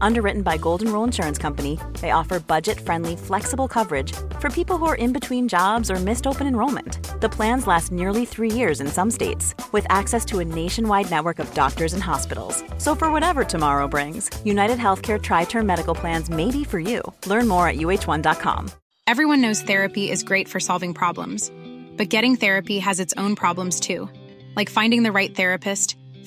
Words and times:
Underwritten 0.00 0.42
by 0.42 0.56
Golden 0.56 0.92
Rule 0.92 1.04
Insurance 1.04 1.38
Company, 1.38 1.78
they 2.00 2.10
offer 2.10 2.40
budget-friendly, 2.40 3.16
flexible 3.16 3.68
coverage 3.68 4.12
for 4.38 4.50
people 4.50 4.76
who 4.78 4.86
are 4.86 4.96
in 4.96 5.12
between 5.12 5.48
jobs 5.48 5.90
or 5.90 5.96
missed 5.96 6.26
open 6.26 6.46
enrollment. 6.46 6.98
The 7.20 7.28
plans 7.28 7.66
last 7.66 7.92
nearly 7.92 8.24
three 8.24 8.50
years 8.50 8.80
in 8.80 8.88
some 8.88 9.10
states, 9.10 9.54
with 9.72 9.86
access 9.88 10.24
to 10.26 10.40
a 10.40 10.44
nationwide 10.44 11.10
network 11.10 11.38
of 11.38 11.52
doctors 11.54 11.92
and 11.92 12.02
hospitals. 12.02 12.62
So 12.78 12.94
for 12.94 13.10
whatever 13.10 13.44
tomorrow 13.44 13.88
brings, 13.88 14.30
United 14.44 14.78
Healthcare 14.78 15.20
Tri-Term 15.20 15.66
Medical 15.66 15.94
Plans 15.94 16.30
may 16.30 16.50
be 16.50 16.64
for 16.64 16.80
you. 16.80 17.02
Learn 17.26 17.48
more 17.48 17.68
at 17.68 17.76
uh1.com. 17.76 18.70
Everyone 19.06 19.40
knows 19.40 19.62
therapy 19.62 20.08
is 20.08 20.22
great 20.22 20.46
for 20.48 20.60
solving 20.60 20.94
problems, 20.94 21.50
but 21.96 22.08
getting 22.08 22.36
therapy 22.36 22.78
has 22.78 23.00
its 23.00 23.12
own 23.16 23.34
problems 23.34 23.80
too, 23.80 24.08
like 24.54 24.70
finding 24.70 25.02
the 25.02 25.12
right 25.12 25.34
therapist, 25.34 25.96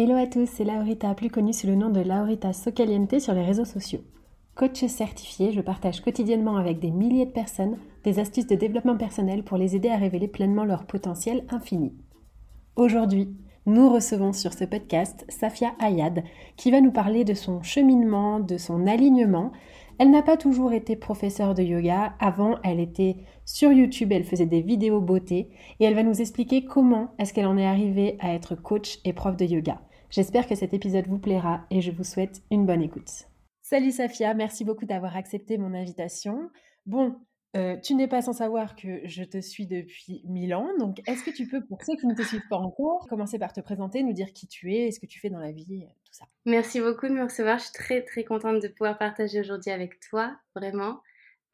Hello 0.00 0.14
à 0.14 0.28
tous, 0.28 0.46
c'est 0.46 0.62
Laurita, 0.62 1.12
plus 1.16 1.28
connue 1.28 1.52
sous 1.52 1.66
le 1.66 1.74
nom 1.74 1.90
de 1.90 1.98
Laurita 1.98 2.52
Socaliente 2.52 3.18
sur 3.18 3.34
les 3.34 3.42
réseaux 3.42 3.64
sociaux. 3.64 3.98
Coach 4.54 4.86
certifié, 4.86 5.50
je 5.50 5.60
partage 5.60 6.02
quotidiennement 6.02 6.56
avec 6.56 6.78
des 6.78 6.92
milliers 6.92 7.26
de 7.26 7.32
personnes 7.32 7.78
des 8.04 8.20
astuces 8.20 8.46
de 8.46 8.54
développement 8.54 8.96
personnel 8.96 9.42
pour 9.42 9.56
les 9.56 9.74
aider 9.74 9.88
à 9.88 9.96
révéler 9.96 10.28
pleinement 10.28 10.64
leur 10.64 10.86
potentiel 10.86 11.44
infini. 11.50 11.96
Aujourd'hui, 12.76 13.34
nous 13.66 13.92
recevons 13.92 14.32
sur 14.32 14.54
ce 14.54 14.64
podcast 14.64 15.24
Safia 15.28 15.72
Ayad 15.80 16.22
qui 16.56 16.70
va 16.70 16.80
nous 16.80 16.92
parler 16.92 17.24
de 17.24 17.34
son 17.34 17.60
cheminement, 17.64 18.38
de 18.38 18.56
son 18.56 18.86
alignement. 18.86 19.50
Elle 19.98 20.12
n'a 20.12 20.22
pas 20.22 20.36
toujours 20.36 20.72
été 20.72 20.94
professeure 20.94 21.54
de 21.54 21.64
yoga. 21.64 22.14
Avant, 22.20 22.58
elle 22.62 22.78
était 22.78 23.16
sur 23.44 23.72
YouTube, 23.72 24.12
elle 24.12 24.22
faisait 24.22 24.46
des 24.46 24.62
vidéos 24.62 25.00
beauté 25.00 25.50
et 25.80 25.84
elle 25.84 25.96
va 25.96 26.04
nous 26.04 26.20
expliquer 26.20 26.64
comment 26.64 27.08
est-ce 27.18 27.34
qu'elle 27.34 27.46
en 27.48 27.58
est 27.58 27.66
arrivée 27.66 28.16
à 28.20 28.32
être 28.32 28.54
coach 28.54 29.00
et 29.04 29.12
prof 29.12 29.36
de 29.36 29.44
yoga. 29.44 29.80
J'espère 30.10 30.46
que 30.46 30.54
cet 30.54 30.72
épisode 30.72 31.06
vous 31.06 31.18
plaira 31.18 31.66
et 31.70 31.82
je 31.82 31.90
vous 31.90 32.02
souhaite 32.02 32.40
une 32.50 32.64
bonne 32.64 32.80
écoute. 32.80 33.28
Salut 33.60 33.90
Safia, 33.90 34.32
merci 34.32 34.64
beaucoup 34.64 34.86
d'avoir 34.86 35.16
accepté 35.16 35.58
mon 35.58 35.74
invitation. 35.74 36.50
Bon, 36.86 37.16
euh, 37.58 37.76
tu 37.76 37.94
n'es 37.94 38.08
pas 38.08 38.22
sans 38.22 38.32
savoir 38.32 38.74
que 38.74 39.02
je 39.04 39.22
te 39.22 39.38
suis 39.38 39.66
depuis 39.66 40.22
mille 40.24 40.54
ans, 40.54 40.70
donc 40.78 41.02
est-ce 41.06 41.22
que 41.22 41.30
tu 41.30 41.46
peux, 41.46 41.62
pour 41.62 41.84
ceux 41.84 41.94
qui 41.96 42.06
ne 42.06 42.14
te 42.14 42.22
suivent 42.22 42.48
pas 42.48 42.56
encore, 42.56 43.06
commencer 43.06 43.38
par 43.38 43.52
te 43.52 43.60
présenter, 43.60 44.02
nous 44.02 44.14
dire 44.14 44.32
qui 44.32 44.46
tu 44.46 44.74
es, 44.74 44.90
ce 44.92 44.98
que 44.98 45.04
tu 45.04 45.20
fais 45.20 45.28
dans 45.28 45.40
la 45.40 45.52
vie, 45.52 45.84
tout 46.06 46.14
ça? 46.14 46.24
Merci 46.46 46.80
beaucoup 46.80 47.06
de 47.06 47.12
me 47.12 47.24
recevoir, 47.24 47.58
je 47.58 47.64
suis 47.64 47.72
très 47.74 48.02
très 48.02 48.24
contente 48.24 48.62
de 48.62 48.68
pouvoir 48.68 48.96
partager 48.96 49.40
aujourd'hui 49.40 49.72
avec 49.72 50.00
toi, 50.00 50.34
vraiment. 50.54 51.00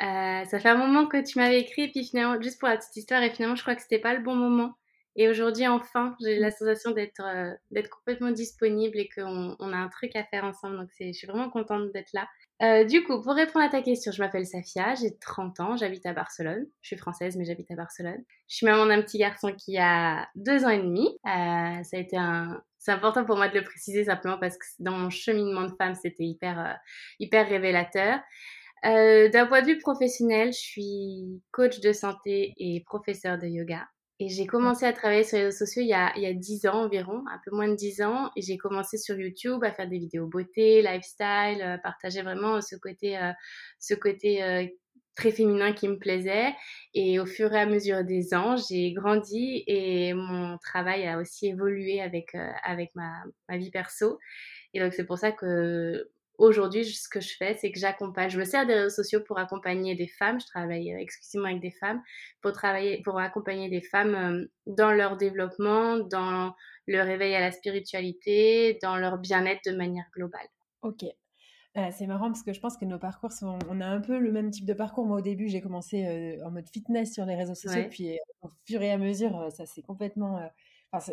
Euh, 0.00 0.45
ça 0.45 0.61
fait 0.61 0.69
un 0.69 0.79
moment 0.79 1.06
que 1.06 1.21
tu 1.21 1.41
m'avais 1.41 1.61
écrit, 1.61 1.83
et 1.83 1.91
puis 1.91 2.05
finalement, 2.05 2.41
juste 2.41 2.61
pour 2.61 2.69
la 2.69 2.77
petite 2.77 2.95
histoire, 2.95 3.21
et 3.25 3.31
finalement, 3.31 3.56
je 3.56 3.62
crois 3.62 3.75
que 3.75 3.83
c'était 3.83 3.99
pas 3.99 4.15
le 4.15 4.23
bon 4.23 4.37
moment 4.37 4.77
et 5.17 5.29
aujourd'hui, 5.29 5.67
enfin, 5.67 6.17
j'ai 6.21 6.39
la 6.39 6.51
sensation 6.51 6.91
d'être 6.91 7.23
euh, 7.25 7.53
d'être 7.71 7.91
complètement 7.91 8.31
disponible 8.31 8.99
et 8.99 9.09
qu'on 9.09 9.57
on 9.59 9.73
a 9.73 9.77
un 9.77 9.89
truc 9.89 10.17
à 10.17 10.25
faire 10.25 10.45
ensemble. 10.45 10.77
Donc, 10.77 10.89
je 10.99 11.13
suis 11.13 11.27
vraiment 11.27 11.51
contente 11.51 11.93
d'être 11.93 12.13
là. 12.13 12.27
Euh, 12.63 12.85
du 12.85 13.03
coup, 13.03 13.21
pour 13.21 13.35
répondre 13.35 13.65
à 13.65 13.69
ta 13.69 13.83
question, 13.83 14.13
je 14.13 14.23
m'appelle 14.23 14.47
Safia, 14.47 14.95
j'ai 14.95 15.17
30 15.19 15.61
ans, 15.61 15.77
j'habite 15.77 16.07
à 16.07 16.13
Barcelone. 16.13 16.67
Je 16.83 16.89
suis 16.89 16.97
française, 16.97 17.37
mais 17.37 17.45
j'habite 17.45 17.71
à 17.71 17.75
Barcelone. 17.75 18.23
Je 18.49 18.57
suis 18.57 18.67
maman 18.67 18.87
d'un 18.87 19.03
petit 19.03 19.19
garçon 19.19 19.53
qui 19.53 19.77
a 19.79 20.29
deux 20.37 20.65
ans 20.65 20.71
et 20.71 20.79
demi. 20.79 21.09
Euh, 21.27 21.83
ça 21.83 21.97
a 21.97 21.99
été 21.99 22.17
un... 22.17 22.63
C'est 22.79 22.93
important 22.93 23.25
pour 23.25 23.37
moi 23.37 23.49
de 23.49 23.59
le 23.59 23.65
préciser 23.65 24.05
simplement 24.05 24.39
parce 24.39 24.59
que 24.59 24.67
dans 24.79 24.93
mon 24.93 25.11
cheminement 25.11 25.63
de 25.63 25.75
femme, 25.77 25.95
c'était 25.95 26.25
hyper, 26.25 26.59
euh, 26.59 26.73
hyper 27.19 27.49
révélateur. 27.49 28.21
Euh, 28.85 29.31
d'un 29.31 29.47
point 29.47 29.63
de 29.63 29.67
vue 29.67 29.79
professionnel, 29.79 30.53
je 30.53 30.59
suis 30.59 31.43
coach 31.51 31.81
de 31.81 31.93
santé 31.93 32.53
et 32.59 32.83
professeur 32.85 33.39
de 33.39 33.47
yoga. 33.47 33.87
Et 34.21 34.29
j'ai 34.29 34.47
commencé 34.47 34.87
à 34.87 34.93
travailler 34.93 35.25
sur 35.25 35.39
les 35.39 35.45
réseaux 35.47 35.59
sociaux 35.59 35.83
il 35.83 35.89
y 35.89 35.95
a, 35.95 36.13
il 36.17 36.23
y 36.23 36.27
a 36.27 36.33
10 36.33 36.67
ans 36.67 36.85
environ, 36.85 37.25
un 37.29 37.41
peu 37.45 37.51
moins 37.55 37.69
de 37.69 37.75
10 37.75 38.03
ans. 38.03 38.31
Et 38.37 38.43
j'ai 38.43 38.57
commencé 38.59 38.97
sur 38.97 39.19
YouTube 39.19 39.65
à 39.65 39.73
faire 39.73 39.89
des 39.89 39.99
vidéos 39.99 40.27
beauté, 40.29 40.83
lifestyle, 40.83 41.61
euh, 41.63 41.79
partager 41.79 42.23
vraiment 42.23 42.61
ce 42.61 42.77
côté, 42.77 43.19
euh, 43.19 43.33
ce 43.81 43.95
côté 43.95 44.43
euh, 44.45 44.67
très 45.17 45.33
féminin 45.33 45.73
qui 45.73 45.89
me 45.89 45.99
plaisait. 45.99 46.55
Et 46.95 47.19
au 47.19 47.27
fur 47.27 47.53
et 47.53 47.61
à 47.61 47.67
mesure 47.67 48.05
des 48.05 48.35
ans, 48.35 48.57
j'ai 48.57 48.93
grandi 48.93 49.65
et 49.67 50.15
mon 50.15 50.59
travail 50.59 51.07
a 51.09 51.19
aussi 51.19 51.49
évolué 51.49 52.01
avec, 52.01 52.37
avec 52.65 52.91
ma, 52.95 53.25
ma 53.49 53.59
vie 53.59 53.71
perso. 53.71 54.21
Et 54.75 54.81
donc 54.81 54.93
c'est 54.93 55.05
pour 55.07 55.19
ça 55.19 55.33
que 55.33 56.09
aujourd'hui, 56.39 56.84
ce 56.84 57.09
que 57.09 57.21
je 57.21 57.34
fais, 57.37 57.55
c'est 57.55 57.71
que 57.71 57.78
j'accompagne, 57.78 58.31
je 58.31 58.39
me 58.39 58.45
sers 58.45 58.67
des 58.67 58.75
réseaux 58.75 58.95
sociaux 58.95 59.21
pour 59.21 59.39
accompagner 59.39 59.95
des 59.95 60.09
femmes, 60.09 60.41
je 60.41 60.47
travaille 60.47 60.93
euh, 60.93 60.99
exclusivement 60.99 61.49
avec 61.49 61.61
des 61.61 61.71
femmes, 61.71 62.03
pour 62.43 62.53
travailler, 62.53 63.03
pour 63.03 63.19
accompagner 63.19 63.69
des 63.69 63.83
femmes 63.83 64.15
euh, 64.15 64.47
dans 64.67 64.93
leur 64.93 65.17
développement, 65.17 65.99
dans 65.99 66.55
le 66.87 67.00
réveil 67.00 67.34
à 67.34 67.41
la 67.41 67.53
spiritualité, 67.53 68.78
dans 68.83 68.97
leur 68.97 69.19
bien-être 69.19 69.61
de 69.71 69.77
manière 69.77 70.06
globale. 70.15 70.49
Ok. 70.83 71.05
Euh, 71.77 71.89
c'est 71.91 72.06
marrant 72.06 72.27
parce 72.27 72.44
que 72.44 72.53
je 72.53 72.61
pense 72.61 72.77
que 72.77 72.84
nos 72.84 73.00
parcours 73.00 73.33
sont, 73.33 73.59
on 73.69 73.81
a 73.81 73.87
un 73.87 74.00
peu 74.00 74.19
le 74.19 74.31
même 74.31 74.50
type 74.50 74.67
de 74.67 74.75
parcours. 74.75 75.06
Moi, 75.06 75.19
au 75.19 75.23
début, 75.23 75.49
j'ai 75.49 75.61
commencé 75.61 76.39
en 76.44 76.53
mode 76.53 76.69
fitness 76.69 77.12
sur 77.12 77.25
les 77.27 77.34
réseaux 77.34 77.56
sociaux, 77.56 77.87
puis 77.91 78.19
au 78.43 78.50
fur 78.65 78.81
et 78.81 78.93
à 78.93 78.99
mesure, 78.99 79.49
ça 79.50 79.67
s'est 79.67 79.83
complètement 79.83 80.49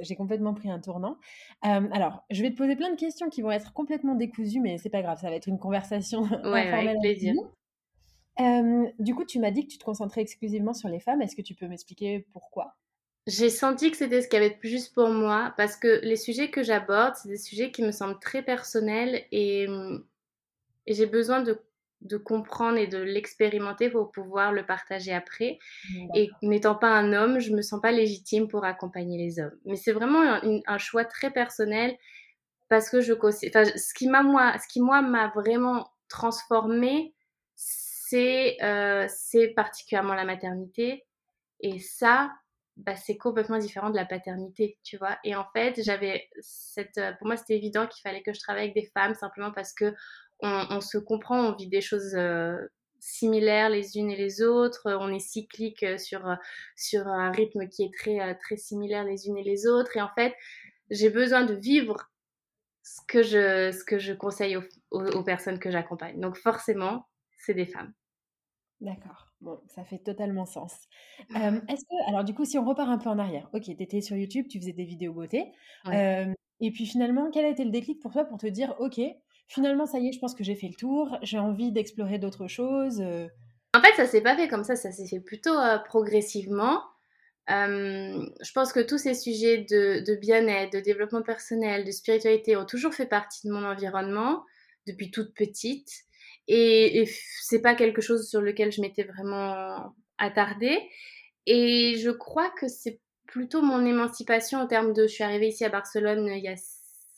j'ai 0.02 0.16
complètement 0.16 0.54
pris 0.54 0.70
un 0.70 0.80
tournant. 0.80 1.18
alors, 1.62 2.26
je 2.30 2.42
vais 2.42 2.52
te 2.52 2.58
poser 2.58 2.76
plein 2.76 2.92
de 2.92 2.96
questions 2.96 3.30
qui 3.30 3.42
vont 3.42 3.52
être 3.52 3.74
complètement 3.74 4.16
décousues, 4.16 4.60
mais 4.60 4.78
c'est 4.78 4.90
pas 4.90 5.02
grave, 5.02 5.20
ça 5.20 5.30
va 5.30 5.36
être 5.36 5.48
une 5.48 5.60
conversation 5.60 6.22
ouais, 6.46 6.70
avec 6.70 7.00
plaisir. 7.00 7.34
du 9.00 9.16
coup, 9.16 9.26
tu 9.26 9.40
m'as 9.40 9.52
dit 9.52 9.66
que 9.66 9.72
tu 9.72 9.78
te 9.78 9.84
concentrais 9.84 10.22
exclusivement 10.22 10.74
sur 10.74 10.90
les 10.90 11.00
femmes. 11.00 11.22
Est-ce 11.22 11.36
que 11.36 11.42
tu 11.42 11.56
peux 11.56 11.68
m'expliquer 11.68 12.26
pourquoi? 12.34 12.76
J'ai 13.28 13.50
senti 13.50 13.92
que 13.92 13.98
c'était 13.98 14.22
ce 14.22 14.28
qu'il 14.28 14.42
y 14.42 14.44
avait 14.44 14.56
de 14.56 14.60
plus 14.60 14.70
juste 14.70 14.96
pour 14.96 15.10
moi, 15.10 15.54
parce 15.56 15.76
que 15.76 16.00
les 16.04 16.16
sujets 16.16 16.50
que 16.50 16.64
j'aborde, 16.64 17.16
c'est 17.16 17.30
des 17.30 17.38
sujets 17.38 17.72
qui 17.72 17.84
me 17.84 17.92
semblent 17.92 18.20
très 18.20 18.42
personnels 18.42 19.26
et, 19.32 19.68
et 20.88 20.94
j'ai 20.94 21.06
besoin 21.06 21.42
de 21.42 21.62
de 22.02 22.18
comprendre 22.18 22.78
et 22.78 22.88
de 22.88 22.98
l'expérimenter 22.98 23.90
pour 23.90 24.12
pouvoir 24.12 24.52
le 24.52 24.66
partager 24.66 25.14
après. 25.14 25.60
Et 26.16 26.30
n'étant 26.42 26.76
pas 26.76 26.90
un 26.90 27.14
homme, 27.14 27.40
je 27.40 27.52
me 27.52 27.62
sens 27.62 27.82
pas 27.82 27.92
légitime 27.92 28.48
pour 28.48 28.66
accompagner 28.66 29.18
les 29.18 29.40
hommes. 29.40 29.56
Mais 29.66 29.76
c'est 29.76 29.92
vraiment 29.92 30.22
un, 30.22 30.78
choix 30.78 31.06
très 31.06 31.32
personnel 31.32 31.96
parce 32.70 32.90
que 32.90 33.02
je 33.02 33.14
enfin, 33.14 33.66
ce 33.66 33.94
qui 33.94 34.08
m'a 34.08 34.24
moi, 34.24 34.58
ce 34.58 34.68
qui 34.68 34.82
moi 34.82 35.02
m'a 35.02 35.28
vraiment 35.30 35.92
transformée, 36.10 37.14
c'est 37.56 38.58
euh, 38.64 39.06
c'est 39.10 39.50
particulièrement 39.50 40.16
la 40.16 40.26
maternité 40.26 41.06
et 41.60 41.80
ça 41.80 42.32
bah, 42.78 42.96
c'est 42.96 43.18
complètement 43.18 43.58
différent 43.58 43.90
de 43.90 43.96
la 43.96 44.06
paternité, 44.06 44.78
tu 44.84 44.98
vois. 44.98 45.18
Et 45.24 45.36
en 45.36 45.46
fait, 45.54 45.82
j'avais 45.84 46.30
cette, 46.40 47.00
pour 47.20 47.28
moi, 47.28 47.38
c'était 47.38 47.56
évident 47.56 47.86
qu'il 47.86 48.02
fallait 48.02 48.24
que 48.24 48.34
je 48.34 48.40
travaille 48.40 48.64
avec 48.64 48.76
des 48.76 48.90
femmes 48.94 49.14
simplement 49.14 49.52
parce 49.52 49.74
que 49.74 49.94
on, 50.42 50.82
se 50.82 50.98
comprend, 50.98 51.50
on 51.50 51.56
vit 51.56 51.68
des 51.68 51.82
choses 51.82 52.16
euh, 52.16 52.58
similaires 53.00 53.70
les 53.70 53.98
unes 53.98 54.10
et 54.10 54.16
les 54.16 54.42
autres, 54.42 54.82
on 54.86 55.12
est 55.14 55.20
cyclique 55.20 55.84
euh, 55.84 55.98
sur, 55.98 56.28
euh, 56.28 56.36
sur 56.76 57.08
un 57.08 57.32
rythme 57.32 57.68
qui 57.68 57.84
est 57.84 57.94
très, 57.94 58.36
très 58.38 58.58
similaire 58.58 59.04
les 59.04 59.28
unes 59.28 59.38
et 59.38 59.44
les 59.44 59.68
autres. 59.68 59.96
Et 59.96 60.02
en 60.02 60.10
fait, 60.16 60.34
j'ai 60.90 61.10
besoin 61.10 61.46
de 61.46 61.54
vivre 61.54 62.12
ce 62.84 63.02
que 63.08 63.22
je, 63.22 63.72
ce 63.72 63.84
que 63.84 64.00
je 64.00 64.14
conseille 64.14 64.58
aux, 64.90 65.24
personnes 65.24 65.60
que 65.60 65.72
j'accompagne. 65.72 66.20
Donc 66.20 66.38
forcément, 66.38 67.06
c'est 67.38 67.54
des 67.54 67.68
femmes. 67.68 67.94
D'accord. 68.80 69.28
Bon, 69.42 69.60
ça 69.68 69.84
fait 69.84 70.00
totalement 70.00 70.46
sens. 70.46 70.74
est-ce 71.30 71.84
que, 71.86 72.10
alors 72.10 72.24
du 72.24 72.34
coup, 72.34 72.46
si 72.46 72.58
on 72.58 72.66
repart 72.66 72.90
un 72.90 72.98
peu 72.98 73.10
en 73.10 73.20
arrière, 73.20 73.48
ok, 73.54 73.64
tu 73.64 73.72
étais 73.72 74.02
sur 74.02 74.16
YouTube, 74.16 74.48
tu 74.48 74.60
faisais 74.60 74.74
des 74.74 74.86
vidéos 74.86 75.14
beauté, 75.14 75.52
et 76.62 76.70
puis 76.72 76.86
finalement, 76.86 77.30
quel 77.32 77.46
a 77.46 77.50
été 77.50 77.64
le 77.64 77.72
déclic 77.72 78.00
pour 78.00 78.12
toi 78.12 78.24
pour 78.24 78.38
te 78.38 78.46
dire, 78.46 78.76
ok, 78.80 79.02
finalement, 79.52 79.86
ça 79.86 80.00
y 80.00 80.08
est, 80.08 80.12
je 80.14 80.20
pense 80.20 80.34
que 80.34 80.44
j'ai 80.44 80.56
fait 80.56 80.68
le 80.68 80.76
tour, 80.76 81.18
j'ai 81.22 81.38
envie 81.38 81.72
d'explorer 81.72 82.20
d'autres 82.20 82.48
choses 82.48 83.02
En 83.74 83.82
fait, 83.82 83.94
ça 83.96 84.06
s'est 84.06 84.22
pas 84.22 84.36
fait 84.36 84.48
comme 84.48 84.64
ça, 84.64 84.76
ça 84.76 84.92
s'est 84.92 85.08
fait 85.08 85.20
plutôt 85.20 85.56
progressivement. 85.86 86.82
je 87.48 88.52
pense 88.54 88.72
que 88.72 88.80
tous 88.80 88.98
ces 88.98 89.14
sujets 89.14 89.66
de, 89.70 90.16
bien-être, 90.16 90.74
de 90.74 90.80
développement 90.80 91.22
personnel, 91.22 91.86
de 91.86 91.92
spiritualité 91.92 92.56
ont 92.56 92.66
toujours 92.66 92.94
fait 92.94 93.06
partie 93.06 93.48
de 93.48 93.52
mon 93.52 93.66
environnement 93.66 94.44
depuis 94.88 95.12
toute 95.12 95.34
petite. 95.34 95.90
Et, 96.48 97.06
c'est 97.42 97.62
pas 97.62 97.76
quelque 97.76 98.02
chose 98.02 98.30
sur 98.30 98.42
lequel 98.42 98.72
je 98.72 98.82
m'étais 98.82 99.04
vraiment 99.04 99.94
attardée. 100.18 100.80
Et 101.46 101.96
je 101.98 102.10
crois 102.10 102.50
que 102.52 102.68
c'est 102.68 103.00
plutôt 103.28 103.62
mon 103.62 103.86
émancipation 103.86 104.60
en 104.60 104.68
termes 104.68 104.94
de. 104.94 105.04
Je 105.04 105.14
suis 105.14 105.24
arrivée 105.24 105.48
ici 105.48 105.66
à 105.66 105.70
Barcelone 105.70 106.28
il 106.28 106.44
y 106.44 106.48
a 106.48 106.56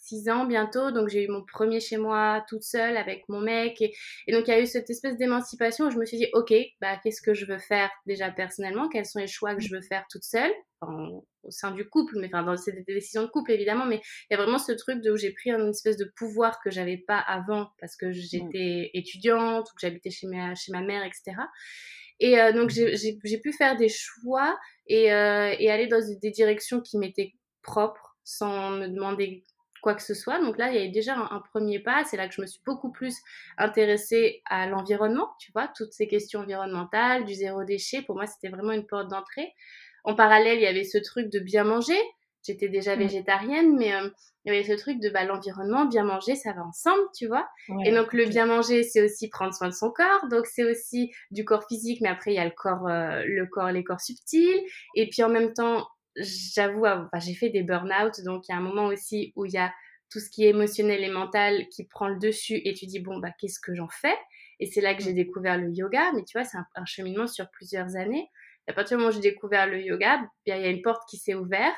six 0.04 0.30
ans 0.30 0.46
bientôt, 0.46 0.92
donc 0.92 1.08
j'ai 1.08 1.24
eu 1.24 1.28
mon 1.30 1.44
premier 1.44 1.80
chez 1.80 1.98
moi 1.98 2.44
toute 2.50 2.64
seule 2.64 2.98
avec 2.98 3.24
mon 3.30 3.40
mec. 3.40 3.82
Et, 3.82 3.94
donc 4.32 4.48
il 4.48 4.52
y 4.52 4.54
a 4.54 4.60
eu 4.60 4.66
cette 4.66 4.90
espèce 4.90 5.18
d'émancipation 5.18 5.88
où 5.88 5.92
je 5.92 5.98
me 5.98 6.06
suis 6.06 6.18
dit, 6.18 6.28
ok, 6.34 6.54
bah, 6.82 7.00
qu'est-ce 7.02 7.22
que 7.22 7.34
je 7.34 7.46
veux 7.46 7.58
faire 7.58 7.90
déjà 8.06 8.30
personnellement? 8.30 8.90
Quels 8.90 9.06
sont 9.06 9.20
les 9.20 9.28
choix 9.28 9.56
que 9.56 9.62
je 9.62 9.74
veux 9.74 9.82
faire 9.82 10.06
toute 10.10 10.24
seule? 10.24 10.52
Au 10.82 11.52
sein 11.52 11.72
du 11.72 11.88
couple, 11.88 12.20
mais 12.20 12.28
enfin, 12.28 12.44
dans 12.44 12.58
c'est 12.58 12.74
des 12.74 12.84
décisions 12.94 13.24
de 13.24 13.28
couple 13.28 13.52
évidemment, 13.52 13.86
mais 13.86 14.02
il 14.30 14.34
y 14.34 14.34
a 14.34 14.44
vraiment 14.44 14.58
ce 14.58 14.74
truc 14.74 15.02
de 15.02 15.12
où 15.12 15.16
j'ai 15.16 15.32
pris 15.32 15.50
une 15.50 15.70
espèce 15.70 15.96
de 15.96 16.12
pouvoir 16.18 16.60
que 16.62 16.70
j'avais 16.70 16.98
pas 16.98 17.20
avant 17.20 17.70
parce 17.80 17.96
que 17.96 18.12
j'étais 18.12 18.92
étudiante 18.94 19.70
ou 19.72 19.76
que 19.76 19.80
j'habitais 19.80 20.10
chez 20.10 20.28
ma, 20.28 20.56
chez 20.56 20.74
ma 20.74 20.82
mère, 20.82 21.06
etc. 21.06 21.38
Et 22.20 22.38
euh, 22.38 22.52
donc 22.52 22.70
j'ai 22.70 23.40
pu 23.40 23.54
faire 23.54 23.78
des 23.78 23.88
choix 23.88 24.58
et, 24.88 25.14
euh, 25.14 25.56
et 25.58 25.72
aller 25.72 25.88
dans 25.88 26.02
des 26.22 26.32
directions 26.32 26.82
qui 26.82 26.98
m'étaient 26.98 27.34
propres 27.62 28.18
sans 28.26 28.72
me 28.72 28.88
demander 28.88 29.44
quoi 29.84 29.94
que 29.94 30.02
ce 30.02 30.16
soit. 30.16 30.40
Donc 30.40 30.58
là, 30.58 30.72
il 30.72 30.82
y 30.82 30.84
a 30.84 30.90
déjà 30.90 31.16
un, 31.16 31.44
premier 31.52 31.80
pas. 31.80 32.04
C'est 32.06 32.18
là 32.18 32.28
que 32.28 32.34
je 32.34 32.42
me 32.42 32.48
suis 32.48 32.62
beaucoup 32.66 32.92
plus 32.92 33.18
intéressée 33.58 34.42
à 34.50 34.66
l'environnement, 34.66 35.30
tu 35.40 35.52
vois, 35.52 35.68
toutes 35.68 35.92
ces 35.92 36.08
questions 36.08 36.40
environnementales, 36.40 37.26
du 37.26 37.34
zéro 37.36 37.64
déchet. 37.66 38.02
Pour 38.02 38.16
moi, 38.16 38.26
c'était 38.26 38.50
vraiment 38.50 38.72
une 38.72 38.88
porte 38.88 39.10
d'entrée. 39.10 39.54
En 40.06 40.16
parallèle, 40.16 40.58
il 40.58 40.64
y 40.64 40.68
avait 40.68 40.86
ce 40.86 40.98
truc 40.98 41.30
de 41.30 41.40
bien 41.40 41.66
manger. 41.66 42.00
J'étais 42.46 42.70
déjà 42.70 42.96
mmh. 42.96 43.00
végétarienne, 43.00 43.78
mais 43.78 43.94
euh, 43.94 44.10
il 44.46 44.54
y 44.54 44.56
avait 44.56 44.66
ce 44.66 44.74
truc 44.74 45.00
de 45.00 45.10
bah, 45.10 45.24
l'environnement, 45.24 45.86
bien 45.86 46.04
manger, 46.04 46.36
ça 46.36 46.52
va 46.52 46.64
ensemble, 46.66 47.04
tu 47.16 47.28
vois. 47.28 47.48
et 47.86 47.92
donc 47.94 48.12
le 48.12 48.26
bien 48.26 48.46
manger, 48.46 48.84
c'est 48.84 49.02
aussi 49.02 49.30
prendre 49.30 49.54
soin 49.54 49.70
de 49.70 49.74
son 49.74 49.92
corps. 49.92 50.28
Donc 50.30 50.46
c'est 50.46 50.66
aussi 50.66 51.14
du 51.32 51.46
corps 51.46 51.66
physique, 51.68 52.02
mais 52.02 52.10
après 52.10 52.32
il 52.32 52.36
y 52.36 52.40
a 52.40 52.46
le 52.46 52.52
corps, 52.52 52.88
euh, 52.88 53.24
le 53.26 53.46
corps, 53.46 53.72
les 53.72 53.84
corps 53.86 54.02
subtils. 54.02 54.62
Et 54.96 55.10
puis 55.10 55.24
en 55.24 55.30
même 55.30 55.54
temps, 55.54 55.88
j'avoue, 56.16 56.86
j'ai 57.20 57.34
fait 57.34 57.50
des 57.50 57.64
burn-out, 57.64 58.22
donc 58.24 58.48
il 58.48 58.52
y 58.52 58.56
a 58.56 58.58
un 58.58 58.62
moment 58.62 58.88
aussi 58.88 59.34
où 59.36 59.46
il 59.46 59.54
y 59.54 59.58
a 59.58 59.74
tout 60.10 60.20
ce 60.20 60.30
qui 60.30 60.46
est 60.46 60.50
émotionnel 60.50 61.04
et 61.04 61.10
mental 61.10 61.68
qui 61.70 61.86
prend 61.86 62.08
le 62.08 62.20
dessus 62.20 62.62
et 62.64 62.74
tu 62.74 62.86
dis, 62.86 63.00
bon, 63.00 63.18
bah, 63.18 63.32
qu'est-ce 63.40 63.60
que 63.60 63.74
j'en 63.74 63.90
fais? 63.90 64.16
Et 64.60 64.68
c'est 64.68 64.82
là 64.82 64.94
que 64.94 65.02
j'ai 65.02 65.14
découvert 65.14 65.58
le 65.58 65.72
yoga, 65.72 66.12
mais 66.14 66.24
tu 66.24 66.38
vois, 66.38 66.46
c'est 66.46 66.58
un, 66.58 66.86
cheminement 66.86 67.28
sur 67.28 67.50
plusieurs 67.50 67.96
années. 67.96 68.30
à 68.68 68.74
partir 68.74 68.98
du 68.98 69.04
moment 69.04 69.12
où 69.12 69.16
j'ai 69.16 69.32
découvert 69.32 69.66
le 69.66 69.82
yoga, 69.82 70.22
bien, 70.46 70.56
il 70.58 70.62
y 70.62 70.66
a 70.66 70.70
une 70.70 70.84
porte 70.84 71.02
qui 71.10 71.18
s'est 71.18 71.34
ouverte, 71.34 71.76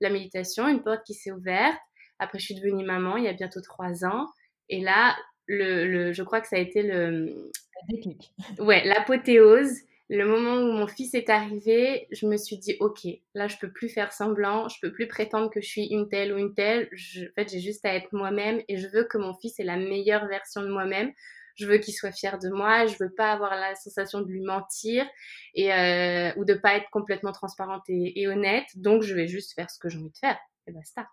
la 0.00 0.08
méditation, 0.08 0.66
une 0.66 0.82
porte 0.82 1.04
qui 1.04 1.14
s'est 1.14 1.30
ouverte. 1.30 1.78
Après, 2.18 2.38
je 2.38 2.44
suis 2.44 2.54
devenue 2.54 2.84
maman 2.84 3.18
il 3.18 3.24
y 3.24 3.28
a 3.28 3.34
bientôt 3.34 3.60
trois 3.60 4.04
ans. 4.06 4.28
Et 4.70 4.80
là, 4.80 5.14
le, 5.46 5.86
le 5.86 6.12
je 6.12 6.22
crois 6.22 6.40
que 6.40 6.48
ça 6.48 6.56
a 6.56 6.60
été 6.60 6.82
le... 6.82 7.50
déclic. 7.88 8.32
Ouais, 8.58 8.82
l'apothéose 8.84 9.80
le 10.10 10.26
moment 10.26 10.56
où 10.56 10.72
mon 10.72 10.86
fils 10.86 11.14
est 11.14 11.30
arrivé, 11.30 12.06
je 12.10 12.26
me 12.26 12.36
suis 12.36 12.58
dit, 12.58 12.76
ok, 12.80 13.06
là, 13.34 13.48
je 13.48 13.56
peux 13.56 13.70
plus 13.70 13.88
faire 13.88 14.12
semblant, 14.12 14.68
je 14.68 14.76
peux 14.82 14.92
plus 14.92 15.08
prétendre 15.08 15.50
que 15.50 15.60
je 15.62 15.66
suis 15.66 15.86
une 15.86 16.08
telle 16.08 16.32
ou 16.34 16.38
une 16.38 16.54
telle. 16.54 16.90
en 16.92 17.34
fait, 17.34 17.48
j'ai 17.50 17.60
juste 17.60 17.84
à 17.86 17.94
être 17.94 18.12
moi-même 18.12 18.62
et 18.68 18.76
je 18.76 18.86
veux 18.88 19.04
que 19.04 19.16
mon 19.16 19.34
fils 19.34 19.58
ait 19.60 19.64
la 19.64 19.76
meilleure 19.76 20.26
version 20.26 20.62
de 20.62 20.68
moi-même. 20.68 21.10
Je 21.56 21.66
veux 21.66 21.78
qu'il 21.78 21.94
soit 21.94 22.12
fier 22.12 22.38
de 22.38 22.50
moi. 22.50 22.86
Je 22.86 22.96
veux 22.98 23.14
pas 23.14 23.32
avoir 23.32 23.54
la 23.54 23.74
sensation 23.76 24.20
de 24.20 24.26
lui 24.26 24.42
mentir 24.42 25.06
et 25.54 25.72
euh, 25.72 26.32
ou 26.36 26.44
de 26.44 26.54
pas 26.54 26.74
être 26.74 26.90
complètement 26.90 27.32
transparente 27.32 27.84
et, 27.88 28.26
honnête. 28.28 28.66
Donc, 28.74 29.02
je 29.02 29.14
vais 29.14 29.28
juste 29.28 29.54
faire 29.54 29.70
ce 29.70 29.78
que 29.78 29.88
j'ai 29.88 29.98
envie 29.98 30.10
de 30.10 30.18
faire 30.18 30.38
et 30.66 30.72
basta. 30.72 31.06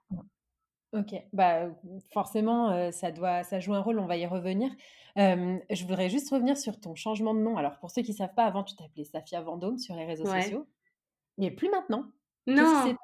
Ok, 0.93 1.13
bah 1.31 1.69
forcément, 2.11 2.71
euh, 2.71 2.91
ça 2.91 3.11
doit, 3.11 3.43
ça 3.43 3.59
joue 3.59 3.73
un 3.73 3.79
rôle. 3.79 3.99
On 3.99 4.07
va 4.07 4.17
y 4.17 4.25
revenir 4.25 4.71
je 5.15 5.81
voudrais 5.83 6.09
juste 6.09 6.29
revenir 6.29 6.57
sur 6.57 6.79
ton 6.79 6.95
changement 6.95 7.33
de 7.33 7.39
nom. 7.39 7.57
Alors, 7.57 7.77
pour 7.79 7.91
ceux 7.91 8.01
qui 8.01 8.11
ne 8.11 8.17
savent 8.17 8.33
pas, 8.35 8.45
avant, 8.45 8.63
tu 8.63 8.75
t'appelais 8.75 9.03
Safia 9.03 9.41
Vendôme 9.41 9.77
sur 9.77 9.95
les 9.95 10.05
réseaux 10.05 10.25
sociaux. 10.25 10.67
Mais 11.37 11.51
plus 11.51 11.69
maintenant. 11.69 12.05
Non. 12.47 12.95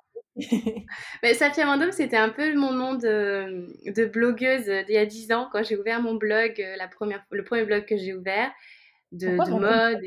Mais 1.23 1.33
Safia 1.33 1.65
Vendôme, 1.65 1.91
c'était 1.91 2.17
un 2.17 2.29
peu 2.29 2.53
mon 2.55 2.71
nom 2.71 2.93
de, 2.93 3.67
de 3.91 4.05
blogueuse 4.05 4.65
d'il 4.65 4.95
y 4.95 4.97
a 4.97 5.05
10 5.05 5.31
ans, 5.31 5.49
quand 5.51 5.63
j'ai 5.63 5.77
ouvert 5.77 6.01
mon 6.01 6.15
blog, 6.15 6.59
euh, 6.59 6.75
la 6.77 6.87
première, 6.87 7.25
le 7.31 7.43
premier 7.43 7.65
blog 7.65 7.85
que 7.85 7.97
j'ai 7.97 8.13
ouvert, 8.13 8.51
de, 9.11 9.29
mode. 9.29 10.01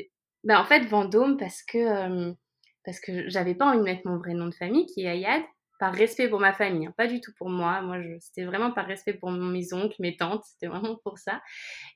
Bah, 0.45 0.61
en 0.61 0.65
fait, 0.65 0.81
Vendôme, 0.87 1.37
parce 1.37 1.63
que, 1.63 2.33
parce 2.85 3.01
que 3.01 3.29
j'avais 3.29 3.55
pas 3.55 3.67
envie 3.67 3.79
de 3.79 3.83
mettre 3.83 4.07
mon 4.07 4.19
vrai 4.19 4.35
nom 4.35 4.47
de 4.47 4.55
famille, 4.55 4.87
qui 4.87 5.03
est 5.03 5.09
Ayad 5.09 5.43
par 5.81 5.95
respect 5.95 6.29
pour 6.29 6.41
ma 6.41 6.53
famille, 6.53 6.87
hein, 6.87 6.95
pas 6.97 7.07
du 7.07 7.23
tout 7.23 7.33
pour 7.39 7.49
moi. 7.49 7.81
Moi, 7.81 7.97
c'était 8.21 8.45
vraiment 8.45 8.71
par 8.71 8.87
respect 8.87 9.15
pour 9.15 9.31
mes 9.31 9.73
oncles, 9.73 9.97
mes 9.99 10.15
tantes, 10.15 10.45
c'était 10.45 10.67
vraiment 10.67 10.97
pour 11.03 11.19
ça. 11.19 11.41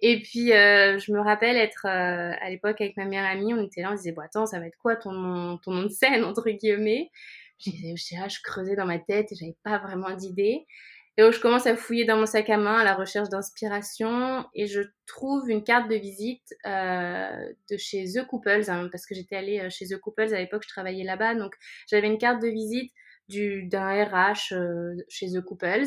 Et 0.00 0.22
puis, 0.22 0.54
euh, 0.54 0.98
je 0.98 1.12
me 1.12 1.20
rappelle 1.20 1.56
être 1.56 1.84
euh, 1.84 2.32
à 2.40 2.48
l'époque 2.48 2.81
avec 2.81 2.96
ma 2.96 3.04
meilleure 3.04 3.26
amie, 3.26 3.52
on 3.52 3.62
était 3.62 3.82
là, 3.82 3.90
on 3.92 3.94
disait, 3.94 4.12
bon, 4.12 4.22
attends, 4.22 4.46
ça 4.46 4.58
va 4.58 4.66
être 4.66 4.78
quoi 4.78 4.96
ton 4.96 5.58
ton 5.58 5.72
nom 5.72 5.82
de 5.82 5.88
scène, 5.88 6.25
entre 6.25 6.48
guillemets? 6.48 7.10
J'étais 7.58 8.16
là, 8.16 8.26
je 8.28 8.38
creusais 8.42 8.75
dans 8.75 8.86
ma 8.86 8.98
tête 8.98 9.31
et 9.31 9.34
j'avais 9.36 9.56
pas 9.62 9.78
vraiment 9.78 10.10
d'idée. 10.16 10.64
Et 11.16 11.22
donc, 11.22 11.32
je 11.34 11.40
commence 11.40 11.66
à 11.66 11.76
fouiller 11.76 12.06
dans 12.06 12.16
mon 12.16 12.26
sac 12.26 12.48
à 12.48 12.56
main 12.56 12.78
à 12.78 12.84
la 12.84 12.94
recherche 12.94 13.28
d'inspiration 13.28 14.46
et 14.54 14.66
je 14.66 14.81
trouve 15.06 15.48
une 15.50 15.62
carte 15.62 15.90
de 15.90 15.94
visite 15.94 16.54
euh, 16.66 17.52
de 17.70 17.76
chez 17.76 18.04
The 18.14 18.26
Couples, 18.26 18.64
hein, 18.69 18.88
parce 18.90 19.04
que 19.06 19.14
j'étais 19.14 19.36
allée 19.36 19.69
chez 19.70 19.86
The 19.86 19.98
Couples 19.98 20.34
à 20.34 20.38
l'époque, 20.40 20.62
je 20.64 20.69
travaillais 20.69 21.04
là-bas, 21.04 21.34
donc 21.34 21.54
j'avais 21.86 22.06
une 22.06 22.19
carte 22.19 22.42
de 22.42 22.48
visite 22.48 22.90
d'un 23.29 24.05
RH 24.05 24.53
euh, 24.53 24.94
chez 25.09 25.31
The 25.31 25.41
Couples. 25.41 25.87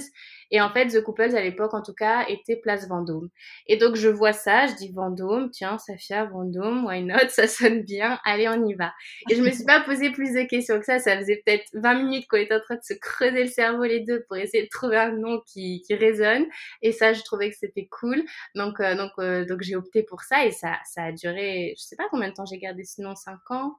Et 0.51 0.61
en 0.61 0.71
fait, 0.71 0.87
The 0.87 1.01
Couples, 1.01 1.35
à 1.35 1.41
l'époque, 1.41 1.73
en 1.73 1.81
tout 1.81 1.93
cas, 1.93 2.25
était 2.27 2.55
place 2.55 2.87
Vendôme. 2.87 3.29
Et 3.67 3.77
donc, 3.77 3.95
je 3.95 4.07
vois 4.09 4.33
ça, 4.33 4.67
je 4.67 4.75
dis 4.75 4.91
Vendôme, 4.91 5.49
tiens, 5.51 5.77
Safia, 5.77 6.25
Vendôme, 6.25 6.85
why 6.85 7.03
not, 7.03 7.29
ça 7.29 7.47
sonne 7.47 7.83
bien, 7.83 8.19
allez, 8.25 8.47
on 8.47 8.65
y 8.65 8.73
va. 8.73 8.93
Et 9.29 9.35
je 9.35 9.41
me 9.41 9.51
suis 9.51 9.65
pas 9.65 9.81
posé 9.81 10.11
plus 10.11 10.33
de 10.33 10.43
questions 10.47 10.79
que 10.79 10.85
ça, 10.85 10.99
ça 10.99 11.17
faisait 11.17 11.41
peut-être 11.45 11.65
20 11.73 12.03
minutes 12.03 12.27
qu'on 12.27 12.37
était 12.37 12.55
en 12.55 12.61
train 12.61 12.75
de 12.75 12.83
se 12.83 12.93
creuser 12.93 13.43
le 13.43 13.49
cerveau 13.49 13.83
les 13.83 14.01
deux 14.01 14.23
pour 14.27 14.37
essayer 14.37 14.63
de 14.63 14.69
trouver 14.69 14.97
un 14.97 15.11
nom 15.11 15.41
qui, 15.45 15.81
qui 15.85 15.95
résonne. 15.95 16.45
Et 16.81 16.91
ça, 16.91 17.13
je 17.13 17.21
trouvais 17.23 17.49
que 17.49 17.57
c'était 17.57 17.87
cool. 17.87 18.23
Donc, 18.55 18.79
euh, 18.79 18.95
donc, 18.95 19.11
euh, 19.19 19.45
donc 19.45 19.61
j'ai 19.61 19.75
opté 19.75 20.03
pour 20.03 20.21
ça 20.21 20.45
et 20.45 20.51
ça, 20.51 20.77
ça 20.85 21.05
a 21.05 21.11
duré, 21.11 21.75
je 21.77 21.83
sais 21.83 21.95
pas 21.95 22.07
combien 22.09 22.29
de 22.29 22.33
temps 22.33 22.45
j'ai 22.45 22.57
gardé 22.57 22.83
ce 22.83 23.01
nom, 23.01 23.15
5 23.15 23.51
ans, 23.51 23.75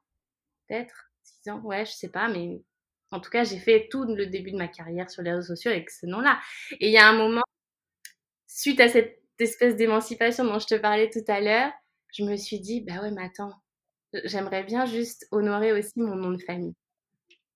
peut-être, 0.69 1.11
6 1.25 1.51
ans, 1.51 1.61
ouais, 1.63 1.85
je 1.87 1.93
sais 1.93 2.09
pas, 2.11 2.29
mais 2.29 2.63
en 3.11 3.21
tout 3.21 3.31
cas, 3.31 3.45
j'ai 3.45 3.59
fait 3.59 3.89
tout 3.91 4.05
le 4.05 4.27
début 4.27 4.53
de 4.53 4.57
ma 4.57 4.69
carrière 4.69 5.11
sur 5.11 5.23
les 5.23 5.33
réseaux 5.33 5.55
sociaux 5.55 5.71
avec 5.71 5.91
ce 5.91 6.07
nom-là. 6.07 6.39
Et 6.73 6.89
il 6.89 6.93
y 6.93 6.99
a 6.99 7.09
un 7.09 7.17
moment, 7.17 7.43
suite 8.47 8.81
à 8.81 8.89
cette 8.89 9.23
espèce 9.39 9.77
d'émancipation 9.77 10.45
dont 10.45 10.59
je 10.59 10.67
te 10.67 10.75
parlais 10.75 11.11
tout 11.11 11.25
à 11.29 11.41
l'heure, 11.41 11.73
je 12.13 12.25
me 12.25 12.37
suis 12.37 12.61
dit, 12.61 12.83
bah 12.83 13.01
ouais, 13.03 13.11
mais 13.11 13.23
attends, 13.23 13.53
j'aimerais 14.25 14.65
bien 14.65 14.85
juste 14.87 15.27
honorer 15.31 15.73
aussi 15.73 16.01
mon 16.01 16.17
nom 16.17 16.33
de 16.33 16.43
famille. 16.43 16.75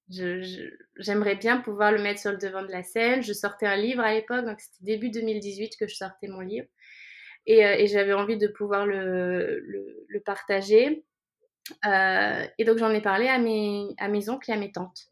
J'aimerais 0.09 1.37
bien 1.37 1.59
pouvoir 1.59 1.93
le 1.93 2.03
mettre 2.03 2.21
sur 2.21 2.33
le 2.33 2.39
devant 2.39 2.63
de 2.63 2.71
la 2.71 2.83
scène. 2.83 3.23
Je 3.23 3.33
sortais 3.33 3.67
un 3.67 3.77
livre 3.77 4.03
à 4.03 4.13
l'époque, 4.13 4.45
donc 4.45 4.61
c'était 4.61 4.85
début 4.85 5.11
2018 5.11 5.77
que 5.79 5.87
je 5.87 5.95
sortais 5.95 6.29
mon 6.29 6.41
livre. 6.41 6.67
Et, 7.47 7.65
euh, 7.65 7.87
j'avais 7.87 8.13
envie 8.13 8.37
de 8.37 8.47
pouvoir 8.49 8.87
le, 8.87 9.65
partager. 10.25 11.05
Euh, 11.87 12.47
et 12.59 12.65
donc 12.65 12.79
j'en 12.79 12.91
ai 12.91 13.01
parlé 13.01 13.29
à 13.29 13.39
mes 13.39 14.29
oncles 14.29 14.51
et 14.51 14.55
à 14.55 14.57
mes 14.57 14.73
tantes. 14.73 15.12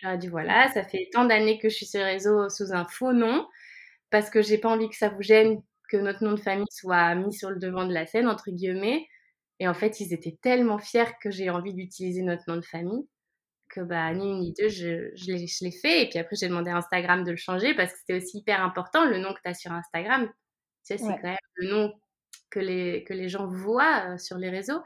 Je 0.00 0.06
leur 0.06 0.14
ai 0.16 0.18
dit 0.18 0.28
voilà, 0.28 0.68
ça 0.72 0.84
fait 0.84 1.08
tant 1.12 1.24
d'années 1.24 1.58
que 1.58 1.68
je 1.68 1.74
suis 1.76 1.86
sur 1.86 2.00
les 2.00 2.06
réseaux 2.06 2.48
sous 2.48 2.72
un 2.72 2.84
faux 2.86 3.12
nom 3.12 3.46
parce 4.10 4.30
que 4.30 4.42
j'ai 4.42 4.58
pas 4.58 4.70
envie 4.70 4.88
que 4.90 4.96
ça 4.96 5.08
vous 5.10 5.22
gêne 5.22 5.62
que 5.90 5.96
notre 5.98 6.24
nom 6.24 6.32
de 6.32 6.40
famille 6.40 6.66
soit 6.70 7.14
mis 7.16 7.32
sur 7.34 7.50
le 7.50 7.58
devant 7.58 7.86
de 7.86 7.92
la 7.94 8.06
scène 8.06 8.28
entre 8.28 8.50
guillemets. 8.50 9.06
Et 9.60 9.68
en 9.68 9.74
fait, 9.74 10.00
ils 10.00 10.12
étaient 10.14 10.38
tellement 10.42 10.78
fiers 10.78 11.04
que 11.22 11.30
j'ai 11.30 11.50
envie 11.50 11.74
d'utiliser 11.74 12.22
notre 12.22 12.44
nom 12.48 12.56
de 12.56 12.64
famille 12.64 13.06
que 13.68 13.80
bah 13.80 14.12
ni 14.14 14.30
une 14.30 14.40
ni 14.40 14.52
deux, 14.54 14.68
je, 14.68 15.10
je 15.16 15.64
l'ai 15.64 15.72
fait. 15.72 16.02
Et 16.04 16.08
puis 16.08 16.18
après, 16.18 16.36
j'ai 16.36 16.48
demandé 16.48 16.70
à 16.70 16.76
Instagram 16.78 17.24
de 17.24 17.30
le 17.32 17.36
changer 17.36 17.74
parce 17.74 17.92
que 17.92 17.98
c'était 17.98 18.16
aussi 18.22 18.38
hyper 18.38 18.62
important 18.62 19.04
le 19.06 19.18
nom 19.18 19.34
que 19.34 19.40
tu 19.44 19.50
as 19.50 19.54
sur 19.54 19.72
Instagram. 19.72 20.26
Tu 20.28 20.32
sais, 20.84 20.98
c'est 20.98 21.14
quand 21.16 21.28
même 21.28 21.36
le 21.56 21.68
nom 21.70 21.92
que 22.54 22.60
les, 22.60 23.02
que 23.04 23.12
les 23.12 23.28
gens 23.28 23.48
voient 23.48 24.12
euh, 24.12 24.18
sur 24.18 24.38
les 24.38 24.48
réseaux. 24.48 24.80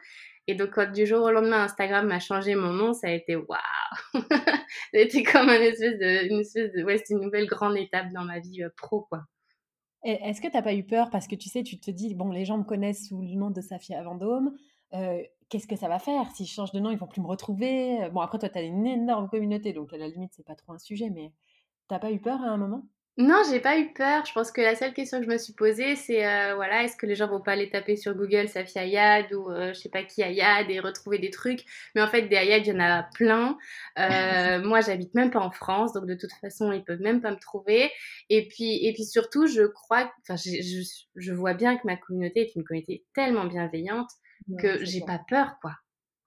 Et 0.47 0.55
donc, 0.55 0.71
quand 0.71 0.91
du 0.91 1.05
jour 1.05 1.23
au 1.23 1.31
lendemain, 1.31 1.65
Instagram 1.65 2.07
m'a 2.07 2.21
changé 2.21 2.55
mon 2.55 2.73
nom, 2.73 2.95
ça 2.95 3.09
a 3.09 3.11
été 3.11 3.37
waouh! 3.37 3.59
été 4.95 5.23
comme 5.23 5.51
une 5.51 5.63
espèce 5.63 5.99
de, 5.99 6.33
une 6.33 6.41
espèce 6.41 6.73
de, 6.73 6.83
ouais, 6.83 6.97
c'est 7.05 7.15
une 7.15 7.21
nouvelle 7.21 7.47
grande 7.47 7.77
étape 7.77 8.11
dans 8.15 8.25
ma 8.25 8.41
vie 8.41 8.63
euh, 8.63 8.71
pro, 8.77 9.03
quoi. 9.03 9.25
Est-ce 10.05 10.41
que 10.41 10.47
tu 10.47 10.55
n'as 10.55 10.63
pas 10.63 10.75
eu 10.75 10.85
peur? 10.85 11.11
Parce 11.11 11.27
que 11.27 11.35
tu 11.35 11.49
sais, 11.49 11.65
tu 11.65 11.79
te 11.79 11.91
dis, 11.91 12.15
bon, 12.15 12.31
les 12.31 12.45
gens 12.45 12.57
me 12.57 12.63
connaissent 12.63 13.09
sous 13.09 13.21
le 13.21 13.35
nom 13.35 13.51
de 13.51 13.61
Safia 13.61 14.01
Vendôme, 14.03 14.57
qu'est-ce 15.49 15.67
que 15.67 15.75
ça 15.75 15.89
va 15.89 15.99
faire? 15.99 16.31
Si 16.37 16.47
je 16.47 16.53
change 16.53 16.71
de 16.71 16.79
nom, 16.79 16.93
ils 16.93 16.99
vont 16.99 17.09
plus 17.09 17.21
me 17.21 17.27
retrouver. 17.27 18.09
Bon, 18.13 18.21
après, 18.21 18.39
toi, 18.39 18.49
tu 18.49 18.59
as 18.59 18.63
une 18.63 18.87
énorme 18.87 19.29
communauté, 19.29 19.73
donc 19.73 19.93
à 19.93 19.97
la 19.97 20.07
limite, 20.07 20.33
c'est 20.37 20.47
pas 20.47 20.55
trop 20.55 20.73
un 20.73 20.79
sujet, 20.79 21.11
mais 21.11 21.33
t'as 21.89 21.99
pas 21.99 22.13
eu 22.13 22.21
peur 22.21 22.41
à 22.41 22.47
un 22.47 22.57
moment? 22.57 22.85
Non, 23.19 23.43
j'ai 23.51 23.59
pas 23.59 23.77
eu 23.81 23.93
peur. 23.93 24.25
Je 24.27 24.33
pense 24.33 24.53
que 24.53 24.61
la 24.61 24.77
seule 24.77 24.95
question 24.95 25.19
que 25.19 25.25
je 25.25 25.31
me 25.31 25.39
suis 25.39 25.53
posée, 25.53 25.97
c'est 25.97 26.25
euh, 26.25 26.55
voilà, 26.55 26.85
est-ce 26.85 26.97
que 26.97 27.05
les 27.05 27.17
gens 27.17 27.27
vont 27.27 27.41
pas 27.41 27.51
aller 27.51 27.69
taper 27.69 27.97
sur 27.97 28.15
Google 28.15 28.49
Safia 28.49 28.83
Ayad 28.83 29.33
ou 29.33 29.51
euh, 29.51 29.73
je 29.73 29.81
sais 29.81 29.89
pas 29.89 30.05
qui 30.05 30.23
Ayad 30.23 30.71
et 30.71 30.79
retrouver 30.79 31.19
des 31.19 31.31
trucs. 31.31 31.65
Mais 31.97 32.01
en 32.01 32.07
fait, 32.07 32.23
des 32.29 32.37
Ayad, 32.37 32.65
il 32.65 32.73
y 32.73 32.77
en 32.77 32.79
a 32.79 33.03
plein. 33.03 33.59
Euh, 33.99 34.63
moi, 34.65 34.83
j'habite 34.83 35.15
même 35.17 35.33
pas 35.33 35.41
en 35.41 35.51
France, 35.51 35.95
donc 35.95 36.07
de 36.07 36.15
toute 36.15 36.31
façon, 36.41 36.71
ils 36.71 36.85
peuvent 36.85 37.01
même 37.01 37.21
pas 37.21 37.33
me 37.33 37.41
trouver. 37.41 37.91
Et 38.31 38.47
puis, 38.47 38.87
et 38.87 38.93
puis 38.93 39.05
surtout, 39.05 39.49
je 39.49 39.65
crois, 39.65 40.13
enfin, 40.23 40.37
je, 40.37 40.85
je, 41.17 41.33
vois 41.33 41.55
bien 41.55 41.77
que 41.77 41.89
ma 41.89 41.97
communauté 41.97 42.43
est 42.43 42.55
une 42.55 42.63
communauté 42.63 43.05
tellement 43.15 43.47
bienveillante 43.47 44.11
que 44.61 44.85
j'ai 44.85 45.01
pas 45.01 45.21
peur, 45.29 45.57
quoi, 45.61 45.73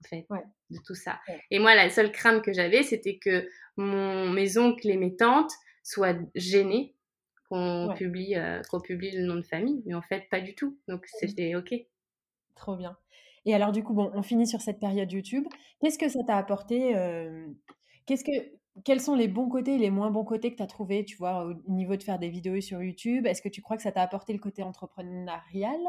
en 0.04 0.10
fait, 0.10 0.26
de 0.70 0.80
tout 0.86 0.96
ça. 0.96 1.22
Et 1.52 1.60
moi, 1.60 1.74
la 1.74 1.90
seule 1.90 2.12
crainte 2.12 2.44
que 2.44 2.52
j'avais, 2.52 2.84
c'était 2.84 3.18
que 3.18 3.48
mon, 3.78 4.30
mes 4.30 4.58
oncles 4.58 4.90
et 4.90 4.98
mes 4.98 5.16
tantes 5.16 5.54
soit 5.84 6.18
gêné 6.36 6.96
qu'on 7.50 7.94
publie, 7.96 8.36
euh, 8.36 8.62
qu'on 8.70 8.80
publie 8.80 9.12
le 9.12 9.26
nom 9.26 9.36
de 9.36 9.42
famille, 9.42 9.82
mais 9.86 9.94
en 9.94 10.02
fait, 10.02 10.30
pas 10.30 10.40
du 10.40 10.56
tout. 10.56 10.80
Donc, 10.88 11.06
c'était 11.08 11.56
OK. 11.56 11.74
Trop 12.56 12.78
bien. 12.78 12.98
Et 13.46 13.54
alors, 13.54 13.72
du 13.72 13.84
coup, 13.84 13.94
bon, 13.94 14.12
on 14.14 14.22
finit 14.22 14.48
sur 14.48 14.62
cette 14.62 14.80
période 14.80 15.12
YouTube. 15.12 15.46
Qu'est-ce 15.82 15.98
que 15.98 16.10
ça 16.10 16.20
t'a 16.26 16.38
apporté 16.38 16.96
euh, 16.96 17.48
Qu'est-ce 18.06 18.24
que, 18.24 18.32
Quels 18.86 19.02
sont 19.02 19.16
les 19.16 19.28
bons 19.28 19.50
côtés 19.50 19.76
et 19.76 19.78
les 19.78 19.90
moins 19.90 20.12
bons 20.12 20.24
côtés 20.24 20.52
que 20.52 20.58
tu 20.58 20.64
as 20.64 20.68
trouvé, 20.68 21.04
tu 21.04 21.18
vois, 21.18 21.46
au 21.46 21.54
niveau 21.72 21.96
de 21.96 22.04
faire 22.04 22.20
des 22.20 22.30
vidéos 22.30 22.62
sur 22.62 22.82
YouTube? 22.82 23.26
Est-ce 23.26 23.42
que 23.42 23.50
tu 23.50 23.62
crois 23.62 23.78
que 23.78 23.84
ça 23.84 23.92
t'a 23.92 24.02
apporté 24.02 24.32
le 24.34 24.40
côté 24.40 24.64
entrepreneurial? 24.64 25.80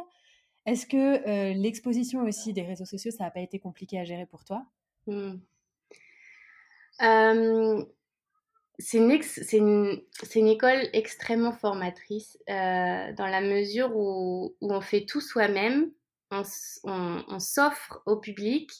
Est-ce 0.64 0.86
que 0.86 0.96
euh, 1.28 1.54
l'exposition 1.54 2.22
aussi 2.22 2.52
des 2.52 2.62
réseaux 2.62 2.84
sociaux, 2.84 3.10
ça 3.10 3.24
n'a 3.24 3.30
pas 3.30 3.40
été 3.40 3.58
compliqué 3.58 3.98
à 3.98 4.04
gérer 4.04 4.26
pour 4.26 4.44
toi? 4.44 4.64
Mmh 5.06 5.34
c'est 8.78 8.98
une, 8.98 10.48
école 10.48 10.88
extrêmement 10.92 11.52
formatrice 11.52 12.38
euh, 12.48 13.12
dans 13.12 13.26
la 13.26 13.40
mesure 13.40 13.94
où, 13.94 14.56
on 14.60 14.80
fait 14.80 15.04
tout 15.04 15.20
soi-même, 15.20 15.90
on, 16.30 16.42
on, 16.84 17.24
on 17.28 17.38
s'offre 17.38 18.02
au 18.06 18.16
public 18.16 18.70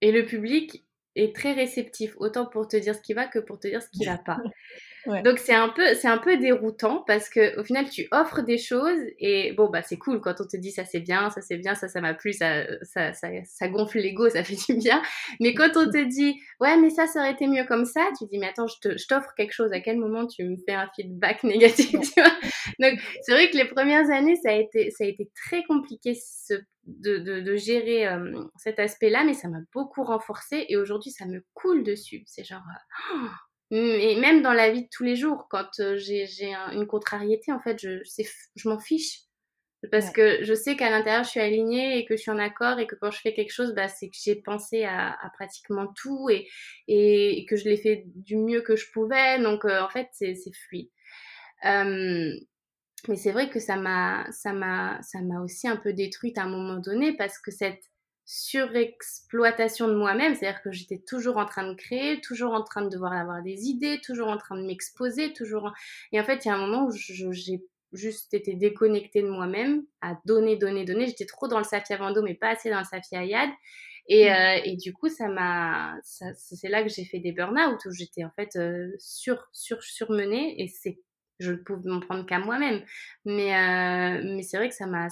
et 0.00 0.12
le 0.12 0.24
public 0.26 0.84
est 1.16 1.34
très 1.34 1.52
réceptif, 1.52 2.14
autant 2.18 2.46
pour 2.46 2.68
te 2.68 2.76
dire 2.76 2.94
ce 2.94 3.00
qui 3.00 3.14
va 3.14 3.26
que 3.26 3.38
pour 3.38 3.58
te 3.58 3.66
dire 3.68 3.82
ce 3.82 3.88
qui 3.90 4.04
va 4.04 4.18
pas. 4.18 4.38
Donc 5.24 5.38
c'est 5.38 5.54
un 5.54 5.68
peu 5.68 5.94
c'est 5.94 6.08
un 6.08 6.18
peu 6.18 6.36
déroutant 6.36 7.02
parce 7.06 7.28
que 7.28 7.58
au 7.58 7.64
final 7.64 7.88
tu 7.88 8.08
offres 8.12 8.42
des 8.42 8.58
choses 8.58 9.00
et 9.18 9.52
bon 9.52 9.70
bah 9.70 9.82
c'est 9.82 9.96
cool. 9.96 10.20
Quand 10.20 10.40
on 10.40 10.46
te 10.46 10.56
dit 10.56 10.70
ça 10.70 10.84
c'est 10.84 11.00
bien, 11.00 11.30
ça 11.30 11.40
c'est 11.40 11.56
bien, 11.56 11.74
ça 11.74 11.88
ça 11.88 12.00
m'a 12.00 12.14
plu, 12.14 12.32
ça 12.32 12.64
ça, 12.82 13.12
ça, 13.12 13.28
ça 13.44 13.68
gonfle 13.68 13.98
l'ego, 13.98 14.28
ça 14.28 14.44
fait 14.44 14.56
du 14.68 14.78
bien. 14.78 15.00
Mais 15.40 15.54
quand 15.54 15.76
on 15.76 15.90
te 15.90 16.04
dit 16.04 16.38
ouais 16.60 16.76
mais 16.76 16.90
ça 16.90 17.06
ça 17.06 17.20
aurait 17.20 17.32
été 17.32 17.46
mieux 17.46 17.64
comme 17.64 17.84
ça, 17.84 18.02
tu 18.18 18.26
dis 18.26 18.38
mais 18.38 18.48
attends 18.48 18.66
je 18.66 19.06
t'offre 19.06 19.32
quelque 19.36 19.52
chose, 19.52 19.72
à 19.72 19.80
quel 19.80 19.98
moment 19.98 20.26
tu 20.26 20.44
me 20.44 20.56
fais 20.66 20.74
un 20.74 20.88
feedback 20.94 21.42
négatif 21.44 21.90
tu 21.92 22.20
vois? 22.20 22.32
Donc 22.78 23.00
c'est 23.22 23.32
vrai 23.32 23.50
que 23.50 23.56
les 23.56 23.66
premières 23.66 24.10
années 24.10 24.36
ça 24.36 24.50
a 24.50 24.54
été 24.54 24.90
ça 24.90 25.04
a 25.04 25.06
été 25.06 25.30
très 25.34 25.62
compliqué 25.64 26.14
ce, 26.14 26.54
de, 26.88 27.18
de, 27.18 27.40
de, 27.40 27.56
gérer 27.56 28.08
euh, 28.08 28.42
cet 28.56 28.78
aspect-là, 28.78 29.24
mais 29.24 29.34
ça 29.34 29.48
m'a 29.48 29.60
beaucoup 29.74 30.04
renforcé 30.04 30.64
et 30.68 30.76
aujourd'hui 30.76 31.10
ça 31.10 31.26
me 31.26 31.44
coule 31.54 31.84
dessus. 31.84 32.22
C'est 32.26 32.44
genre, 32.44 32.62
euh, 33.14 33.28
et 33.70 34.16
même 34.20 34.42
dans 34.42 34.52
la 34.52 34.70
vie 34.70 34.84
de 34.84 34.88
tous 34.90 35.04
les 35.04 35.16
jours, 35.16 35.46
quand 35.50 35.80
euh, 35.80 35.96
j'ai 35.96 36.26
une 36.72 36.86
contrariété, 36.86 37.52
en 37.52 37.60
fait, 37.60 37.78
je, 37.80 38.02
je 38.56 38.68
m'en 38.68 38.78
fiche. 38.78 39.20
Parce 39.92 40.10
que 40.10 40.42
je 40.42 40.54
sais 40.54 40.76
qu'à 40.76 40.90
l'intérieur, 40.90 41.22
je 41.22 41.30
suis 41.30 41.40
alignée 41.40 41.98
et 41.98 42.04
que 42.04 42.16
je 42.16 42.22
suis 42.22 42.32
en 42.32 42.38
accord 42.38 42.80
et 42.80 42.88
que 42.88 42.96
quand 42.96 43.12
je 43.12 43.20
fais 43.20 43.32
quelque 43.32 43.52
chose, 43.52 43.74
bah, 43.74 43.86
c'est 43.86 44.08
que 44.08 44.16
j'ai 44.20 44.34
pensé 44.34 44.82
à, 44.82 45.12
à, 45.12 45.30
pratiquement 45.30 45.86
tout 45.94 46.28
et, 46.30 46.48
et, 46.88 47.46
que 47.48 47.54
je 47.54 47.64
l'ai 47.68 47.76
fait 47.76 48.02
du 48.06 48.36
mieux 48.36 48.60
que 48.60 48.74
je 48.74 48.90
pouvais. 48.92 49.40
Donc, 49.40 49.64
euh, 49.64 49.80
en 49.80 49.88
fait, 49.88 50.08
c'est 50.12 50.34
fluide. 50.66 50.90
Euh, 51.64 52.32
mais 53.06 53.16
c'est 53.16 53.30
vrai 53.30 53.50
que 53.50 53.60
ça 53.60 53.76
m'a, 53.76 54.26
ça 54.32 54.52
m'a, 54.52 55.00
ça 55.02 55.20
m'a 55.20 55.40
aussi 55.42 55.68
un 55.68 55.76
peu 55.76 55.92
détruite 55.92 56.38
à 56.38 56.42
un 56.42 56.48
moment 56.48 56.78
donné 56.78 57.16
parce 57.16 57.38
que 57.38 57.52
cette 57.52 57.82
surexploitation 58.30 59.88
de 59.88 59.94
moi-même, 59.94 60.34
c'est-à-dire 60.34 60.60
que 60.60 60.70
j'étais 60.70 60.98
toujours 60.98 61.38
en 61.38 61.46
train 61.46 61.66
de 61.66 61.74
créer, 61.74 62.20
toujours 62.20 62.52
en 62.52 62.62
train 62.62 62.82
de 62.82 62.90
devoir 62.90 63.14
avoir 63.14 63.42
des 63.42 63.68
idées, 63.68 64.02
toujours 64.04 64.28
en 64.28 64.36
train 64.36 64.54
de 64.58 64.66
m'exposer, 64.66 65.32
toujours... 65.32 65.72
Et 66.12 66.20
en 66.20 66.24
fait, 66.24 66.44
il 66.44 66.48
y 66.48 66.50
a 66.50 66.54
un 66.54 66.58
moment 66.58 66.84
où 66.84 66.92
j'ai 66.92 67.62
juste 67.94 68.34
été 68.34 68.52
déconnectée 68.52 69.22
de 69.22 69.30
moi-même, 69.30 69.82
à 70.02 70.18
donner, 70.26 70.56
donner, 70.56 70.84
donner. 70.84 71.06
J'étais 71.06 71.24
trop 71.24 71.48
dans 71.48 71.56
le 71.56 71.64
Safia 71.64 71.96
Vando, 71.96 72.20
mais 72.20 72.34
pas 72.34 72.50
assez 72.50 72.68
dans 72.68 72.80
le 72.80 72.84
Safia 72.84 73.20
Ayad. 73.20 73.48
Et, 74.08 74.28
mmh. 74.28 74.32
euh, 74.34 74.60
et 74.62 74.76
du 74.76 74.92
coup, 74.92 75.08
ça 75.08 75.28
m'a, 75.28 75.96
c'est 76.02 76.68
là 76.68 76.82
que 76.82 76.90
j'ai 76.90 77.06
fait 77.06 77.20
des 77.20 77.32
burn-out 77.32 77.82
où 77.86 77.92
j'étais 77.92 78.24
en 78.24 78.30
fait 78.36 78.56
euh, 78.56 78.90
sur, 78.98 79.48
sur, 79.52 79.82
surmenée 79.82 80.62
et 80.62 80.68
c'est 80.68 80.98
je 81.38 81.52
ne 81.52 81.56
pouvais 81.56 81.90
m'en 81.90 82.00
prendre 82.00 82.26
qu'à 82.26 82.38
moi-même. 82.38 82.82
Mais, 83.24 83.54
euh, 83.54 84.22
mais 84.24 84.42
c'est 84.42 84.56
vrai 84.56 84.68
que 84.68 84.74
ça 84.74 84.86
m'a. 84.86 85.08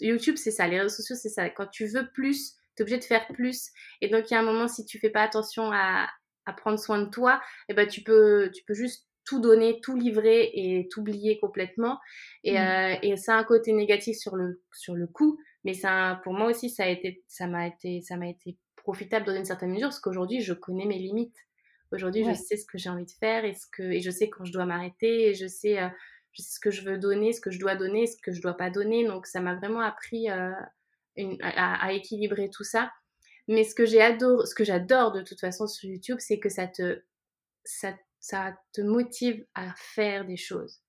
YouTube, 0.00 0.36
c'est 0.36 0.50
ça. 0.50 0.66
Les 0.66 0.80
réseaux 0.80 0.94
sociaux, 0.94 1.16
c'est 1.16 1.28
ça. 1.28 1.48
Quand 1.50 1.66
tu 1.66 1.86
veux 1.86 2.08
plus, 2.12 2.54
tu 2.76 2.80
es 2.80 2.82
obligé 2.82 2.98
de 2.98 3.04
faire 3.04 3.26
plus. 3.28 3.70
Et 4.00 4.08
donc, 4.08 4.30
il 4.30 4.34
y 4.34 4.36
a 4.36 4.40
un 4.40 4.44
moment, 4.44 4.68
si 4.68 4.84
tu 4.84 4.98
fais 4.98 5.10
pas 5.10 5.22
attention 5.22 5.70
à, 5.72 6.08
à 6.46 6.52
prendre 6.52 6.78
soin 6.78 7.00
de 7.00 7.10
toi, 7.10 7.40
eh 7.68 7.74
ben, 7.74 7.86
tu, 7.86 8.02
peux, 8.02 8.50
tu 8.54 8.64
peux 8.64 8.74
juste 8.74 9.08
tout 9.24 9.40
donner, 9.40 9.80
tout 9.80 9.96
livrer 9.96 10.50
et 10.54 10.88
t'oublier 10.90 11.38
complètement. 11.38 11.98
Et, 12.42 12.52
mmh. 12.52 12.56
euh, 12.56 12.94
et 13.02 13.16
ça 13.16 13.36
a 13.36 13.38
un 13.38 13.44
côté 13.44 13.72
négatif 13.72 14.16
sur 14.16 14.36
le, 14.36 14.62
sur 14.72 14.94
le 14.94 15.06
coup. 15.06 15.38
Mais 15.64 15.72
ça, 15.72 16.20
pour 16.24 16.34
moi 16.34 16.50
aussi, 16.50 16.68
ça 16.68 16.84
a 16.84 16.88
été, 16.88 17.24
ça 17.26 17.46
m'a 17.46 17.66
été, 17.66 18.02
ça 18.02 18.16
m'a 18.16 18.28
été 18.28 18.58
profitable 18.76 19.24
dans 19.24 19.34
une 19.34 19.46
certaine 19.46 19.70
mesure 19.70 19.88
parce 19.88 20.00
qu'aujourd'hui, 20.00 20.42
je 20.42 20.52
connais 20.52 20.84
mes 20.84 20.98
limites. 20.98 21.36
Aujourd'hui, 21.92 22.24
je 22.24 22.34
sais 22.34 22.56
ce 22.56 22.66
que 22.66 22.78
j'ai 22.78 22.90
envie 22.90 23.04
de 23.04 23.10
faire 23.10 23.44
et, 23.44 23.54
ce 23.54 23.66
que, 23.70 23.82
et 23.82 24.00
je 24.00 24.10
sais 24.10 24.28
quand 24.28 24.44
je 24.44 24.52
dois 24.52 24.66
m'arrêter 24.66 25.28
et 25.28 25.34
je 25.34 25.46
sais, 25.46 25.80
euh, 25.80 25.88
je 26.32 26.42
sais 26.42 26.54
ce 26.54 26.60
que 26.60 26.70
je 26.70 26.82
veux 26.82 26.98
donner, 26.98 27.32
ce 27.32 27.40
que 27.40 27.50
je 27.50 27.58
dois 27.58 27.76
donner, 27.76 28.06
ce 28.06 28.16
que 28.20 28.32
je 28.32 28.42
dois 28.42 28.56
pas 28.56 28.70
donner. 28.70 29.06
Donc, 29.06 29.26
ça 29.26 29.40
m'a 29.40 29.54
vraiment 29.54 29.80
appris 29.80 30.30
euh, 30.30 30.50
une, 31.16 31.38
à, 31.42 31.92
équilibrer 31.92 32.50
tout 32.50 32.64
ça. 32.64 32.92
Mais 33.46 33.64
ce 33.64 33.74
que 33.74 33.86
j'adore, 33.86 34.46
ce 34.46 34.54
que 34.54 34.64
j'adore 34.64 35.12
de 35.12 35.22
toute 35.22 35.40
façon 35.40 35.66
sur 35.66 35.88
YouTube, 35.88 36.16
c'est 36.18 36.38
que 36.38 36.48
ça 36.48 36.66
te, 36.66 37.02
ça, 37.64 37.94
ça, 38.18 38.56
te 38.72 38.80
motive 38.80 39.44
à 39.54 39.72
faire 39.76 40.24
des 40.24 40.36
choses. 40.36 40.80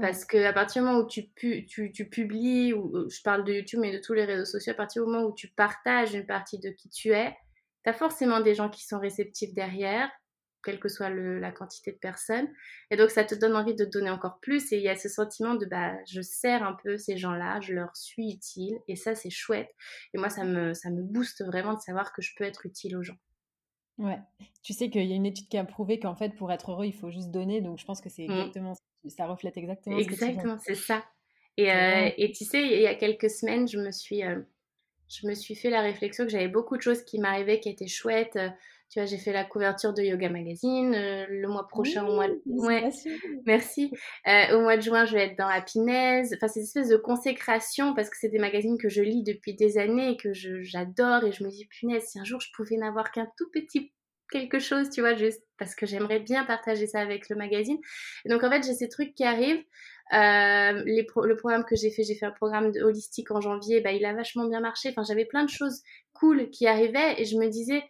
Parce 0.00 0.24
que 0.24 0.42
à 0.42 0.54
partir 0.54 0.82
du 0.82 0.88
moment 0.88 1.04
où 1.04 1.06
tu, 1.06 1.24
pu, 1.24 1.66
tu, 1.66 1.92
tu, 1.92 2.08
publies, 2.08 2.72
ou 2.72 3.08
je 3.10 3.22
parle 3.22 3.44
de 3.44 3.52
YouTube 3.52 3.80
mais 3.80 3.92
de 3.92 3.98
tous 3.98 4.14
les 4.14 4.24
réseaux 4.24 4.46
sociaux, 4.46 4.72
à 4.72 4.76
partir 4.76 5.04
du 5.04 5.10
moment 5.10 5.26
où 5.26 5.34
tu 5.34 5.48
partages 5.48 6.14
une 6.14 6.26
partie 6.26 6.58
de 6.58 6.70
qui 6.70 6.88
tu 6.88 7.10
es, 7.10 7.36
tu 7.84 7.90
as 7.90 7.92
forcément 7.92 8.40
des 8.40 8.54
gens 8.54 8.70
qui 8.70 8.84
sont 8.84 8.98
réceptifs 8.98 9.52
derrière 9.52 10.10
quelle 10.62 10.80
que 10.80 10.88
soit 10.88 11.10
la 11.10 11.52
quantité 11.52 11.92
de 11.92 11.98
personnes. 11.98 12.48
Et 12.90 12.96
donc, 12.96 13.10
ça 13.10 13.24
te 13.24 13.34
donne 13.34 13.56
envie 13.56 13.74
de 13.74 13.84
donner 13.84 14.10
encore 14.10 14.38
plus. 14.40 14.72
Et 14.72 14.76
il 14.76 14.82
y 14.82 14.88
a 14.88 14.96
ce 14.96 15.08
sentiment 15.08 15.54
de, 15.54 15.66
bah, 15.66 15.94
je 16.10 16.20
sers 16.20 16.62
un 16.62 16.76
peu 16.82 16.96
ces 16.96 17.16
gens-là, 17.16 17.60
je 17.60 17.74
leur 17.74 17.96
suis 17.96 18.32
utile. 18.32 18.78
Et 18.88 18.96
ça, 18.96 19.14
c'est 19.14 19.30
chouette. 19.30 19.70
Et 20.14 20.18
moi, 20.18 20.28
ça 20.28 20.44
me, 20.44 20.74
ça 20.74 20.90
me 20.90 21.02
booste 21.02 21.44
vraiment 21.44 21.74
de 21.74 21.80
savoir 21.80 22.12
que 22.12 22.22
je 22.22 22.32
peux 22.36 22.44
être 22.44 22.66
utile 22.66 22.96
aux 22.96 23.02
gens. 23.02 23.18
Ouais. 23.98 24.18
Tu 24.62 24.72
sais 24.72 24.90
qu'il 24.90 25.04
y 25.04 25.12
a 25.12 25.16
une 25.16 25.26
étude 25.26 25.48
qui 25.48 25.58
a 25.58 25.64
prouvé 25.64 25.98
qu'en 25.98 26.14
fait, 26.14 26.30
pour 26.36 26.50
être 26.52 26.72
heureux, 26.72 26.86
il 26.86 26.94
faut 26.94 27.10
juste 27.10 27.30
donner. 27.30 27.60
Donc, 27.60 27.78
je 27.78 27.84
pense 27.84 28.00
que 28.00 28.08
c'est 28.08 28.26
mmh. 28.26 28.32
exactement, 28.32 28.74
ça 29.08 29.26
reflète 29.26 29.56
exactement. 29.56 29.98
Exactement, 29.98 30.58
c'est 30.58 30.74
ça. 30.74 31.04
Et, 31.56 31.70
euh, 31.70 32.10
et, 32.16 32.32
tu 32.32 32.44
sais, 32.44 32.62
il 32.62 32.80
y 32.80 32.86
a 32.86 32.94
quelques 32.94 33.28
semaines, 33.28 33.68
je 33.68 33.78
me 33.78 33.90
suis, 33.90 34.24
euh, 34.24 34.40
je 35.08 35.26
me 35.26 35.34
suis 35.34 35.54
fait 35.54 35.68
la 35.68 35.82
réflexion 35.82 36.24
que 36.24 36.30
j'avais 36.30 36.48
beaucoup 36.48 36.76
de 36.76 36.82
choses 36.82 37.04
qui 37.04 37.18
m'arrivaient 37.18 37.60
qui 37.60 37.68
étaient 37.68 37.88
chouettes. 37.88 38.38
Tu 38.92 38.98
vois, 38.98 39.06
j'ai 39.06 39.16
fait 39.16 39.32
la 39.32 39.44
couverture 39.44 39.94
de 39.94 40.02
Yoga 40.02 40.28
Magazine. 40.28 40.94
Euh, 40.94 41.24
le 41.30 41.48
mois 41.48 41.66
prochain, 41.66 42.06
au 42.06 42.14
mois 42.14 42.28
de... 42.28 42.38
ouais, 42.44 42.90
merci. 43.46 43.90
Euh, 44.26 44.58
au 44.58 44.60
mois 44.60 44.76
de 44.76 44.82
juin, 44.82 45.06
je 45.06 45.14
vais 45.14 45.28
être 45.28 45.38
dans 45.38 45.48
Happiness. 45.48 46.30
Enfin, 46.34 46.46
c'est 46.46 46.60
une 46.60 46.66
espèce 46.66 46.90
de 46.90 46.98
consécration 46.98 47.94
parce 47.94 48.10
que 48.10 48.16
c'est 48.20 48.28
des 48.28 48.38
magazines 48.38 48.76
que 48.76 48.90
je 48.90 49.00
lis 49.00 49.22
depuis 49.22 49.54
des 49.54 49.78
années 49.78 50.10
et 50.10 50.16
que 50.18 50.34
j'adore. 50.34 51.24
Et 51.24 51.32
je 51.32 51.42
me 51.42 51.48
dis, 51.48 51.64
punaise, 51.70 52.04
si 52.04 52.20
un 52.20 52.24
jour 52.24 52.42
je 52.42 52.48
pouvais 52.54 52.76
n'avoir 52.76 53.12
qu'un 53.12 53.26
tout 53.38 53.48
petit 53.50 53.94
quelque 54.30 54.58
chose, 54.58 54.90
tu 54.90 55.00
vois, 55.00 55.14
juste 55.14 55.42
parce 55.58 55.74
que 55.74 55.86
j'aimerais 55.86 56.20
bien 56.20 56.44
partager 56.44 56.86
ça 56.86 57.00
avec 57.00 57.30
le 57.30 57.36
magazine. 57.36 57.78
Et 58.26 58.28
donc, 58.28 58.44
en 58.44 58.50
fait, 58.50 58.62
j'ai 58.62 58.74
ces 58.74 58.90
trucs 58.90 59.14
qui 59.14 59.24
arrivent. 59.24 59.62
Euh, 60.12 60.82
les 60.84 61.06
le 61.24 61.36
programme 61.36 61.64
que 61.64 61.76
j'ai 61.76 61.90
fait, 61.90 62.02
j'ai 62.02 62.14
fait 62.14 62.26
un 62.26 62.32
programme 62.32 62.72
de 62.72 62.82
holistique 62.82 63.30
en 63.30 63.40
janvier, 63.40 63.80
bah, 63.80 63.92
il 63.92 64.04
a 64.04 64.12
vachement 64.12 64.46
bien 64.46 64.60
marché. 64.60 64.90
Enfin, 64.90 65.02
j'avais 65.02 65.24
plein 65.24 65.44
de 65.44 65.50
choses 65.50 65.80
cool 66.12 66.50
qui 66.50 66.66
arrivaient 66.66 67.14
et 67.16 67.24
je 67.24 67.38
me 67.38 67.48
disais, 67.48 67.82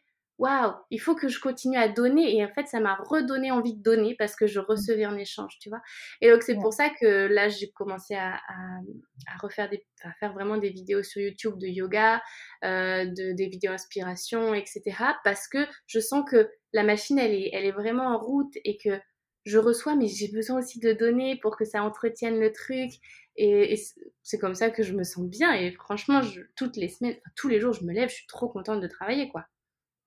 waouh, 0.42 0.74
il 0.90 1.00
faut 1.00 1.14
que 1.14 1.28
je 1.28 1.38
continue 1.38 1.76
à 1.76 1.88
donner. 1.88 2.36
Et 2.36 2.44
en 2.44 2.48
fait, 2.48 2.66
ça 2.66 2.80
m'a 2.80 2.96
redonné 2.96 3.52
envie 3.52 3.74
de 3.74 3.82
donner 3.82 4.16
parce 4.16 4.34
que 4.34 4.46
je 4.48 4.58
mmh. 4.58 4.64
recevais 4.68 5.06
en 5.06 5.16
échange, 5.16 5.56
tu 5.60 5.68
vois. 5.68 5.80
Et 6.20 6.30
donc, 6.30 6.42
c'est 6.42 6.56
pour 6.56 6.72
ça 6.72 6.90
que 6.90 7.26
là, 7.26 7.48
j'ai 7.48 7.70
commencé 7.70 8.14
à, 8.14 8.34
à, 8.34 9.38
refaire 9.40 9.70
des, 9.70 9.86
à 10.02 10.12
faire 10.14 10.32
vraiment 10.32 10.56
des 10.56 10.70
vidéos 10.70 11.04
sur 11.04 11.22
YouTube 11.22 11.58
de 11.58 11.68
yoga, 11.68 12.20
euh, 12.64 13.04
de, 13.06 13.32
des 13.32 13.46
vidéos 13.46 13.72
inspiration, 13.72 14.52
etc. 14.52 14.82
Parce 15.22 15.46
que 15.46 15.64
je 15.86 16.00
sens 16.00 16.24
que 16.28 16.50
la 16.72 16.82
machine, 16.82 17.18
elle 17.18 17.34
est, 17.34 17.50
elle 17.52 17.64
est 17.64 17.72
vraiment 17.72 18.08
en 18.08 18.18
route 18.18 18.54
et 18.64 18.78
que 18.78 19.00
je 19.44 19.58
reçois, 19.58 19.94
mais 19.94 20.08
j'ai 20.08 20.28
besoin 20.28 20.58
aussi 20.58 20.80
de 20.80 20.92
donner 20.92 21.38
pour 21.40 21.56
que 21.56 21.64
ça 21.64 21.82
entretienne 21.84 22.40
le 22.40 22.52
truc. 22.52 22.90
Et, 23.36 23.80
c'est 24.22 24.38
comme 24.38 24.54
ça 24.54 24.70
que 24.70 24.82
je 24.82 24.92
me 24.94 25.04
sens 25.04 25.24
bien. 25.24 25.52
Et 25.54 25.72
franchement, 25.72 26.20
toutes 26.56 26.76
les 26.76 26.88
semaines, 26.88 27.16
tous 27.36 27.48
les 27.48 27.60
jours, 27.60 27.72
je 27.72 27.84
me 27.84 27.92
lève, 27.92 28.08
je 28.08 28.14
suis 28.16 28.26
trop 28.26 28.48
contente 28.48 28.80
de 28.80 28.86
travailler, 28.88 29.28
quoi. 29.28 29.46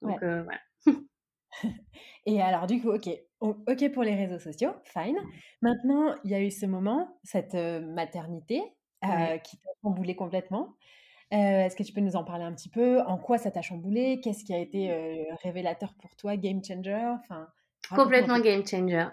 Donc, 0.02 0.22
euh, 0.24 0.44
voilà. 0.44 0.60
et 2.26 2.42
alors, 2.42 2.68
du 2.68 2.82
coup, 2.82 2.92
ok, 2.92 3.10
ok 3.40 3.92
pour 3.94 4.04
les 4.04 4.16
réseaux 4.16 4.40
sociaux, 4.40 4.72
fine. 4.84 5.18
Maintenant, 5.62 6.16
il 6.24 6.32
y 6.32 6.36
a 6.36 6.42
eu 6.42 6.52
ce 6.52 6.66
moment, 6.66 7.20
cette 7.24 7.56
euh, 7.56 7.82
maternité 7.82 8.62
euh, 9.04 9.38
qui 9.38 9.58
t'a 9.58 9.70
chamboulé 9.84 10.16
complètement. 10.16 10.76
Est-ce 11.32 11.76
que 11.76 11.84
tu 11.84 11.92
peux 11.92 12.02
nous 12.02 12.16
en 12.16 12.24
parler 12.24 12.46
un 12.46 12.54
petit 12.54 12.70
peu? 12.70 13.02
En 13.02 13.18
quoi 13.18 13.38
ça 13.38 13.52
t'a 13.52 13.62
chamboulé 13.62 14.22
Qu'est-ce 14.22 14.46
qui 14.46 14.54
a 14.54 14.60
été 14.60 15.28
révélateur 15.44 15.94
pour 15.96 16.16
toi, 16.16 16.38
game 16.38 16.64
changer? 16.64 17.14
Enfin, 17.20 17.50
Complètement 17.90 18.40
game 18.40 18.66
changer. 18.66 19.08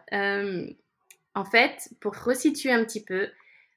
en 1.34 1.44
fait, 1.44 1.88
pour 2.00 2.14
resituer 2.14 2.70
un 2.70 2.84
petit 2.84 3.02
peu, 3.02 3.28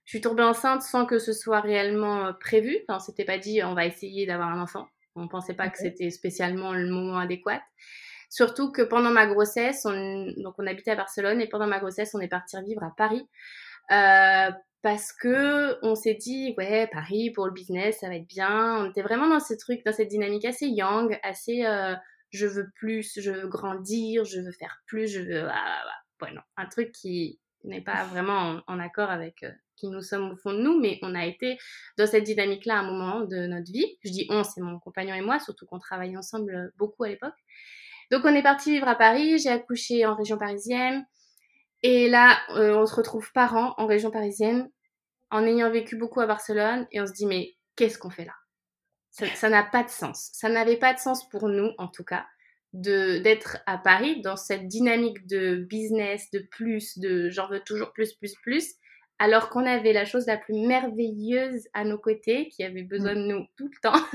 je 0.03 0.11
suis 0.11 0.21
tombée 0.21 0.43
enceinte 0.43 0.83
sans 0.83 1.07
que 1.07 1.17
ce 1.17 1.33
soit 1.33 1.61
réellement 1.61 2.33
prévu. 2.39 2.77
Enfin, 2.87 2.99
c'était 2.99 3.25
pas 3.25 3.39
dit 3.39 3.63
on 3.63 3.73
va 3.73 3.87
essayer 3.87 4.27
d'avoir 4.27 4.49
un 4.49 4.61
enfant. 4.61 4.87
On 5.15 5.27
pensait 5.27 5.53
pas 5.53 5.69
que 5.69 5.77
c'était 5.77 6.09
spécialement 6.09 6.73
le 6.73 6.89
moment 6.89 7.17
adéquat. 7.17 7.61
Surtout 8.29 8.71
que 8.71 8.81
pendant 8.81 9.11
ma 9.11 9.27
grossesse, 9.27 9.85
on, 9.85 10.25
donc 10.37 10.55
on 10.57 10.67
habitait 10.67 10.91
à 10.91 10.95
Barcelone 10.95 11.41
et 11.41 11.47
pendant 11.47 11.67
ma 11.67 11.79
grossesse, 11.79 12.13
on 12.15 12.19
est 12.19 12.27
parti 12.27 12.57
vivre 12.65 12.83
à 12.83 12.93
Paris. 12.97 13.27
Euh, 13.91 14.51
parce 14.81 15.11
que 15.13 15.83
on 15.83 15.95
s'est 15.95 16.13
dit 16.13 16.53
ouais 16.59 16.87
Paris 16.91 17.31
pour 17.31 17.47
le 17.47 17.51
business 17.51 17.99
ça 17.99 18.07
va 18.07 18.15
être 18.15 18.27
bien 18.27 18.77
on 18.77 18.89
était 18.89 19.01
vraiment 19.01 19.27
dans 19.27 19.39
ce 19.39 19.55
truc 19.55 19.83
dans 19.85 19.91
cette 19.91 20.09
dynamique 20.09 20.45
assez 20.45 20.67
young 20.67 21.19
assez 21.23 21.65
euh, 21.65 21.95
je 22.29 22.45
veux 22.45 22.69
plus 22.75 23.19
je 23.19 23.31
veux 23.31 23.47
grandir 23.47 24.25
je 24.25 24.39
veux 24.39 24.51
faire 24.51 24.81
plus 24.85 25.07
je 25.07 25.21
veux 25.21 25.43
ah, 25.47 25.55
ah, 25.55 25.83
ah. 25.87 26.25
ouais, 26.25 26.33
non, 26.33 26.41
un 26.57 26.67
truc 26.67 26.91
qui 26.91 27.39
n'est 27.63 27.81
pas 27.81 28.05
vraiment 28.05 28.61
en, 28.67 28.79
accord 28.79 29.09
avec 29.09 29.43
euh, 29.43 29.51
qui 29.75 29.87
nous 29.87 30.01
sommes 30.01 30.31
au 30.31 30.35
fond 30.35 30.53
de 30.53 30.59
nous 30.59 30.79
mais 30.79 30.99
on 31.01 31.15
a 31.15 31.25
été 31.25 31.57
dans 31.97 32.07
cette 32.07 32.23
dynamique 32.23 32.65
là 32.65 32.77
à 32.77 32.79
un 32.79 32.91
moment 32.91 33.21
de 33.21 33.47
notre 33.47 33.71
vie. 33.71 33.97
Je 34.03 34.11
dis 34.11 34.27
on 34.29 34.43
c'est 34.43 34.61
mon 34.61 34.79
compagnon 34.79 35.15
et 35.15 35.21
moi 35.21 35.39
surtout 35.39 35.65
qu'on 35.65 35.79
travaillait 35.79 36.17
ensemble 36.17 36.71
beaucoup 36.77 37.03
à 37.03 37.09
l'époque. 37.09 37.35
Donc 38.11 38.21
on 38.25 38.35
est 38.35 38.43
parti 38.43 38.71
vivre 38.71 38.87
à 38.87 38.95
Paris 38.95 39.39
j'ai 39.39 39.49
accouché 39.49 40.05
en 40.05 40.15
région 40.15 40.37
parisienne 40.37 41.05
et 41.87 42.09
là, 42.09 42.39
euh, 42.55 42.75
on 42.75 42.87
se 42.87 42.95
retrouve 42.95 43.31
parents 43.31 43.75
en 43.77 43.85
région 43.85 44.09
parisienne 44.09 44.71
en 45.29 45.45
ayant 45.45 45.69
vécu 45.69 45.95
beaucoup 45.95 46.19
à 46.19 46.25
Barcelone 46.25 46.87
et 46.91 46.99
on 46.99 47.05
se 47.05 47.13
dit 47.13 47.27
mais 47.27 47.53
qu'est-ce 47.75 47.99
qu'on 47.99 48.09
fait 48.09 48.25
là? 48.25 48.33
Ça 49.11 49.49
n'a 49.49 49.63
pas 49.63 49.83
de 49.83 49.89
sens. 49.89 50.31
Ça 50.33 50.49
n'avait 50.49 50.77
pas 50.77 50.95
de 50.95 50.99
sens 50.99 51.29
pour 51.29 51.47
nous 51.47 51.73
en 51.77 51.87
tout 51.87 52.03
cas 52.03 52.25
d'être 52.73 53.59
à 53.67 53.77
Paris 53.77 54.19
dans 54.21 54.35
cette 54.35 54.67
dynamique 54.67 55.27
de 55.27 55.57
business, 55.57 56.29
de 56.31 56.39
plus, 56.39 56.97
de 56.97 57.29
j'en 57.29 57.47
veux 57.47 57.61
toujours 57.61 57.93
plus, 57.93 58.13
plus, 58.13 58.33
plus, 58.41 58.73
alors 59.19 59.49
qu'on 59.49 59.65
avait 59.65 59.93
la 59.93 60.05
chose 60.05 60.25
la 60.27 60.37
plus 60.37 60.53
merveilleuse 60.53 61.67
à 61.73 61.83
nos 61.83 61.97
côtés, 61.97 62.49
qui 62.49 62.63
avait 62.63 62.83
besoin 62.83 63.13
mmh. 63.13 63.17
de 63.17 63.33
nous 63.33 63.45
tout 63.57 63.69
le 63.69 63.79
temps. 63.81 64.05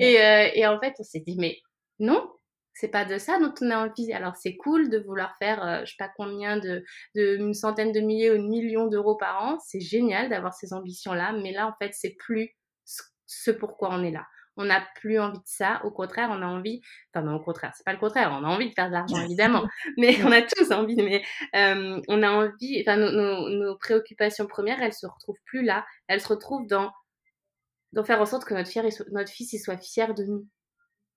et, 0.00 0.20
euh, 0.20 0.50
et 0.54 0.66
en 0.66 0.78
fait, 0.80 0.94
on 0.98 1.04
s'est 1.04 1.20
dit 1.20 1.36
mais 1.38 1.58
non, 1.98 2.28
c'est 2.74 2.88
pas 2.88 3.06
de 3.06 3.16
ça 3.16 3.38
dont 3.38 3.54
on 3.62 3.70
a 3.70 3.86
envie. 3.88 4.12
Alors 4.12 4.36
c'est 4.36 4.56
cool 4.56 4.90
de 4.90 4.98
vouloir 4.98 5.34
faire, 5.38 5.66
euh, 5.66 5.80
je 5.84 5.92
sais 5.92 5.96
pas 5.98 6.10
combien 6.14 6.58
de, 6.58 6.84
de 7.14 7.36
une 7.36 7.54
centaine 7.54 7.90
de 7.90 8.00
milliers 8.00 8.30
ou 8.30 8.36
de 8.36 8.46
millions 8.46 8.86
d'euros 8.86 9.16
par 9.16 9.42
an. 9.42 9.58
C'est 9.64 9.80
génial 9.80 10.28
d'avoir 10.28 10.52
ces 10.52 10.74
ambitions-là, 10.74 11.32
mais 11.32 11.52
là 11.52 11.66
en 11.66 11.72
fait 11.80 11.92
c'est 11.94 12.14
plus 12.18 12.50
ce 13.26 13.50
pourquoi 13.50 13.88
on 13.92 14.04
est 14.04 14.10
là. 14.10 14.26
On 14.56 14.64
n'a 14.64 14.86
plus 14.96 15.18
envie 15.18 15.38
de 15.38 15.44
ça. 15.44 15.80
Au 15.84 15.90
contraire, 15.90 16.28
on 16.32 16.42
a 16.42 16.46
envie. 16.46 16.80
Enfin 17.12 17.24
non, 17.24 17.36
au 17.36 17.40
contraire, 17.40 17.72
c'est 17.76 17.84
pas 17.84 17.92
le 17.92 17.98
contraire. 17.98 18.30
On 18.32 18.44
a 18.44 18.48
envie 18.48 18.68
de 18.68 18.74
faire 18.74 18.88
de 18.88 18.92
l'argent 18.92 19.22
évidemment, 19.22 19.64
mais 19.98 20.22
on 20.24 20.32
a 20.32 20.42
tous 20.42 20.72
envie. 20.72 20.96
Mais 20.96 21.22
euh, 21.54 22.00
on 22.08 22.22
a 22.22 22.30
envie. 22.30 22.80
Enfin 22.80 22.96
nos, 22.96 23.10
nos, 23.10 23.48
nos 23.50 23.76
préoccupations 23.76 24.46
premières, 24.46 24.82
elles 24.82 24.94
se 24.94 25.06
retrouvent 25.06 25.40
plus 25.44 25.62
là. 25.62 25.84
Elles 26.08 26.20
se 26.20 26.28
retrouvent 26.28 26.66
dans 26.66 26.92
dans 27.92 28.04
faire 28.04 28.20
en 28.20 28.26
sorte 28.26 28.44
que 28.44 28.54
notre, 28.54 28.68
fier, 28.68 28.84
notre 29.12 29.30
fils 29.30 29.52
il 29.52 29.58
soit 29.58 29.78
fier 29.78 30.12
de 30.12 30.24
nous 30.24 30.46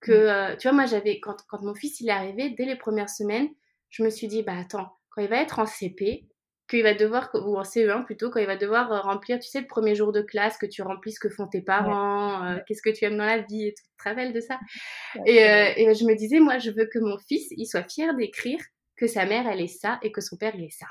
que, 0.01 0.12
euh, 0.12 0.55
tu 0.55 0.67
vois, 0.67 0.75
moi, 0.75 0.86
j'avais, 0.86 1.19
quand, 1.19 1.36
quand 1.48 1.62
mon 1.62 1.75
fils, 1.75 2.00
il 2.00 2.10
est 2.10 2.13
arrivé, 2.13 2.51
dès 2.51 2.65
les 2.65 2.75
premières 2.75 3.10
semaines, 3.10 3.50
je 3.89 4.03
me 4.03 4.10
suis 4.10 4.27
dit, 4.27 4.43
bah 4.43 4.58
attends, 4.58 4.98
quand 5.10 5.22
il 5.22 5.27
va 5.27 5.41
être 5.41 5.60
en 5.60 5.65
CP, 5.65 6.27
qu'il 6.69 6.83
va 6.83 6.93
devoir, 6.93 7.29
ou 7.33 7.57
en 7.57 7.63
CE1 7.63 8.05
plutôt, 8.05 8.29
quand 8.29 8.39
il 8.39 8.45
va 8.45 8.55
devoir 8.55 8.91
euh, 8.91 8.99
remplir, 9.01 9.39
tu 9.39 9.49
sais, 9.49 9.62
le 9.62 9.67
premier 9.67 9.95
jour 9.95 10.12
de 10.12 10.21
classe, 10.21 10.58
que 10.58 10.65
tu 10.65 10.82
remplis 10.82 11.13
ce 11.13 11.19
que 11.19 11.29
font 11.29 11.47
tes 11.47 11.62
parents, 11.62 12.45
euh, 12.45 12.58
qu'est-ce 12.67 12.82
que 12.82 12.89
tu 12.89 13.05
aimes 13.05 13.17
dans 13.17 13.25
la 13.25 13.39
vie 13.39 13.67
et 13.67 13.73
tout, 13.73 13.84
tu 13.84 14.03
te 14.03 14.10
rappelles 14.10 14.34
de 14.34 14.39
ça? 14.39 14.60
Et, 15.25 15.38
et, 15.38 15.93
je 15.93 16.05
me 16.05 16.15
disais, 16.15 16.39
moi, 16.39 16.60
je 16.60 16.71
veux 16.71 16.86
que 16.86 16.99
mon 16.99 17.17
fils, 17.17 17.47
il 17.51 17.65
soit 17.65 17.84
fier 17.84 18.15
d'écrire 18.15 18.60
que 18.95 19.08
sa 19.08 19.25
mère, 19.25 19.47
elle 19.47 19.62
est 19.62 19.67
ça 19.67 19.99
et 20.01 20.12
que 20.12 20.21
son 20.21 20.38
père, 20.38 20.55
il 20.55 20.63
est 20.63 20.77
ça. 20.77 20.88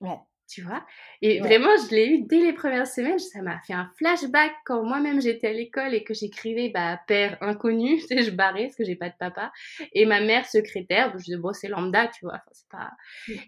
Ouais 0.00 0.18
tu 0.48 0.62
vois. 0.62 0.84
Et 1.22 1.40
vraiment, 1.40 1.70
je 1.76 1.94
l'ai 1.94 2.06
eu 2.06 2.22
dès 2.22 2.40
les 2.40 2.52
premières 2.52 2.86
semaines. 2.86 3.18
Ça 3.18 3.42
m'a 3.42 3.60
fait 3.66 3.72
un 3.72 3.90
flashback 3.98 4.52
quand 4.64 4.82
moi-même 4.82 5.20
j'étais 5.20 5.48
à 5.48 5.52
l'école 5.52 5.94
et 5.94 6.04
que 6.04 6.14
j'écrivais 6.14 6.68
bah, 6.68 7.00
père 7.06 7.38
inconnu, 7.40 7.98
tu 8.00 8.06
sais, 8.06 8.22
je 8.22 8.30
barrais 8.30 8.64
parce 8.64 8.76
que 8.76 8.84
j'ai 8.84 8.96
pas 8.96 9.08
de 9.08 9.16
papa. 9.18 9.52
Et 9.92 10.06
ma 10.06 10.20
mère 10.20 10.46
secrétaire, 10.46 11.12
je 11.18 11.24
disais, 11.24 11.36
bon, 11.36 11.52
c'est 11.52 11.68
lambda, 11.68 12.08
tu 12.08 12.24
vois. 12.24 12.34
Enfin, 12.34 12.50
c'est 12.52 12.68
pas... 12.68 12.90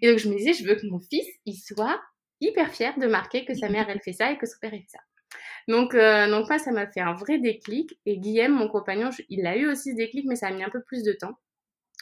Et 0.03 0.11
donc, 0.11 0.19
je 0.19 0.29
me 0.29 0.37
disais, 0.37 0.53
je 0.53 0.67
veux 0.67 0.75
que 0.75 0.87
mon 0.87 1.01
fils, 1.01 1.27
il 1.45 1.57
soit 1.57 2.01
hyper 2.41 2.73
fier 2.73 2.99
de 2.99 3.07
marquer 3.07 3.45
que 3.45 3.55
sa 3.55 3.69
mère, 3.69 3.89
elle 3.89 4.01
fait 4.01 4.13
ça 4.13 4.31
et 4.31 4.39
que 4.39 4.47
son 4.47 4.59
père, 4.61 4.75
il 4.75 4.83
fait 4.83 4.89
ça. 4.91 5.01
Donc, 5.69 5.95
euh, 5.95 6.31
donc 6.31 6.49
moi, 6.49 6.59
ça 6.59 6.71
m'a 6.71 6.87
fait 6.87 7.01
un 7.01 7.15
vrai 7.15 7.39
déclic. 7.39 7.99
Et 8.07 8.19
Guillaume, 8.19 8.53
mon 8.53 8.69
compagnon, 8.69 9.11
il 9.29 9.47
a 9.47 9.57
eu 9.57 9.67
aussi 9.69 9.93
ce 9.93 9.97
déclic, 9.97 10.27
mais 10.27 10.37
ça 10.37 10.49
a 10.49 10.53
mis 10.53 10.63
un 10.63 10.71
peu 10.71 10.83
plus 10.83 11.03
de 11.03 11.13
temps. 11.13 11.39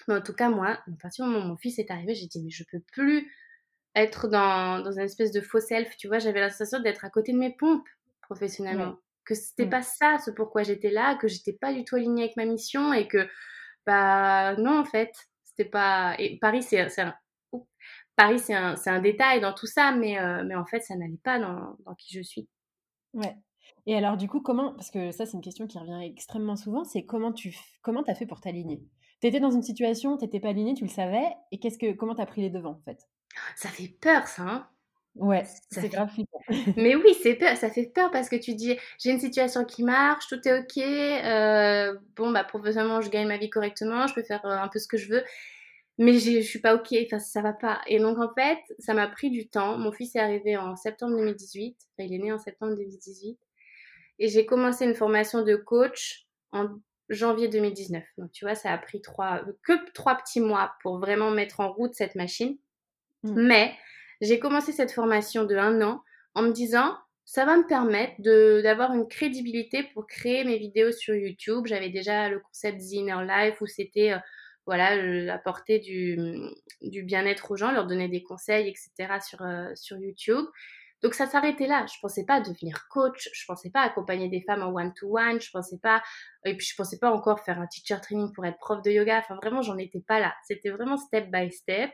Mais 0.08 0.14
en 0.14 0.20
tout 0.20 0.34
cas, 0.34 0.50
moi, 0.50 0.68
à 0.68 0.84
partir 1.00 1.24
du 1.24 1.30
moment 1.30 1.44
où 1.44 1.48
mon 1.48 1.56
fils 1.56 1.78
est 1.78 1.90
arrivé, 1.90 2.14
j'ai 2.14 2.26
dit, 2.26 2.42
mais 2.42 2.50
je 2.50 2.64
peux 2.70 2.80
plus 2.92 3.30
être 3.94 4.28
dans, 4.28 4.80
dans 4.82 4.92
une 4.92 5.04
espèce 5.04 5.30
de 5.30 5.40
faux 5.40 5.60
self, 5.60 5.96
tu 5.96 6.08
vois, 6.08 6.18
j'avais 6.18 6.40
la 6.40 6.50
sensation 6.50 6.80
d'être 6.80 7.04
à 7.04 7.10
côté 7.10 7.32
de 7.32 7.38
mes 7.38 7.54
pompes 7.54 7.88
professionnellement. 8.22 8.96
Que 9.24 9.34
c'était 9.34 9.66
mmh. 9.66 9.70
pas 9.70 9.82
ça 9.82 10.18
ce 10.18 10.30
pourquoi 10.30 10.64
j'étais 10.64 10.90
là, 10.90 11.16
que 11.16 11.28
j'étais 11.28 11.54
pas 11.54 11.72
du 11.72 11.84
tout 11.84 11.96
alignée 11.96 12.24
avec 12.24 12.36
ma 12.36 12.44
mission 12.44 12.92
et 12.92 13.08
que, 13.08 13.26
bah, 13.86 14.54
non, 14.56 14.80
en 14.80 14.84
fait, 14.84 15.12
c'était 15.44 15.68
pas. 15.68 16.14
Et 16.18 16.38
Paris, 16.38 16.62
c'est 16.62 16.80
un. 17.00 17.14
Paris, 18.16 18.38
c'est 18.38 18.54
un, 18.54 18.74
un, 18.86 19.00
détail 19.00 19.40
dans 19.40 19.52
tout 19.52 19.66
ça, 19.66 19.92
mais, 19.92 20.18
euh, 20.20 20.44
mais 20.44 20.54
en 20.54 20.64
fait, 20.64 20.80
ça 20.80 20.94
n'allait 20.94 21.20
pas 21.24 21.38
dans, 21.38 21.76
dans 21.84 21.94
qui 21.94 22.14
je 22.14 22.22
suis. 22.22 22.48
Ouais. 23.12 23.34
Et 23.86 23.96
alors, 23.96 24.16
du 24.16 24.28
coup, 24.28 24.40
comment, 24.40 24.74
parce 24.74 24.90
que 24.90 25.10
ça, 25.10 25.26
c'est 25.26 25.36
une 25.36 25.42
question 25.42 25.66
qui 25.66 25.78
revient 25.78 26.00
extrêmement 26.04 26.56
souvent, 26.56 26.84
c'est 26.84 27.04
comment 27.04 27.32
tu 27.32 27.56
comment 27.82 28.02
as 28.02 28.14
fait 28.14 28.26
pour 28.26 28.40
t'aligner? 28.40 28.82
Tu 29.20 29.28
étais 29.28 29.40
dans 29.40 29.50
une 29.50 29.62
situation, 29.62 30.16
tu 30.16 30.24
n'étais 30.24 30.40
pas 30.40 30.50
aligné, 30.50 30.74
tu 30.74 30.84
le 30.84 30.90
savais, 30.90 31.26
et 31.50 31.58
qu'est-ce 31.58 31.78
que, 31.78 31.92
comment 31.92 32.14
tu 32.14 32.20
as 32.22 32.26
pris 32.26 32.42
les 32.42 32.50
devants, 32.50 32.78
en 32.78 32.82
fait? 32.84 33.08
Ça 33.56 33.68
fait 33.68 33.88
peur, 34.00 34.26
ça, 34.26 34.42
hein 34.42 34.68
Ouais, 35.16 35.44
c'est 35.70 35.88
grave 35.90 36.10
Mais 36.76 36.96
oui, 36.96 37.14
c'est 37.22 37.36
peur, 37.36 37.56
ça 37.56 37.70
fait 37.70 37.86
peur 37.94 38.10
parce 38.10 38.28
que 38.28 38.34
tu 38.34 38.54
dis 38.54 38.76
j'ai 38.98 39.10
une 39.10 39.20
situation 39.20 39.64
qui 39.64 39.84
marche, 39.84 40.26
tout 40.26 40.40
est 40.46 40.58
ok, 40.58 40.76
euh, 40.78 41.96
bon 42.16 42.32
bah 42.32 42.42
professionnellement 42.42 43.00
je 43.00 43.10
gagne 43.10 43.28
ma 43.28 43.38
vie 43.38 43.48
correctement, 43.48 44.08
je 44.08 44.14
peux 44.14 44.24
faire 44.24 44.44
euh, 44.44 44.58
un 44.58 44.66
peu 44.66 44.80
ce 44.80 44.88
que 44.88 44.96
je 44.96 45.08
veux, 45.08 45.22
mais 45.98 46.14
je 46.18 46.40
suis 46.40 46.58
pas 46.58 46.74
ok, 46.74 46.88
enfin 47.04 47.20
ça 47.20 47.42
va 47.42 47.52
pas. 47.52 47.80
Et 47.86 48.00
donc 48.00 48.18
en 48.18 48.34
fait, 48.34 48.58
ça 48.80 48.92
m'a 48.92 49.06
pris 49.06 49.30
du 49.30 49.48
temps. 49.48 49.78
Mon 49.78 49.92
fils 49.92 50.16
est 50.16 50.20
arrivé 50.20 50.56
en 50.56 50.74
septembre 50.74 51.16
2018, 51.16 51.76
il 51.98 52.12
est 52.12 52.18
né 52.18 52.32
en 52.32 52.38
septembre 52.38 52.74
2018, 52.74 53.38
et 54.18 54.28
j'ai 54.28 54.46
commencé 54.46 54.84
une 54.84 54.96
formation 54.96 55.42
de 55.42 55.54
coach 55.54 56.26
en 56.50 56.70
janvier 57.08 57.46
2019. 57.46 58.02
Donc 58.18 58.32
tu 58.32 58.44
vois, 58.44 58.56
ça 58.56 58.72
a 58.72 58.78
pris 58.78 59.00
trois, 59.00 59.42
que 59.62 59.92
trois 59.92 60.16
petits 60.16 60.40
mois 60.40 60.74
pour 60.82 60.98
vraiment 60.98 61.30
mettre 61.30 61.60
en 61.60 61.72
route 61.72 61.94
cette 61.94 62.16
machine. 62.16 62.58
Mmh. 63.24 63.46
Mais 63.46 63.74
j'ai 64.20 64.38
commencé 64.38 64.72
cette 64.72 64.92
formation 64.92 65.44
de 65.44 65.56
un 65.56 65.82
an 65.82 66.02
en 66.34 66.42
me 66.42 66.52
disant, 66.52 66.96
ça 67.24 67.44
va 67.44 67.56
me 67.56 67.66
permettre 67.66 68.14
d'avoir 68.62 68.92
une 68.94 69.08
crédibilité 69.08 69.82
pour 69.94 70.06
créer 70.06 70.44
mes 70.44 70.58
vidéos 70.58 70.92
sur 70.92 71.14
YouTube. 71.14 71.66
J'avais 71.66 71.88
déjà 71.88 72.28
le 72.28 72.40
concept 72.40 72.78
The 72.80 72.92
Inner 72.92 73.26
Life 73.26 73.60
où 73.60 73.66
c'était 73.66 74.12
euh, 74.12 74.18
voilà 74.66 75.32
apporter 75.32 75.78
du, 75.78 76.18
du 76.82 77.02
bien-être 77.02 77.50
aux 77.50 77.56
gens, 77.56 77.72
leur 77.72 77.86
donner 77.86 78.08
des 78.08 78.22
conseils, 78.22 78.68
etc. 78.68 79.18
euh, 79.40 79.70
sur 79.74 79.98
YouTube. 79.98 80.44
Donc 81.04 81.12
ça 81.12 81.26
s'arrêtait 81.26 81.66
là. 81.66 81.84
Je 81.86 81.98
pensais 82.00 82.24
pas 82.24 82.40
devenir 82.40 82.88
coach, 82.88 83.28
je 83.34 83.44
pensais 83.46 83.70
pas 83.70 83.82
accompagner 83.82 84.30
des 84.30 84.40
femmes 84.40 84.62
en 84.62 84.72
one-to-one, 84.72 85.38
je 85.38 85.50
pensais 85.52 85.78
pas, 85.78 86.02
et 86.46 86.56
puis 86.56 86.66
je 86.66 86.74
pensais 86.74 86.98
pas 86.98 87.10
encore 87.10 87.40
faire 87.40 87.60
un 87.60 87.66
teacher 87.66 88.00
training 88.00 88.32
pour 88.32 88.46
être 88.46 88.58
prof 88.58 88.80
de 88.82 88.90
yoga. 88.90 89.18
Enfin 89.18 89.36
vraiment, 89.36 89.60
j'en 89.60 89.76
étais 89.76 90.00
pas 90.00 90.18
là. 90.18 90.34
C'était 90.46 90.70
vraiment 90.70 90.96
step 90.96 91.30
by 91.30 91.52
step. 91.52 91.90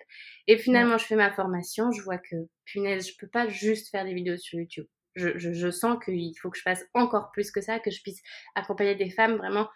Et 0.47 0.57
finalement, 0.59 0.97
je 0.97 1.07
fais 1.07 1.17
ma 1.17 1.33
formation, 1.33 1.91
je 1.91 2.03
vois 2.03 2.19
que 2.19 2.37
punaise, 2.65 3.09
je 3.09 3.15
peux 3.19 3.27
pas 3.27 3.49
juste 3.49 3.91
faire 3.91 4.05
des 4.05 4.15
vidéos 4.15 4.37
sur 4.37 4.61
YouTube. 4.61 4.87
Je, 5.17 5.37
je, 5.37 5.53
je 5.53 5.71
sens 5.73 5.99
qu'il 6.05 6.33
faut 6.41 6.49
que 6.49 6.57
je 6.57 6.63
fasse 6.63 6.85
encore 6.95 7.33
plus 7.33 7.51
que 7.51 7.61
ça, 7.61 7.81
que 7.81 7.91
je 7.91 8.01
puisse 8.03 8.21
accompagner 8.55 8.95
des 8.95 9.11
femmes 9.11 9.39
vraiment 9.39 9.69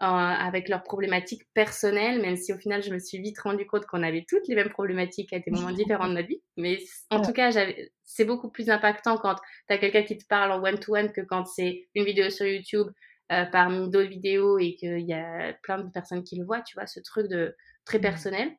avec 0.00 0.68
leurs 0.68 0.82
problématiques 0.82 1.44
personnelles, 1.54 2.20
même 2.20 2.36
si 2.36 2.52
au 2.52 2.58
final, 2.58 2.82
je 2.82 2.92
me 2.92 2.98
suis 2.98 3.18
vite 3.18 3.38
rendu 3.38 3.66
compte 3.66 3.86
qu'on 3.86 4.02
avait 4.02 4.24
toutes 4.28 4.48
les 4.48 4.56
mêmes 4.56 4.70
problématiques 4.70 5.32
à 5.32 5.38
des 5.38 5.50
moments 5.50 5.70
différents 5.72 6.08
de 6.08 6.14
notre 6.14 6.28
vie. 6.28 6.42
Mais 6.56 6.78
en 7.10 7.22
tout 7.22 7.32
cas, 7.32 7.50
c'est 8.02 8.24
beaucoup 8.24 8.50
plus 8.50 8.68
impactant 8.68 9.16
quand 9.16 9.36
tu 9.36 9.74
as 9.74 9.78
quelqu'un 9.78 10.02
qui 10.02 10.18
te 10.18 10.26
parle 10.26 10.50
en 10.50 10.62
one-to-one 10.62 11.12
que 11.12 11.20
quand 11.20 11.46
c'est 11.46 11.86
une 11.94 12.04
vidéo 12.04 12.30
sur 12.30 12.46
YouTube 12.46 12.88
euh, 13.30 13.44
parmi 13.46 13.88
d'autres 13.90 14.10
vidéos 14.10 14.58
et 14.58 14.74
qu'il 14.74 15.06
y 15.06 15.14
a 15.14 15.54
plein 15.62 15.78
de 15.78 15.88
personnes 15.90 16.24
qui 16.24 16.36
le 16.36 16.44
voient, 16.44 16.62
tu 16.62 16.74
vois, 16.74 16.86
ce 16.86 17.00
truc 17.00 17.28
de 17.28 17.56
très 17.84 17.98
mmh. 17.98 18.02
personnel. 18.02 18.50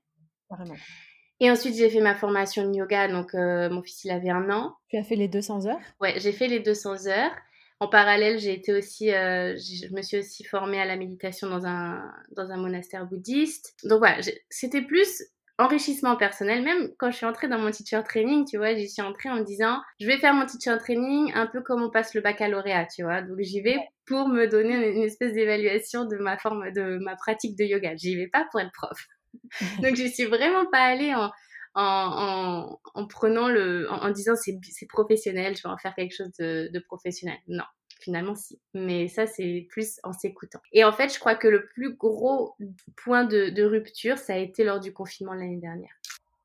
Et 1.39 1.51
ensuite, 1.51 1.75
j'ai 1.75 1.89
fait 1.89 1.99
ma 1.99 2.15
formation 2.15 2.69
de 2.69 2.73
yoga. 2.73 3.07
Donc, 3.07 3.33
euh, 3.33 3.69
mon 3.69 3.83
fils, 3.83 4.05
il 4.05 4.11
avait 4.11 4.29
un 4.29 4.49
an. 4.49 4.75
Tu 4.89 4.97
as 4.97 5.03
fait 5.03 5.15
les 5.15 5.27
200 5.27 5.67
heures? 5.67 5.79
Ouais, 5.99 6.13
j'ai 6.17 6.31
fait 6.31 6.47
les 6.47 6.59
200 6.59 7.07
heures. 7.07 7.35
En 7.79 7.87
parallèle, 7.87 8.39
j'ai 8.39 8.53
été 8.53 8.73
aussi, 8.73 9.11
euh, 9.11 9.55
je 9.57 9.93
me 9.93 10.01
suis 10.01 10.17
aussi 10.17 10.43
formée 10.43 10.79
à 10.79 10.85
la 10.85 10.95
méditation 10.95 11.49
dans 11.49 11.65
un, 11.65 12.11
dans 12.31 12.51
un 12.51 12.57
monastère 12.57 13.05
bouddhiste. 13.05 13.75
Donc 13.83 13.99
voilà, 13.99 14.19
c'était 14.49 14.81
plus 14.81 15.23
enrichissement 15.57 16.15
personnel. 16.15 16.63
Même 16.63 16.89
quand 16.97 17.11
je 17.11 17.17
suis 17.17 17.25
entrée 17.25 17.47
dans 17.47 17.59
mon 17.59 17.71
teacher 17.71 18.01
training, 18.03 18.45
tu 18.45 18.57
vois, 18.57 18.73
j'y 18.73 18.89
suis 18.89 19.01
entrée 19.01 19.29
en 19.29 19.35
me 19.35 19.43
disant, 19.43 19.81
je 19.99 20.07
vais 20.07 20.17
faire 20.17 20.33
mon 20.33 20.45
teacher 20.45 20.77
training 20.79 21.31
un 21.35 21.47
peu 21.47 21.61
comme 21.61 21.83
on 21.83 21.89
passe 21.89 22.13
le 22.13 22.21
baccalauréat, 22.21 22.87
tu 22.87 23.03
vois. 23.03 23.21
Donc 23.21 23.39
j'y 23.39 23.61
vais 23.61 23.77
pour 24.05 24.27
me 24.27 24.47
donner 24.47 24.89
une, 24.89 25.03
espèce 25.03 25.33
d'évaluation 25.33 26.05
de 26.05 26.17
ma 26.17 26.37
forme, 26.37 26.71
de 26.71 26.97
ma 26.99 27.15
pratique 27.15 27.57
de 27.57 27.63
yoga. 27.63 27.95
J'y 27.95 28.15
vais 28.15 28.27
pas 28.27 28.45
pour 28.51 28.59
être 28.59 28.71
prof. 28.71 29.07
Donc 29.81 29.95
je 29.95 30.07
suis 30.07 30.25
vraiment 30.25 30.65
pas 30.71 30.81
allée 30.81 31.13
en, 31.13 31.31
en, 31.75 32.79
en, 32.93 33.07
prenant 33.07 33.47
le, 33.49 33.89
en, 33.91 34.09
disant 34.11 34.35
c'est, 34.35 34.59
c'est 34.69 34.87
professionnel, 34.87 35.55
je 35.55 35.63
vais 35.63 35.73
en 35.73 35.77
faire 35.77 35.95
quelque 35.95 36.15
chose 36.15 36.31
de, 36.39 36.69
de 36.71 36.79
professionnel. 36.79 37.37
Non, 37.47 37.63
finalement 37.99 38.35
si. 38.35 38.59
Mais 38.73 39.07
ça, 39.07 39.25
c'est 39.25 39.67
plus 39.69 39.99
en 40.03 40.13
s'écoutant. 40.13 40.59
Et 40.71 40.83
en 40.83 40.91
fait, 40.91 41.13
je 41.13 41.19
crois 41.19 41.35
que 41.35 41.47
le 41.47 41.65
plus 41.67 41.95
gros 41.95 42.55
point 43.03 43.23
de, 43.23 43.49
de 43.49 43.63
rupture, 43.63 44.17
ça 44.17 44.33
a 44.33 44.37
été 44.37 44.63
lors 44.63 44.79
du 44.79 44.93
confinement 44.93 45.33
l'année 45.33 45.57
dernière. 45.57 45.93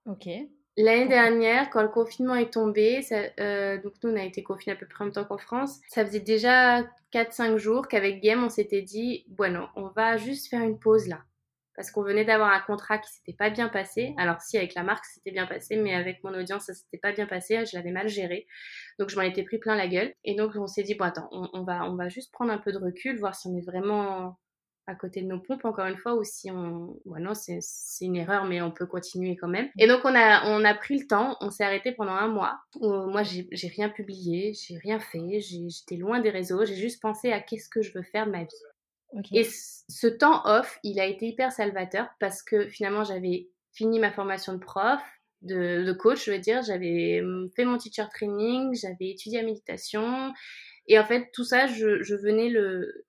Ok. 0.07 0.29
L'année 0.81 1.09
dernière, 1.09 1.71
quand 1.71 1.83
le 1.83 1.88
confinement 1.88 2.37
est 2.37 2.53
tombé, 2.53 3.03
ça, 3.03 3.17
euh, 3.41 3.83
donc 3.83 3.95
nous 4.05 4.11
on 4.12 4.17
a 4.17 4.23
été 4.23 4.45
confinés 4.45 4.75
à 4.75 4.77
peu 4.77 4.87
près 4.87 5.03
en 5.03 5.07
même 5.07 5.12
temps 5.12 5.25
qu'en 5.25 5.37
France, 5.37 5.81
ça 5.88 6.07
faisait 6.07 6.21
déjà 6.21 6.85
4-5 7.12 7.57
jours 7.57 7.88
qu'avec 7.88 8.23
Game 8.23 8.45
on 8.45 8.49
s'était 8.49 8.83
dit, 8.83 9.25
bueno, 9.27 9.67
on 9.75 9.88
va 9.88 10.17
juste 10.19 10.49
faire 10.49 10.62
une 10.62 10.79
pause 10.79 11.09
là 11.09 11.25
parce 11.79 11.93
qu'on 11.93 12.03
venait 12.03 12.25
d'avoir 12.25 12.51
un 12.53 12.59
contrat 12.59 12.99
qui 12.99 13.09
s'était 13.09 13.35
pas 13.35 13.51
bien 13.51 13.69
passé. 13.69 14.12
Alors 14.19 14.41
si 14.41 14.59
avec 14.59 14.75
la 14.75 14.83
marque 14.83 15.05
c'était 15.05 15.31
bien 15.31 15.47
passé, 15.47 15.77
mais 15.77 15.95
avec 15.95 16.25
mon 16.25 16.35
audience 16.35 16.64
ça 16.64 16.75
s'était 16.75 16.99
pas 16.99 17.12
bien 17.12 17.27
passé, 17.27 17.64
je 17.64 17.77
l'avais 17.77 17.93
mal 17.93 18.09
géré. 18.09 18.49
Donc 18.99 19.11
je 19.11 19.17
m'en 19.17 19.23
étais 19.23 19.45
pris 19.45 19.59
plein 19.59 19.77
la 19.77 19.87
gueule. 19.87 20.12
Et 20.25 20.35
donc 20.35 20.57
on 20.57 20.67
s'est 20.67 20.83
dit 20.83 20.97
bon 20.97 21.05
attends, 21.05 21.29
on, 21.31 21.62
va 21.62 21.88
on 21.88 21.95
va 21.95 22.09
juste 22.09 22.33
prendre 22.33 22.51
un 22.51 22.59
peu 22.59 22.73
de 22.73 22.79
recul, 22.79 23.17
voir 23.21 23.37
si 23.37 23.47
on 23.47 23.57
est 23.57 23.64
vraiment 23.64 24.37
à 24.88 24.97
côté 24.97 25.23
de 25.23 25.29
nos 25.29 25.38
pompes 25.38 25.64
encore 25.64 25.87
une 25.87 25.99
fois 25.99 26.17
ou 26.17 26.25
si 26.25 26.51
on 26.51 26.97
bon, 27.05 27.21
non 27.21 27.35
c'est 27.35 27.61
une 28.01 28.17
erreur 28.17 28.47
mais 28.47 28.61
on 28.61 28.73
peut 28.73 28.87
continuer 28.87 29.37
quand 29.37 29.47
même 29.47 29.69
et 29.79 29.87
donc 29.87 30.01
on 30.05 30.14
a 30.14 30.47
on 30.47 30.64
a 30.64 30.75
pris 30.75 30.99
le 30.99 31.07
temps 31.07 31.37
on 31.43 31.51
s'est 31.51 31.62
arrêté 31.62 31.93
pendant 31.93 32.12
un 32.12 32.29
mois 32.29 32.59
où 32.81 32.88
moi 33.07 33.23
j'ai 33.23 33.69
rien 33.69 33.91
publié 33.91 34.55
j'ai 34.55 34.79
rien 34.79 34.99
fait 34.99 35.41
j'étais 35.41 35.97
loin 35.97 36.21
des 36.21 36.31
réseaux 36.31 36.64
j'ai 36.64 36.75
juste 36.75 37.03
pensé 37.03 37.33
à 37.33 37.41
qu'est-ce 37.41 37.69
que 37.69 37.83
je 37.83 37.93
veux 37.93 38.03
faire 38.03 38.25
de 38.25 38.31
ma 38.31 38.45
vie 38.45 38.64
et 39.33 39.44
ce 39.44 40.07
temps 40.07 40.42
off, 40.44 40.79
il 40.83 41.01
a 41.01 41.07
été 41.07 41.27
hyper 41.27 41.53
salvateur 41.53 42.09
parce 42.21 42.42
que 42.42 42.68
finalement, 42.68 43.05
j'avais 43.05 43.49
fini 43.73 43.99
ma 43.99 44.12
formation 44.12 44.53
de 44.53 44.59
prof, 44.59 45.01
de, 45.42 45.92
coach, 45.92 46.27
je 46.27 46.33
veux 46.33 46.38
dire. 46.38 46.62
J'avais 46.62 47.21
hum, 47.23 47.49
fait 47.55 47.64
mon 47.64 47.79
teacher 47.79 48.07
training, 48.12 48.75
j'avais 48.75 49.11
étudié 49.11 49.40
la 49.40 49.47
méditation. 49.47 50.33
Et 50.87 50.99
en 50.99 51.05
fait, 51.05 51.31
tout 51.33 51.44
ça, 51.44 51.66
je, 51.66 52.14
venais 52.14 52.49
le, 52.49 53.07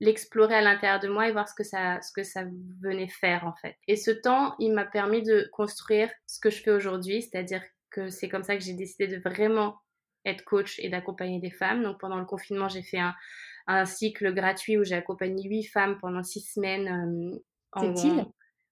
l'explorer 0.00 0.54
à 0.54 0.62
l'intérieur 0.62 1.00
de 1.00 1.08
moi 1.08 1.28
et 1.28 1.32
voir 1.32 1.48
ce 1.48 1.54
que 1.54 1.64
ça 1.64 2.00
ce 2.00 2.12
que 2.12 2.22
ça 2.22 2.44
venait 2.80 3.08
faire 3.08 3.46
en 3.46 3.54
fait. 3.60 3.76
Et 3.88 3.96
ce 3.96 4.10
temps, 4.10 4.54
il 4.58 4.72
m'a 4.72 4.84
permis 4.84 5.22
de 5.22 5.48
construire 5.52 6.10
ce 6.26 6.40
que 6.40 6.50
je 6.50 6.62
fais 6.62 6.70
aujourd'hui, 6.70 7.22
c'est-à-dire 7.22 7.62
que 7.90 8.08
c'est 8.08 8.28
comme 8.28 8.42
ça 8.42 8.56
que 8.56 8.62
j'ai 8.62 8.74
décidé 8.74 9.08
de 9.08 9.20
vraiment 9.20 9.76
être 10.24 10.44
coach 10.44 10.78
et 10.80 10.88
d'accompagner 10.88 11.40
des 11.40 11.50
femmes. 11.50 11.82
Donc 11.82 11.98
pendant 11.98 12.18
le 12.18 12.26
confinement, 12.26 12.68
j'ai 12.68 12.82
fait 12.82 12.98
un, 12.98 13.14
un 13.74 13.84
cycle 13.84 14.32
gratuit 14.32 14.78
où 14.78 14.84
j'ai 14.84 14.94
accompagné 14.94 15.48
huit 15.48 15.64
femmes 15.64 15.98
pendant 16.00 16.22
six 16.22 16.40
semaines. 16.40 16.88
Euh, 16.88 17.38
en, 17.72 17.94
C'est 17.94 18.08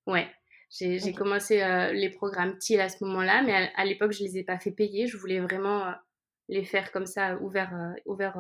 Ouais. 0.07 0.29
J'ai 0.71 1.13
commencé 1.13 1.63
euh, 1.63 1.93
les 1.93 2.11
programmes 2.11 2.59
TIL 2.59 2.81
à 2.81 2.89
ce 2.89 3.03
moment-là, 3.05 3.43
mais 3.43 3.71
à, 3.75 3.85
l'époque, 3.85 4.13
je 4.13 4.23
les 4.23 4.39
ai 4.39 4.45
pas 4.45 4.59
fait 4.59 4.71
payer. 4.71 5.07
Je 5.07 5.17
voulais 5.17 5.41
vraiment 5.41 5.87
euh, 5.87 5.93
les 6.49 6.65
faire 6.65 6.93
comme 6.93 7.07
ça, 7.07 7.37
ouvert, 7.41 7.95
ouvert 8.05 8.37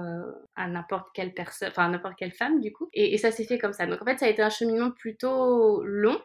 à 0.56 0.68
n'importe 0.68 1.08
quelle 1.14 1.32
personne, 1.32 1.68
enfin 1.68 1.88
n'importe 1.88 2.16
quelle 2.18 2.32
femme 2.32 2.60
du 2.60 2.72
coup. 2.72 2.88
Et, 2.92 3.16
ça 3.18 3.30
s'est 3.30 3.44
fait 3.44 3.58
comme 3.58 3.72
ça. 3.72 3.86
Donc 3.86 4.02
en 4.02 4.04
fait, 4.04 4.18
ça 4.18 4.26
a 4.26 4.28
été 4.28 4.42
un 4.42 4.50
cheminement 4.50 4.90
plutôt 4.90 5.82
long. 5.84 6.20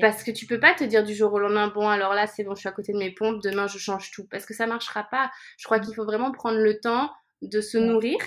Parce 0.00 0.22
que 0.22 0.30
tu 0.30 0.46
peux 0.46 0.60
pas 0.60 0.74
te 0.74 0.84
dire 0.84 1.02
du 1.02 1.12
jour 1.12 1.32
au 1.32 1.40
lendemain, 1.40 1.66
bon 1.66 1.88
alors 1.88 2.14
là 2.14 2.28
c'est 2.28 2.44
bon, 2.44 2.54
je 2.54 2.60
suis 2.60 2.68
à 2.68 2.72
côté 2.72 2.92
de 2.92 2.98
mes 2.98 3.10
pompes, 3.10 3.42
demain 3.42 3.66
je 3.66 3.78
change 3.78 4.12
tout. 4.12 4.28
Parce 4.28 4.46
que 4.46 4.54
ça 4.54 4.66
marchera 4.66 5.02
pas. 5.04 5.32
Je 5.58 5.64
crois 5.64 5.78
mmh. 5.78 5.80
qu'il 5.80 5.94
faut 5.96 6.04
vraiment 6.04 6.30
prendre 6.30 6.58
le 6.58 6.78
temps 6.78 7.10
de 7.40 7.60
se 7.60 7.78
nourrir 7.78 8.18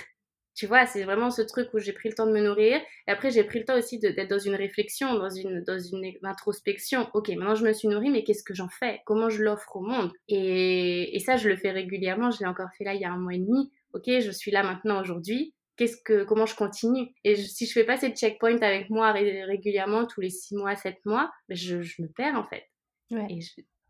tu 0.56 0.66
vois, 0.66 0.86
c'est 0.86 1.04
vraiment 1.04 1.30
ce 1.30 1.42
truc 1.42 1.68
où 1.74 1.78
j'ai 1.78 1.92
pris 1.92 2.08
le 2.08 2.14
temps 2.14 2.26
de 2.26 2.32
me 2.32 2.40
nourrir. 2.40 2.80
Et 3.06 3.10
après, 3.10 3.30
j'ai 3.30 3.44
pris 3.44 3.58
le 3.58 3.66
temps 3.66 3.76
aussi 3.76 3.98
d'être 3.98 4.28
dans 4.28 4.38
une 4.38 4.54
réflexion, 4.54 5.14
dans 5.14 5.28
une, 5.28 5.62
dans 5.62 5.78
une 5.78 6.12
introspection. 6.22 7.08
Ok, 7.12 7.28
maintenant 7.28 7.54
je 7.54 7.64
me 7.64 7.74
suis 7.74 7.88
nourrie, 7.88 8.10
mais 8.10 8.24
qu'est-ce 8.24 8.42
que 8.42 8.54
j'en 8.54 8.68
fais? 8.68 9.00
Comment 9.04 9.28
je 9.28 9.42
l'offre 9.42 9.76
au 9.76 9.80
monde? 9.80 10.10
Et, 10.28 11.14
et, 11.14 11.18
ça, 11.20 11.36
je 11.36 11.50
le 11.50 11.56
fais 11.56 11.70
régulièrement. 11.70 12.30
Je 12.30 12.40
l'ai 12.40 12.46
encore 12.46 12.70
fait 12.76 12.84
là 12.84 12.94
il 12.94 13.00
y 13.02 13.04
a 13.04 13.12
un 13.12 13.18
mois 13.18 13.34
et 13.34 13.38
demi. 13.38 13.70
Ok, 13.92 14.04
je 14.06 14.30
suis 14.30 14.50
là 14.50 14.62
maintenant 14.62 15.00
aujourd'hui. 15.00 15.54
Qu'est-ce 15.76 15.98
que, 16.02 16.24
comment 16.24 16.46
je 16.46 16.56
continue? 16.56 17.08
Et 17.22 17.36
si 17.36 17.66
je 17.66 17.72
fais 17.72 17.84
pas 17.84 17.98
ces 17.98 18.10
checkpoints 18.10 18.62
avec 18.62 18.88
moi 18.88 19.12
régulièrement, 19.12 20.06
tous 20.06 20.22
les 20.22 20.30
six 20.30 20.56
mois, 20.56 20.74
sept 20.74 21.04
mois, 21.04 21.30
ben, 21.50 21.54
je, 21.54 21.82
je 21.82 22.00
me 22.00 22.08
perds 22.08 22.34
en 22.34 22.44
fait. 22.44 22.64
Ouais. 23.10 23.26
Et 23.28 23.40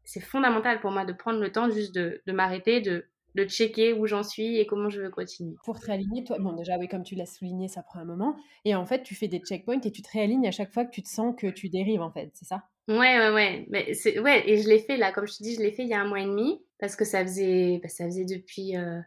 c'est 0.02 0.20
fondamental 0.20 0.80
pour 0.80 0.90
moi 0.90 1.04
de 1.04 1.12
prendre 1.12 1.40
le 1.40 1.52
temps 1.52 1.70
juste 1.70 1.94
de, 1.94 2.20
de 2.26 2.32
m'arrêter, 2.32 2.80
de 2.80 3.06
de 3.36 3.44
checker 3.44 3.92
où 3.92 4.06
j'en 4.06 4.22
suis 4.22 4.58
et 4.58 4.66
comment 4.66 4.88
je 4.88 5.02
veux 5.02 5.10
continuer. 5.10 5.54
Pour 5.64 5.78
te 5.78 5.86
réaligner, 5.86 6.24
toi, 6.24 6.38
bon 6.38 6.52
déjà 6.52 6.78
oui, 6.78 6.88
comme 6.88 7.04
tu 7.04 7.14
l'as 7.14 7.26
souligné, 7.26 7.68
ça 7.68 7.82
prend 7.82 8.00
un 8.00 8.04
moment. 8.04 8.34
Et 8.64 8.74
en 8.74 8.86
fait, 8.86 9.02
tu 9.02 9.14
fais 9.14 9.28
des 9.28 9.38
checkpoints 9.38 9.80
et 9.84 9.92
tu 9.92 10.02
te 10.02 10.10
réalignes 10.10 10.48
à 10.48 10.50
chaque 10.50 10.72
fois 10.72 10.84
que 10.84 10.90
tu 10.90 11.02
te 11.02 11.08
sens 11.08 11.34
que 11.38 11.46
tu 11.46 11.68
dérives 11.68 12.00
en 12.00 12.10
fait, 12.10 12.30
c'est 12.34 12.46
ça? 12.46 12.64
Ouais, 12.88 13.18
ouais, 13.18 13.30
ouais. 13.30 13.66
Mais 13.68 13.92
ouais, 14.20 14.48
et 14.48 14.62
je 14.62 14.68
l'ai 14.68 14.78
fait 14.78 14.96
là, 14.96 15.12
comme 15.12 15.26
je 15.26 15.36
te 15.36 15.42
dis, 15.42 15.54
je 15.54 15.60
l'ai 15.60 15.72
fait 15.72 15.82
il 15.82 15.88
y 15.88 15.94
a 15.94 16.00
un 16.00 16.08
mois 16.08 16.20
et 16.20 16.24
demi 16.24 16.62
parce 16.78 16.96
que 16.96 17.04
ça 17.04 17.22
faisait, 17.22 17.78
bah, 17.82 17.88
ça 17.88 18.06
faisait 18.06 18.24
depuis, 18.24 18.76
euh, 18.76 19.00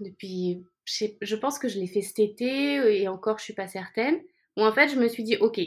depuis, 0.00 0.62
je, 0.84 1.06
je, 1.20 1.36
pense 1.36 1.58
que 1.58 1.68
je 1.68 1.78
l'ai 1.80 1.88
fait 1.88 2.02
cet 2.02 2.20
été 2.20 3.00
et 3.00 3.08
encore, 3.08 3.38
je 3.38 3.44
suis 3.44 3.54
pas 3.54 3.66
certaine. 3.66 4.20
Où 4.56 4.62
en 4.62 4.72
fait, 4.72 4.88
je 4.88 4.98
me 5.00 5.08
suis 5.08 5.24
dit, 5.24 5.36
ok, 5.36 5.60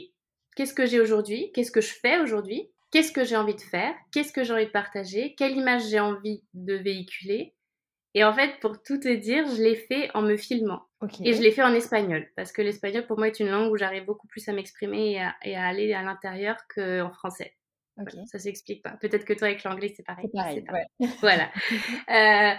qu'est-ce 0.55 0.73
que 0.73 0.85
j'ai 0.85 0.99
aujourd'hui? 1.01 1.51
Qu'est-ce 1.53 1.71
que 1.71 1.81
je 1.81 1.93
fais 1.93 2.19
aujourd'hui? 2.19 2.69
Qu'est-ce 2.91 3.11
que 3.11 3.23
j'ai 3.23 3.37
envie 3.37 3.55
de 3.55 3.61
faire? 3.61 3.95
Qu'est-ce 4.11 4.33
que 4.33 4.43
j'ai 4.43 4.53
envie 4.53 4.65
de 4.65 4.71
partager? 4.71 5.33
Quelle 5.35 5.57
image 5.57 5.87
j'ai 5.89 5.99
envie 5.99 6.43
de 6.53 6.75
véhiculer? 6.75 7.53
Et 8.13 8.23
en 8.23 8.33
fait, 8.33 8.59
pour 8.59 8.81
tout 8.83 8.99
te 8.99 9.13
dire, 9.13 9.45
je 9.47 9.61
l'ai 9.61 9.75
fait 9.75 10.09
en 10.13 10.21
me 10.21 10.35
filmant. 10.35 10.81
Et 11.23 11.33
je 11.33 11.41
l'ai 11.41 11.51
fait 11.51 11.63
en 11.63 11.73
espagnol, 11.73 12.27
parce 12.35 12.51
que 12.51 12.61
l'espagnol, 12.61 13.07
pour 13.07 13.17
moi, 13.17 13.27
est 13.27 13.39
une 13.39 13.49
langue 13.49 13.71
où 13.71 13.77
j'arrive 13.77 14.05
beaucoup 14.05 14.27
plus 14.27 14.47
à 14.49 14.53
m'exprimer 14.53 15.19
et, 15.43 15.55
à, 15.55 15.65
aller 15.65 15.93
à 15.93 16.03
l'intérieur 16.03 16.57
qu'en 16.73 17.11
français. 17.11 17.55
ça 18.25 18.37
s'explique 18.37 18.83
pas. 18.83 18.97
Peut-être 19.01 19.25
que 19.25 19.33
toi, 19.33 19.47
avec 19.47 19.63
l'anglais, 19.63 19.93
c'est 19.95 20.03
pareil. 20.03 20.29
pareil 20.33 20.63
voilà. 21.21 21.49
euh, 22.09 22.55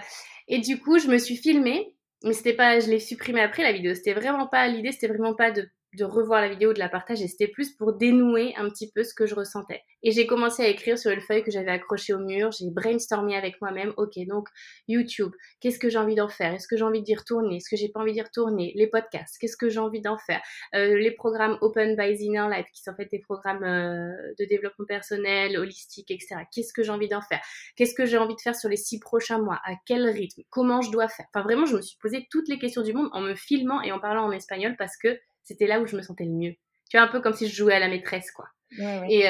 et 0.47 0.59
du 0.59 0.79
coup, 0.79 0.99
je 0.99 1.07
me 1.07 1.17
suis 1.17 1.37
filmée, 1.37 1.95
mais 2.23 2.33
c'était 2.33 2.55
pas, 2.55 2.79
je 2.79 2.89
l'ai 2.89 2.99
supprimé 2.99 3.41
après 3.41 3.63
la 3.63 3.71
vidéo. 3.71 3.93
C'était 3.95 4.13
vraiment 4.13 4.47
pas 4.47 4.67
l'idée, 4.67 4.91
c'était 4.91 5.07
vraiment 5.07 5.35
pas 5.35 5.51
de 5.51 5.69
de 5.97 6.03
revoir 6.05 6.41
la 6.41 6.49
vidéo, 6.49 6.73
de 6.73 6.79
la 6.79 6.89
partager. 6.89 7.27
C'était 7.27 7.47
plus 7.47 7.71
pour 7.75 7.93
dénouer 7.93 8.53
un 8.57 8.69
petit 8.69 8.91
peu 8.91 9.03
ce 9.03 9.13
que 9.13 9.25
je 9.25 9.35
ressentais. 9.35 9.81
Et 10.01 10.11
j'ai 10.11 10.27
commencé 10.27 10.63
à 10.63 10.67
écrire 10.67 10.97
sur 10.97 11.11
une 11.11 11.21
feuille 11.21 11.43
que 11.43 11.51
j'avais 11.51 11.71
accrochée 11.71 12.13
au 12.13 12.19
mur. 12.19 12.51
J'ai 12.51 12.69
brainstormé 12.69 13.35
avec 13.37 13.61
moi-même. 13.61 13.93
Ok, 13.97 14.13
donc 14.27 14.49
YouTube, 14.87 15.31
qu'est-ce 15.61 15.79
que 15.79 15.89
j'ai 15.89 15.97
envie 15.97 16.15
d'en 16.15 16.27
faire? 16.27 16.53
Est-ce 16.53 16.67
que 16.67 16.75
j'ai 16.75 16.83
envie 16.83 17.01
d'y 17.01 17.15
retourner? 17.15 17.57
Est-ce 17.57 17.69
que 17.69 17.77
j'ai 17.77 17.89
pas 17.89 18.01
envie 18.01 18.13
d'y 18.13 18.21
retourner? 18.21 18.73
Les 18.75 18.87
podcasts, 18.87 19.37
qu'est-ce 19.39 19.57
que 19.57 19.69
j'ai 19.69 19.79
envie 19.79 20.01
d'en 20.01 20.17
faire? 20.17 20.41
Euh, 20.75 20.97
Les 20.97 21.11
programmes 21.11 21.57
Open 21.61 21.95
by 21.95 22.13
Inner 22.19 22.47
Life, 22.51 22.67
qui 22.73 22.81
sont 22.81 22.91
en 22.91 22.95
fait 22.95 23.09
des 23.11 23.19
programmes 23.19 23.63
euh, 23.63 24.11
de 24.39 24.45
développement 24.45 24.85
personnel, 24.85 25.57
holistique, 25.57 26.11
etc. 26.11 26.35
Qu'est-ce 26.53 26.73
que 26.73 26.83
j'ai 26.83 26.91
envie 26.91 27.09
d'en 27.09 27.21
faire? 27.21 27.41
Qu'est-ce 27.75 27.93
que 27.93 28.05
j'ai 28.05 28.17
envie 28.17 28.35
de 28.35 28.41
faire 28.41 28.55
sur 28.55 28.69
les 28.69 28.77
six 28.77 28.99
prochains 28.99 29.39
mois? 29.39 29.59
À 29.63 29.73
quel 29.85 30.07
rythme? 30.07 30.41
Comment 30.49 30.81
je 30.81 30.91
dois 30.91 31.07
faire? 31.07 31.25
Enfin, 31.33 31.43
vraiment, 31.43 31.65
je 31.65 31.75
me 31.75 31.81
suis 31.81 31.97
posé 32.01 32.27
toutes 32.29 32.47
les 32.49 32.59
questions 32.59 32.81
du 32.81 32.93
monde 32.93 33.09
en 33.13 33.21
me 33.21 33.35
filmant 33.35 33.81
et 33.81 33.91
en 33.91 33.99
parlant 33.99 34.25
en 34.25 34.31
espagnol 34.31 34.75
parce 34.77 34.97
que 34.97 35.17
c'était 35.43 35.67
là 35.67 35.79
où 35.79 35.85
je 35.85 35.95
me 35.95 36.01
sentais 36.01 36.25
le 36.25 36.31
mieux. 36.31 36.53
Tu 36.89 36.97
vois, 36.97 37.05
un 37.05 37.09
peu 37.09 37.21
comme 37.21 37.33
si 37.33 37.47
je 37.47 37.55
jouais 37.55 37.73
à 37.73 37.79
la 37.79 37.87
maîtresse, 37.87 38.31
quoi. 38.31 38.45
Euh, 38.79 39.03
et, 39.09 39.23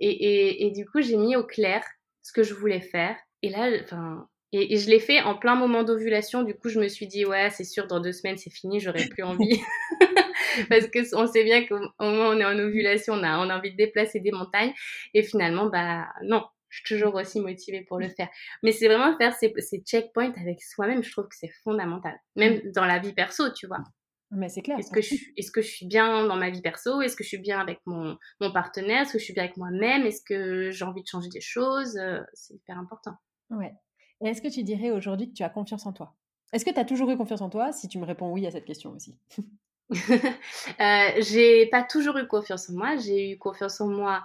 et, 0.00 0.66
et, 0.66 0.70
du 0.70 0.86
coup, 0.86 1.02
j'ai 1.02 1.16
mis 1.16 1.36
au 1.36 1.44
clair 1.44 1.84
ce 2.22 2.32
que 2.32 2.42
je 2.42 2.54
voulais 2.54 2.80
faire. 2.80 3.16
Et 3.42 3.50
là, 3.50 3.70
enfin, 3.82 4.26
et, 4.52 4.76
je 4.78 4.88
l'ai 4.88 5.00
fait 5.00 5.20
en 5.20 5.36
plein 5.36 5.54
moment 5.54 5.84
d'ovulation. 5.84 6.42
Du 6.42 6.54
coup, 6.54 6.68
je 6.68 6.80
me 6.80 6.88
suis 6.88 7.06
dit, 7.06 7.24
ouais, 7.24 7.50
c'est 7.50 7.64
sûr, 7.64 7.86
dans 7.86 8.00
deux 8.00 8.12
semaines, 8.12 8.36
c'est 8.36 8.50
fini, 8.50 8.80
j'aurai 8.80 9.06
plus 9.06 9.22
envie. 9.22 9.60
Parce 10.68 10.88
que 10.88 11.14
on 11.14 11.26
sait 11.26 11.44
bien 11.44 11.64
qu'au 11.66 11.78
moment 12.00 12.28
où 12.28 12.32
on 12.32 12.40
est 12.40 12.44
en 12.44 12.58
ovulation, 12.58 13.14
on 13.14 13.22
a, 13.22 13.38
on 13.38 13.48
a 13.50 13.56
envie 13.56 13.72
de 13.72 13.76
déplacer 13.76 14.20
des 14.20 14.32
montagnes. 14.32 14.72
Et 15.14 15.22
finalement, 15.22 15.66
bah, 15.66 16.08
non, 16.24 16.44
je 16.68 16.78
suis 16.78 16.96
toujours 16.96 17.14
aussi 17.14 17.40
motivée 17.40 17.82
pour 17.82 17.98
le 17.98 18.08
faire. 18.16 18.28
Mais 18.62 18.72
c'est 18.72 18.86
vraiment 18.86 19.16
faire 19.16 19.34
ces, 19.34 19.52
ces 19.58 19.78
checkpoints 19.80 20.32
avec 20.40 20.62
soi-même, 20.62 21.02
je 21.04 21.10
trouve 21.12 21.28
que 21.28 21.36
c'est 21.36 21.52
fondamental. 21.62 22.18
Même 22.34 22.60
dans 22.72 22.84
la 22.84 22.98
vie 22.98 23.12
perso, 23.12 23.52
tu 23.52 23.66
vois. 23.66 23.84
Mais 24.32 24.48
c'est 24.48 24.62
clair. 24.62 24.78
Est-ce 24.78 24.90
que, 24.90 25.02
je, 25.02 25.14
est 25.36 25.50
que 25.52 25.60
je 25.60 25.68
suis 25.68 25.86
bien 25.86 26.26
dans 26.26 26.36
ma 26.36 26.50
vie 26.50 26.62
perso? 26.62 27.02
Est-ce 27.02 27.16
que 27.16 27.24
je 27.24 27.28
suis 27.28 27.38
bien 27.38 27.58
avec 27.58 27.80
mon, 27.86 28.16
mon 28.40 28.52
partenaire? 28.52 29.02
Est-ce 29.02 29.14
que 29.14 29.18
je 29.18 29.24
suis 29.24 29.32
bien 29.32 29.44
avec 29.44 29.56
moi-même? 29.56 30.06
Est-ce 30.06 30.22
que 30.22 30.70
j'ai 30.70 30.84
envie 30.84 31.02
de 31.02 31.08
changer 31.08 31.28
des 31.30 31.40
choses? 31.40 31.96
Euh, 31.96 32.20
C'est 32.32 32.54
hyper 32.54 32.78
important. 32.78 33.16
Ouais. 33.50 33.74
Et 34.22 34.28
est-ce 34.28 34.40
que 34.40 34.48
tu 34.48 34.62
dirais 34.62 34.90
aujourd'hui 34.90 35.28
que 35.28 35.34
tu 35.34 35.42
as 35.42 35.48
confiance 35.48 35.86
en 35.86 35.92
toi? 35.92 36.14
Est-ce 36.52 36.64
que 36.64 36.70
tu 36.70 36.78
as 36.78 36.84
toujours 36.84 37.10
eu 37.10 37.16
confiance 37.16 37.40
en 37.40 37.50
toi? 37.50 37.72
Si 37.72 37.88
tu 37.88 37.98
me 37.98 38.04
réponds 38.04 38.30
oui 38.30 38.46
à 38.46 38.50
cette 38.50 38.64
question 38.64 38.92
aussi. 38.92 39.16
euh, 39.90 41.08
j'ai 41.18 41.66
pas 41.66 41.82
toujours 41.82 42.16
eu 42.18 42.28
confiance 42.28 42.70
en 42.70 42.74
moi. 42.74 42.96
J'ai 42.96 43.32
eu 43.32 43.38
confiance 43.38 43.80
en 43.80 43.88
moi 43.88 44.24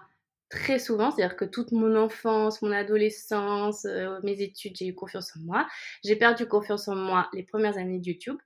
très 0.49 0.79
souvent, 0.79 1.11
c'est-à-dire 1.11 1.35
que 1.35 1.45
toute 1.45 1.71
mon 1.71 1.95
enfance, 1.95 2.61
mon 2.61 2.71
adolescence, 2.71 3.85
euh, 3.85 4.19
mes 4.23 4.41
études, 4.41 4.75
j'ai 4.77 4.87
eu 4.87 4.95
confiance 4.95 5.35
en 5.35 5.39
moi. 5.41 5.67
J'ai 6.03 6.15
perdu 6.15 6.47
confiance 6.47 6.87
en 6.87 6.95
moi 6.95 7.29
les 7.33 7.43
premières 7.43 7.77
années 7.77 7.99
de 7.99 8.07
YouTube. 8.07 8.37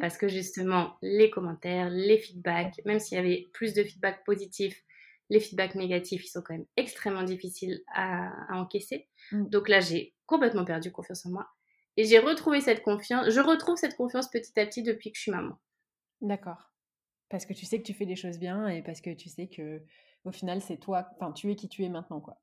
Parce 0.00 0.16
que 0.16 0.28
justement, 0.28 0.96
les 1.02 1.30
commentaires, 1.30 1.90
les 1.90 2.18
feedbacks, 2.18 2.80
même 2.86 2.98
s'il 2.98 3.16
y 3.16 3.20
avait 3.20 3.48
plus 3.52 3.74
de 3.74 3.82
feedbacks 3.82 4.24
positifs, 4.24 4.82
les 5.30 5.40
feedbacks 5.40 5.74
négatifs, 5.74 6.24
ils 6.24 6.30
sont 6.30 6.40
quand 6.40 6.54
même 6.54 6.66
extrêmement 6.76 7.22
difficiles 7.22 7.82
à, 7.94 8.30
encaisser. 8.50 9.08
Mm. 9.30 9.48
Donc 9.48 9.68
là, 9.68 9.80
j'ai 9.80 10.14
complètement 10.26 10.64
perdu 10.64 10.90
confiance 10.90 11.26
en 11.26 11.30
moi. 11.30 11.48
Et 11.98 12.04
j'ai 12.04 12.18
retrouvé 12.18 12.60
cette 12.60 12.82
confiance, 12.82 13.28
je 13.28 13.40
retrouve 13.40 13.76
cette 13.76 13.96
confiance 13.96 14.30
petit 14.30 14.58
à 14.58 14.64
petit 14.64 14.82
depuis 14.82 15.10
que 15.12 15.16
je 15.16 15.22
suis 15.22 15.32
maman. 15.32 15.58
D'accord. 16.20 16.72
Parce 17.28 17.44
que 17.44 17.52
tu 17.52 17.66
sais 17.66 17.78
que 17.78 17.86
tu 17.86 17.92
fais 17.92 18.06
des 18.06 18.16
choses 18.16 18.38
bien 18.38 18.68
et 18.68 18.82
parce 18.82 19.00
que 19.02 19.12
tu 19.12 19.28
sais 19.28 19.48
que 19.48 19.82
au 20.24 20.32
final, 20.32 20.62
c'est 20.62 20.78
toi, 20.78 21.08
enfin, 21.16 21.32
tu 21.32 21.50
es 21.50 21.56
qui 21.56 21.68
tu 21.68 21.84
es 21.84 21.88
maintenant, 21.88 22.20
quoi. 22.20 22.40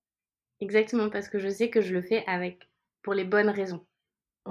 Exactement, 0.60 1.10
parce 1.10 1.28
que 1.28 1.40
je 1.40 1.50
sais 1.50 1.70
que 1.70 1.82
je 1.82 1.94
le 1.94 2.02
fais 2.02 2.24
avec 2.28 2.70
pour 3.02 3.14
les 3.14 3.26
bonnes 3.26 3.50
raisons. 3.50 3.86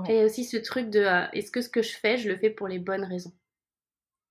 Et 0.09 0.14
il 0.14 0.16
y 0.16 0.20
a 0.20 0.24
aussi 0.24 0.44
ce 0.44 0.57
truc 0.57 0.90
de 0.90 1.00
euh, 1.00 1.26
est-ce 1.33 1.50
que 1.50 1.61
ce 1.61 1.68
que 1.68 1.83
je 1.83 1.96
fais, 1.96 2.16
je 2.16 2.28
le 2.28 2.37
fais 2.37 2.50
pour 2.50 2.66
les 2.66 2.78
bonnes 2.78 3.04
raisons? 3.04 3.33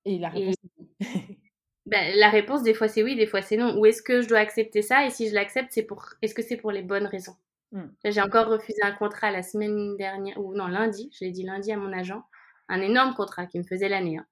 Et 0.06 0.20
la 0.20 0.30
réponse 0.30 0.56
ben, 1.86 2.16
La 2.18 2.30
réponse, 2.30 2.64
des 2.64 2.74
fois, 2.74 2.88
c'est 2.88 3.04
oui, 3.04 3.16
des 3.16 3.28
fois, 3.28 3.42
c'est 3.42 3.56
non. 3.56 3.78
Ou 3.78 3.86
est-ce 3.86 4.02
que 4.02 4.22
je 4.22 4.28
dois 4.28 4.40
accepter 4.40 4.82
ça? 4.82 5.06
Et 5.06 5.10
si 5.10 5.30
je 5.30 5.34
l'accepte, 5.34 5.72
c'est 5.72 5.84
pour 5.84 6.06
est-ce 6.22 6.36
que 6.36 6.42
c'est 6.42 6.58
pour 6.58 6.72
les 6.72 6.82
bonnes 6.82 7.06
raisons? 7.06 7.36
Mmh. 7.72 7.86
J'ai 8.06 8.22
encore 8.22 8.48
refusé 8.48 8.82
un 8.84 8.92
contrat 8.92 9.32
la 9.32 9.42
semaine 9.42 9.96
dernière, 9.98 10.38
ou 10.38 10.54
non, 10.54 10.68
lundi, 10.68 11.10
je 11.14 11.26
l'ai 11.26 11.32
dit 11.32 11.44
lundi 11.44 11.72
à 11.72 11.78
mon 11.78 11.92
agent, 11.94 12.24
un 12.70 12.82
énorme 12.82 13.16
contrat 13.16 13.48
qui 13.48 13.58
me 13.58 13.64
faisait 13.64 13.90
l'année. 13.90 14.18
Hein. 14.18 14.28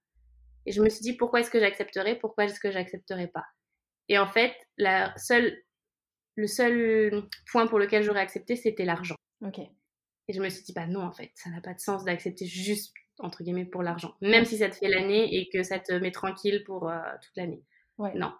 Et 0.65 0.71
je 0.71 0.81
me 0.81 0.89
suis 0.89 1.01
dit 1.01 1.13
pourquoi 1.13 1.39
est-ce 1.39 1.49
que 1.49 1.59
j'accepterais? 1.59 2.15
Pourquoi 2.19 2.45
est-ce 2.45 2.59
que 2.59 2.71
j'accepterais 2.71 3.27
pas? 3.27 3.45
Et 4.09 4.19
en 4.19 4.27
fait, 4.27 4.53
la 4.77 5.17
seule, 5.17 5.57
le 6.35 6.45
seul 6.45 7.23
point 7.51 7.67
pour 7.67 7.79
lequel 7.79 8.03
j'aurais 8.03 8.19
accepté, 8.19 8.55
c'était 8.55 8.85
l'argent. 8.85 9.15
Ok. 9.43 9.59
Et 10.27 10.33
je 10.33 10.41
me 10.41 10.49
suis 10.49 10.63
dit, 10.63 10.73
bah 10.73 10.87
non, 10.87 11.01
en 11.01 11.11
fait, 11.11 11.31
ça 11.35 11.49
n'a 11.49 11.61
pas 11.61 11.73
de 11.73 11.79
sens 11.79 12.03
d'accepter 12.05 12.45
juste, 12.45 12.93
entre 13.19 13.43
guillemets, 13.43 13.65
pour 13.65 13.83
l'argent. 13.83 14.15
Même 14.21 14.45
si 14.45 14.57
ça 14.57 14.69
te 14.69 14.75
fait 14.75 14.87
l'année 14.87 15.35
et 15.35 15.49
que 15.49 15.63
ça 15.63 15.79
te 15.79 15.91
met 15.93 16.11
tranquille 16.11 16.63
pour 16.65 16.89
euh, 16.89 16.99
toute 17.21 17.35
l'année. 17.35 17.63
Ouais. 17.97 18.13
Non. 18.15 18.33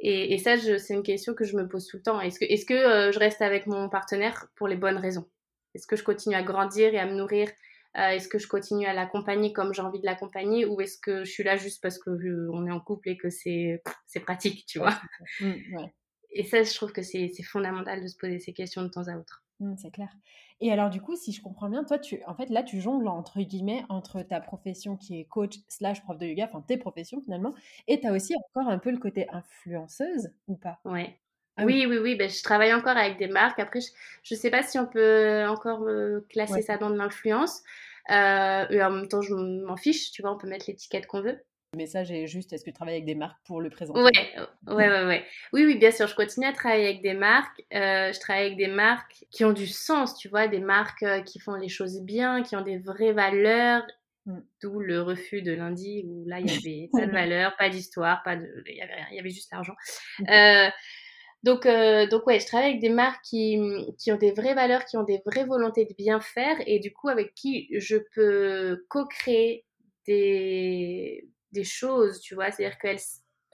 Et, 0.00 0.34
et 0.34 0.38
ça, 0.38 0.56
c'est 0.58 0.94
une 0.94 1.02
question 1.02 1.34
que 1.34 1.44
je 1.44 1.56
me 1.56 1.68
pose 1.68 1.86
tout 1.86 1.96
le 1.98 2.02
temps. 2.02 2.20
Est-ce 2.20 2.38
que, 2.38 2.44
est 2.44 2.56
-ce 2.56 2.64
que 2.66 2.74
euh, 2.74 3.12
je 3.12 3.18
reste 3.18 3.42
avec 3.42 3.66
mon 3.66 3.88
partenaire 3.88 4.48
pour 4.56 4.68
les 4.68 4.76
bonnes 4.76 4.96
raisons? 4.96 5.28
Est-ce 5.74 5.86
que 5.86 5.96
je 5.96 6.04
continue 6.04 6.36
à 6.36 6.42
grandir 6.42 6.94
et 6.94 6.98
à 6.98 7.06
me 7.06 7.14
nourrir? 7.14 7.48
Euh, 7.96 8.10
Est-ce 8.10 8.28
que 8.28 8.38
je 8.38 8.48
continue 8.48 8.86
à 8.86 8.92
l'accompagner 8.94 9.52
comme 9.52 9.72
j'ai 9.74 9.82
envie 9.82 10.00
de 10.00 10.06
l'accompagner? 10.06 10.64
Ou 10.66 10.80
est-ce 10.80 10.98
que 10.98 11.24
je 11.24 11.30
suis 11.30 11.42
là 11.44 11.56
juste 11.56 11.82
parce 11.82 11.98
qu'on 11.98 12.66
est 12.66 12.70
en 12.70 12.80
couple 12.80 13.08
et 13.10 13.16
que 13.16 13.28
c'est 13.30 13.82
pratique, 14.24 14.66
tu 14.66 14.78
vois? 14.78 14.94
mmh, 15.40 15.86
Et 16.30 16.44
ça, 16.44 16.62
je 16.62 16.74
trouve 16.74 16.92
que 16.92 17.02
c'est 17.02 17.30
fondamental 17.42 18.02
de 18.02 18.08
se 18.08 18.16
poser 18.16 18.38
ces 18.38 18.52
questions 18.52 18.82
de 18.82 18.88
temps 18.88 19.08
à 19.08 19.16
autre. 19.18 19.42
Mmh, 19.60 19.74
c'est 19.76 19.90
clair. 19.90 20.14
Et 20.60 20.70
alors, 20.70 20.88
du 20.90 21.00
coup, 21.00 21.16
si 21.16 21.32
je 21.32 21.42
comprends 21.42 21.68
bien, 21.68 21.82
toi, 21.84 21.98
tu, 21.98 22.22
en 22.26 22.34
fait, 22.34 22.48
là, 22.48 22.62
tu 22.62 22.80
jongles 22.80 23.08
entre 23.08 23.40
guillemets 23.40 23.84
entre 23.88 24.22
ta 24.22 24.40
profession 24.40 24.96
qui 24.96 25.18
est 25.18 25.24
coach 25.24 25.56
slash 25.68 26.02
prof 26.02 26.16
de 26.16 26.26
yoga, 26.26 26.44
enfin 26.46 26.62
tes 26.62 26.76
professions 26.76 27.20
finalement, 27.20 27.52
et 27.88 27.98
tu 28.00 28.06
as 28.06 28.12
aussi 28.12 28.34
encore 28.36 28.68
un 28.70 28.78
peu 28.78 28.90
le 28.92 28.98
côté 28.98 29.28
influenceuse 29.30 30.30
ou 30.46 30.56
pas? 30.56 30.80
Ouais. 30.84 31.20
Ah 31.56 31.66
oui, 31.66 31.86
oui, 31.88 31.98
oui, 31.98 32.14
ben, 32.16 32.30
je 32.30 32.42
travaille 32.42 32.72
encore 32.72 32.96
avec 32.96 33.18
des 33.18 33.26
marques. 33.26 33.58
Après, 33.58 33.80
je 34.22 34.34
ne 34.34 34.38
sais 34.38 34.50
pas 34.50 34.62
si 34.62 34.78
on 34.78 34.86
peut 34.86 35.44
encore 35.48 35.84
classer 36.28 36.62
ça 36.62 36.78
dans 36.78 36.90
de 36.90 36.96
l'influence. 36.96 37.62
Euh, 38.10 38.66
et 38.70 38.82
en 38.82 38.90
même 38.90 39.08
temps, 39.08 39.22
je 39.22 39.34
m'en 39.34 39.76
fiche, 39.76 40.12
tu 40.12 40.22
vois, 40.22 40.32
on 40.32 40.38
peut 40.38 40.46
mettre 40.48 40.66
l'étiquette 40.68 41.06
qu'on 41.06 41.20
veut. 41.20 41.44
Le 41.74 41.78
message 41.78 42.10
est 42.10 42.26
juste, 42.26 42.54
est-ce 42.54 42.64
que 42.64 42.70
tu 42.70 42.74
travailles 42.74 42.94
avec 42.94 43.04
des 43.04 43.14
marques 43.14 43.36
pour 43.44 43.60
le 43.60 43.68
présenter? 43.68 44.00
Ouais, 44.00 44.10
ouais, 44.68 44.88
ouais, 44.88 45.04
ouais. 45.04 45.24
Oui, 45.52 45.66
oui, 45.66 45.76
bien 45.76 45.90
sûr, 45.90 46.06
je 46.06 46.14
continue 46.14 46.46
à 46.46 46.52
travailler 46.54 46.86
avec 46.86 47.02
des 47.02 47.12
marques. 47.12 47.62
Euh, 47.74 48.10
je 48.10 48.18
travaille 48.20 48.46
avec 48.46 48.56
des 48.56 48.68
marques 48.68 49.26
qui 49.30 49.44
ont 49.44 49.52
du 49.52 49.66
sens, 49.66 50.16
tu 50.16 50.30
vois, 50.30 50.48
des 50.48 50.60
marques 50.60 51.02
euh, 51.02 51.20
qui 51.20 51.38
font 51.38 51.56
les 51.56 51.68
choses 51.68 52.00
bien, 52.00 52.42
qui 52.42 52.56
ont 52.56 52.62
des 52.62 52.78
vraies 52.78 53.12
valeurs. 53.12 53.86
Mm. 54.24 54.38
D'où 54.62 54.80
le 54.80 55.02
refus 55.02 55.42
de 55.42 55.52
lundi 55.52 56.06
où 56.06 56.24
là, 56.26 56.40
il 56.40 56.46
y 56.46 56.50
avait 56.56 56.88
pas 56.90 57.06
de 57.06 57.12
valeur, 57.12 57.54
pas 57.58 57.68
d'histoire, 57.68 58.22
pas 58.22 58.36
de... 58.36 58.46
il 58.66 58.76
y 58.76 58.80
avait 58.80 58.94
rien, 58.94 59.06
il 59.10 59.16
y 59.16 59.20
avait 59.20 59.28
juste 59.28 59.52
l'argent. 59.52 59.74
Euh, 60.30 60.70
donc, 61.42 61.64
donc 61.64 62.26
ouais, 62.26 62.40
je 62.40 62.46
travaille 62.46 62.70
avec 62.70 62.80
des 62.80 62.88
marques 62.88 63.22
qui, 63.22 63.60
qui 63.98 64.10
ont 64.10 64.16
des 64.16 64.32
vraies 64.32 64.54
valeurs, 64.54 64.86
qui 64.86 64.96
ont 64.96 65.04
des 65.04 65.20
vraies 65.26 65.44
volontés 65.44 65.84
de 65.84 65.94
bien 65.94 66.18
faire 66.18 66.56
et 66.66 66.80
du 66.80 66.94
coup 66.94 67.08
avec 67.08 67.34
qui 67.34 67.68
je 67.78 67.98
peux 68.14 68.84
co-créer 68.88 69.66
des, 70.06 71.28
des 71.52 71.64
choses, 71.64 72.20
tu 72.20 72.34
vois. 72.34 72.50
C'est-à-dire 72.50 72.78
que 72.78 72.88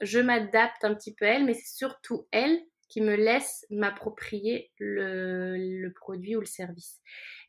je 0.01 0.19
m'adapte 0.19 0.83
un 0.83 0.93
petit 0.93 1.13
peu 1.13 1.25
à 1.25 1.35
elle, 1.35 1.45
mais 1.45 1.53
c'est 1.53 1.75
surtout 1.75 2.27
elle 2.31 2.59
qui 2.87 3.01
me 3.01 3.15
laisse 3.15 3.65
m'approprier 3.69 4.71
le, 4.77 5.57
le, 5.57 5.93
produit 5.93 6.35
ou 6.35 6.39
le 6.39 6.45
service. 6.45 7.01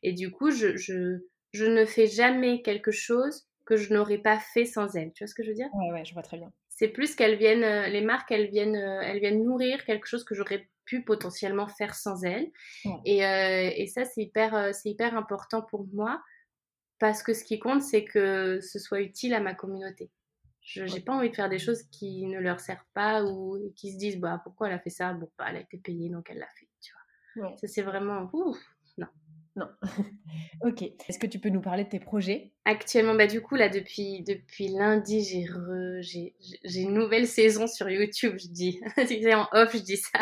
Et 0.03 0.13
du 0.13 0.31
coup, 0.31 0.51
je, 0.51 0.75
je, 0.77 1.19
je, 1.53 1.65
ne 1.65 1.85
fais 1.85 2.07
jamais 2.07 2.61
quelque 2.61 2.91
chose 2.91 3.47
que 3.65 3.77
je 3.77 3.93
n'aurais 3.93 4.17
pas 4.17 4.39
fait 4.39 4.65
sans 4.65 4.95
elle. 4.95 5.11
Tu 5.13 5.23
vois 5.23 5.27
ce 5.27 5.35
que 5.35 5.43
je 5.43 5.49
veux 5.49 5.55
dire? 5.55 5.69
Ouais, 5.73 5.91
ouais, 5.91 6.05
je 6.05 6.13
vois 6.13 6.23
très 6.23 6.37
bien. 6.37 6.51
C'est 6.69 6.87
plus 6.87 7.15
qu'elles 7.15 7.37
viennent, 7.37 7.63
euh, 7.63 7.87
les 7.87 8.01
marques, 8.01 8.31
elles 8.31 8.49
viennent, 8.49 8.75
euh, 8.75 9.01
elles 9.01 9.19
viennent 9.19 9.43
nourrir 9.43 9.83
quelque 9.85 10.07
chose 10.07 10.23
que 10.23 10.35
j'aurais 10.35 10.69
pu 10.85 11.03
potentiellement 11.03 11.67
faire 11.67 11.95
sans 11.95 12.23
elles. 12.23 12.49
Et, 13.05 13.25
euh, 13.25 13.69
et, 13.75 13.87
ça, 13.87 14.05
c'est 14.05 14.21
hyper, 14.21 14.73
c'est 14.73 14.89
hyper 14.89 15.17
important 15.17 15.61
pour 15.61 15.85
moi 15.93 16.21
parce 16.99 17.23
que 17.23 17.33
ce 17.33 17.43
qui 17.43 17.59
compte, 17.59 17.81
c'est 17.81 18.05
que 18.05 18.59
ce 18.61 18.79
soit 18.79 19.01
utile 19.01 19.33
à 19.33 19.39
ma 19.39 19.53
communauté. 19.53 20.09
Je 20.67 20.83
n'ai 20.83 20.99
pas 20.99 21.13
envie 21.13 21.29
de 21.29 21.35
faire 21.35 21.47
des 21.47 21.59
choses 21.59 21.83
qui 21.83 22.25
ne 22.25 22.39
leur 22.39 22.59
servent 22.59 22.83
pas 22.93 23.23
ou 23.23 23.57
qui 23.77 23.93
se 23.93 23.97
disent 23.97 24.17
bah 24.19 24.41
pourquoi 24.43 24.67
elle 24.67 24.73
a 24.73 24.79
fait 24.79 24.89
ça? 24.89 25.13
Bon 25.13 25.29
bah 25.37 25.45
elle 25.49 25.55
a 25.55 25.61
été 25.61 25.77
payée 25.77 26.09
donc 26.09 26.29
elle 26.29 26.39
l'a 26.39 26.49
fait 26.59 26.67
tu 26.81 26.91
vois. 27.37 27.55
Ça 27.57 27.67
c'est 27.67 27.83
vraiment 27.83 28.29
ouf, 28.33 28.57
non. 28.97 29.07
Non. 29.55 29.69
Ok. 30.61 30.81
Est-ce 31.07 31.19
que 31.19 31.27
tu 31.27 31.39
peux 31.39 31.49
nous 31.49 31.61
parler 31.61 31.85
de 31.85 31.89
tes 31.89 31.99
projets? 31.99 32.51
Actuellement 32.65 33.15
bah 33.15 33.27
du 33.27 33.41
coup 33.41 33.55
là 33.55 33.69
depuis 33.69 34.23
depuis 34.23 34.67
lundi 34.67 35.23
j'ai 35.23 35.45
j'ai 36.65 36.81
une 36.81 36.93
nouvelle 36.93 37.27
saison 37.27 37.65
sur 37.65 37.89
YouTube 37.89 38.35
je 38.37 38.47
dis. 38.49 38.81
C'est 39.07 39.33
en 39.33 39.47
off 39.53 39.71
je 39.73 39.83
dis 39.83 39.97
ça. 39.97 40.19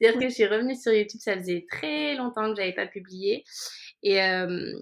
C'est 0.00 0.08
à 0.08 0.10
dire 0.10 0.20
que 0.20 0.28
je 0.28 0.34
suis 0.34 0.46
revenue 0.46 0.74
sur 0.74 0.92
YouTube 0.92 1.20
ça 1.22 1.36
faisait 1.36 1.66
très 1.70 2.16
longtemps 2.16 2.50
que 2.50 2.56
j'avais 2.56 2.74
pas 2.74 2.88
publié. 2.88 3.44
Et 4.02 4.20
euh, 4.20 4.72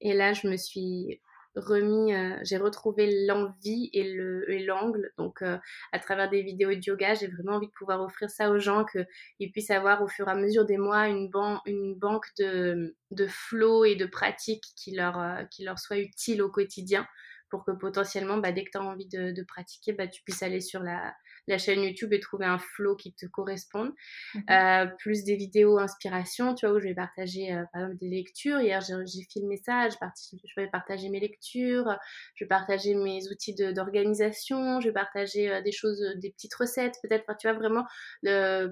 et 0.00 0.12
là 0.14 0.32
je 0.32 0.46
me 0.46 0.56
suis 0.56 1.20
remis, 1.56 2.14
euh, 2.14 2.36
j'ai 2.42 2.56
retrouvé 2.56 3.26
l'envie 3.26 3.90
et 3.92 4.12
le 4.12 4.50
et 4.50 4.64
l'angle. 4.64 5.12
Donc, 5.18 5.42
euh, 5.42 5.58
à 5.92 5.98
travers 5.98 6.30
des 6.30 6.42
vidéos 6.42 6.70
de 6.70 6.80
yoga, 6.82 7.14
j'ai 7.14 7.26
vraiment 7.26 7.54
envie 7.56 7.66
de 7.66 7.72
pouvoir 7.72 8.00
offrir 8.02 8.30
ça 8.30 8.50
aux 8.50 8.58
gens, 8.58 8.84
qu'ils 8.84 9.52
puissent 9.52 9.70
avoir 9.70 10.02
au 10.02 10.08
fur 10.08 10.28
et 10.28 10.30
à 10.30 10.34
mesure 10.34 10.64
des 10.64 10.78
mois 10.78 11.08
une, 11.08 11.28
ban 11.28 11.60
une 11.66 11.94
banque 11.94 12.26
de, 12.38 12.96
de 13.10 13.26
flow 13.26 13.84
et 13.84 13.96
de 13.96 14.06
pratiques 14.06 14.64
qui 14.76 14.94
leur, 14.94 15.18
euh, 15.20 15.44
qui 15.50 15.64
leur 15.64 15.78
soit 15.78 15.98
utile 15.98 16.42
au 16.42 16.50
quotidien 16.50 17.06
pour 17.50 17.64
que 17.64 17.72
potentiellement, 17.72 18.38
bah, 18.38 18.52
dès 18.52 18.64
que 18.64 18.70
tu 18.70 18.78
as 18.78 18.82
envie 18.82 19.08
de, 19.08 19.32
de 19.32 19.42
pratiquer, 19.42 19.92
bah, 19.92 20.06
tu 20.06 20.22
puisses 20.22 20.42
aller 20.42 20.60
sur 20.60 20.82
la, 20.82 21.14
la 21.46 21.58
chaîne 21.58 21.82
YouTube 21.82 22.12
et 22.12 22.20
trouver 22.20 22.46
un 22.46 22.58
flow 22.58 22.96
qui 22.96 23.12
te 23.12 23.26
corresponde. 23.26 23.92
Mhm. 24.34 24.44
Euh, 24.50 24.86
plus 24.98 25.24
des 25.24 25.36
vidéos 25.36 25.78
inspiration, 25.78 26.54
tu 26.54 26.66
vois, 26.66 26.76
où 26.76 26.80
je 26.80 26.88
vais 26.88 26.94
partager 26.94 27.52
euh, 27.52 27.64
par 27.72 27.82
exemple 27.82 27.98
des 27.98 28.08
lectures. 28.08 28.60
Hier, 28.60 28.80
j'ai 28.80 29.22
filmé 29.32 29.56
ça, 29.56 29.88
je, 29.88 29.96
je, 30.44 30.60
vais 30.60 30.68
partager 30.68 31.08
mes 31.08 31.20
lectures, 31.20 31.96
je 32.34 32.44
vais 32.44 32.48
partager 32.48 32.94
mes 32.94 33.28
outils 33.30 33.54
d'organisation, 33.54 34.80
je 34.80 34.88
vais 34.88 34.94
partager 34.94 35.50
euh, 35.50 35.62
des 35.62 35.72
choses, 35.72 36.00
des 36.16 36.30
petites 36.30 36.54
recettes, 36.54 36.96
peut-être, 37.02 37.24
tu 37.38 37.48
vois, 37.48 37.58
vraiment 37.58 37.84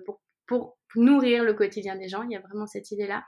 pour, 0.04 0.20
pour 0.46 0.78
nourrir 0.94 1.44
le 1.44 1.54
quotidien 1.54 1.96
des 1.96 2.09
gens. 2.09 2.22
Il 2.22 2.33
y 2.33 2.37
a 2.37 2.40
vraiment 2.40 2.66
cette 2.66 2.90
idée-là. 2.90 3.24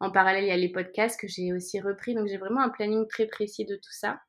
En 0.00 0.10
parallèle, 0.10 0.44
il 0.44 0.48
y 0.48 0.52
a 0.52 0.56
les 0.56 0.70
podcasts 0.70 1.18
que 1.18 1.26
j'ai 1.26 1.52
aussi 1.52 1.80
repris. 1.80 2.14
Donc, 2.14 2.26
j'ai 2.28 2.36
vraiment 2.36 2.60
un 2.60 2.68
planning 2.68 3.06
très 3.08 3.26
précis 3.26 3.64
de 3.64 3.76
tout 3.76 3.92
ça. 3.92 4.20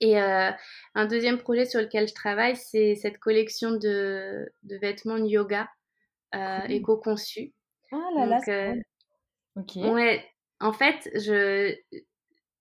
Et 0.00 0.20
euh, 0.20 0.50
un 0.94 1.06
deuxième 1.06 1.38
projet 1.38 1.64
sur 1.64 1.80
lequel 1.80 2.08
je 2.08 2.14
travaille, 2.14 2.56
c'est 2.56 2.94
cette 2.94 3.18
collection 3.18 3.72
de, 3.72 4.50
de 4.62 4.76
vêtements 4.76 5.18
de 5.18 5.26
yoga 5.26 5.68
euh, 6.34 6.60
éco-conçus. 6.68 7.52
Ah 7.92 8.08
là 8.16 8.26
là, 8.26 8.40
euh, 8.48 8.74
ok. 9.56 9.76
Ouais, 9.76 10.24
en 10.60 10.72
fait, 10.72 11.10
je 11.14 11.74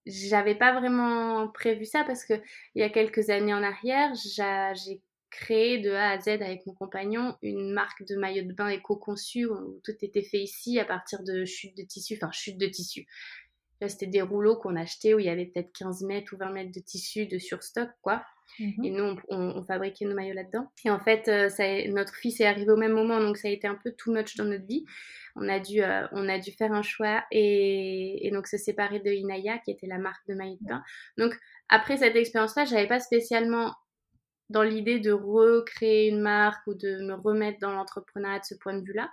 j'avais 0.05 0.55
pas 0.55 0.79
vraiment 0.79 1.49
prévu 1.49 1.85
ça 1.85 2.03
parce 2.03 2.25
que 2.25 2.33
il 2.73 2.81
y 2.81 2.83
a 2.83 2.89
quelques 2.89 3.29
années 3.29 3.53
en 3.53 3.61
arrière, 3.61 4.13
j'ai 4.15 5.01
créé 5.29 5.77
de 5.77 5.91
A 5.91 6.11
à 6.11 6.19
Z 6.19 6.29
avec 6.29 6.65
mon 6.65 6.73
compagnon 6.73 7.37
une 7.43 7.71
marque 7.71 8.03
de 8.05 8.15
maillot 8.15 8.43
de 8.45 8.53
bain 8.53 8.69
éco-conçu 8.69 9.45
où 9.45 9.79
tout 9.83 9.93
était 10.01 10.23
fait 10.23 10.39
ici 10.39 10.79
à 10.79 10.85
partir 10.85 11.21
de 11.23 11.45
chutes 11.45 11.77
de 11.77 11.83
tissu, 11.83 12.17
enfin 12.19 12.31
chutes 12.31 12.57
de 12.57 12.65
tissu 12.65 13.05
c'était 13.87 14.07
des 14.07 14.21
rouleaux 14.21 14.57
qu'on 14.57 14.75
achetait 14.75 15.13
où 15.13 15.19
il 15.19 15.25
y 15.25 15.29
avait 15.29 15.45
peut-être 15.45 15.71
15 15.77 16.03
mètres 16.03 16.33
ou 16.33 16.37
20 16.37 16.51
mètres 16.51 16.71
de 16.71 16.79
tissu 16.79 17.25
de 17.27 17.37
surstock, 17.37 17.89
quoi. 18.01 18.23
Mhm. 18.59 18.83
Et 18.83 18.91
nous, 18.91 19.15
on, 19.29 19.63
fabriquait 19.63 20.05
nos 20.05 20.15
maillots 20.15 20.33
là-dedans. 20.33 20.67
Et 20.83 20.89
en 20.89 20.99
fait, 20.99 21.27
euh, 21.27 21.49
ça, 21.49 21.63
notre 21.87 22.15
fils 22.15 22.41
est 22.41 22.45
arrivé 22.45 22.71
au 22.71 22.77
même 22.77 22.93
moment, 22.93 23.19
donc 23.19 23.37
ça 23.37 23.47
a 23.47 23.51
été 23.51 23.67
un 23.67 23.75
peu 23.75 23.91
too 23.91 24.11
much 24.11 24.35
dans 24.35 24.45
notre 24.45 24.65
vie. 24.65 24.85
On 25.35 25.47
a 25.47 25.59
dû, 25.59 25.81
euh, 25.81 26.07
on 26.11 26.27
a 26.27 26.39
dû 26.39 26.51
faire 26.51 26.73
un 26.73 26.81
choix 26.81 27.23
et, 27.31 28.29
donc 28.33 28.47
se 28.47 28.57
séparer 28.57 28.99
de 28.99 29.11
Inaya, 29.11 29.59
qui 29.59 29.71
était 29.71 29.87
la 29.87 29.99
marque 29.99 30.27
de 30.27 30.33
maillots 30.33 30.57
de 30.61 30.67
bain. 30.67 30.83
Donc, 31.17 31.37
après 31.69 31.97
cette 31.97 32.15
expérience-là, 32.15 32.65
j'avais 32.65 32.87
pas 32.87 32.99
spécialement 32.99 33.73
dans 34.49 34.63
l'idée 34.63 34.99
de 34.99 35.11
recréer 35.11 36.09
une 36.09 36.21
marque 36.21 36.65
ou 36.67 36.73
de 36.73 37.05
me 37.05 37.13
remettre 37.13 37.59
dans 37.59 37.71
l'entrepreneuriat 37.71 38.39
de 38.39 38.45
ce 38.45 38.55
point 38.55 38.73
de 38.73 38.83
vue-là. 38.83 39.09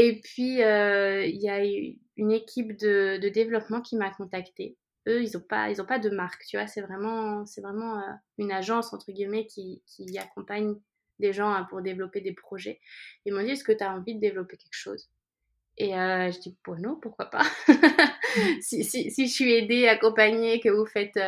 Et 0.00 0.20
puis, 0.20 0.62
euh, 0.62 1.26
il 1.26 1.42
y 1.42 1.48
a 1.48 1.58
une 2.16 2.30
équipe 2.30 2.76
de, 2.76 3.18
développement 3.30 3.80
qui 3.80 3.96
m'a 3.96 4.10
contactée. 4.10 4.76
Eux, 5.08 5.24
ils 5.24 5.36
n'ont 5.36 5.42
pas, 5.42 5.70
ils 5.70 5.82
ont 5.82 5.86
pas 5.86 5.98
de 5.98 6.08
marque, 6.08 6.44
tu 6.46 6.56
vois. 6.56 6.68
C'est 6.68 6.82
vraiment, 6.82 7.44
c'est 7.46 7.60
vraiment 7.60 7.98
euh, 7.98 8.12
une 8.38 8.52
agence, 8.52 8.92
entre 8.92 9.10
guillemets, 9.10 9.46
qui, 9.46 9.82
qui 9.88 10.16
accompagne 10.16 10.76
des 11.18 11.32
gens 11.32 11.50
hein, 11.50 11.66
pour 11.68 11.82
développer 11.82 12.20
des 12.20 12.32
projets. 12.32 12.80
Ils 13.24 13.34
m'ont 13.34 13.42
dit, 13.42 13.50
est-ce 13.50 13.64
que 13.64 13.72
tu 13.72 13.82
as 13.82 13.92
envie 13.92 14.14
de 14.14 14.20
développer 14.20 14.56
quelque 14.56 14.70
chose? 14.70 15.10
Et 15.78 15.96
euh, 15.96 16.30
je 16.30 16.38
dis, 16.38 16.56
bon, 16.64 16.76
non, 16.78 16.94
pourquoi 17.02 17.26
pas 17.26 17.42
si, 18.60 18.84
si, 18.84 19.10
si, 19.10 19.26
je 19.26 19.32
suis 19.32 19.52
aidée, 19.52 19.88
accompagnée, 19.88 20.60
que 20.60 20.68
vous 20.68 20.86
faites 20.86 21.18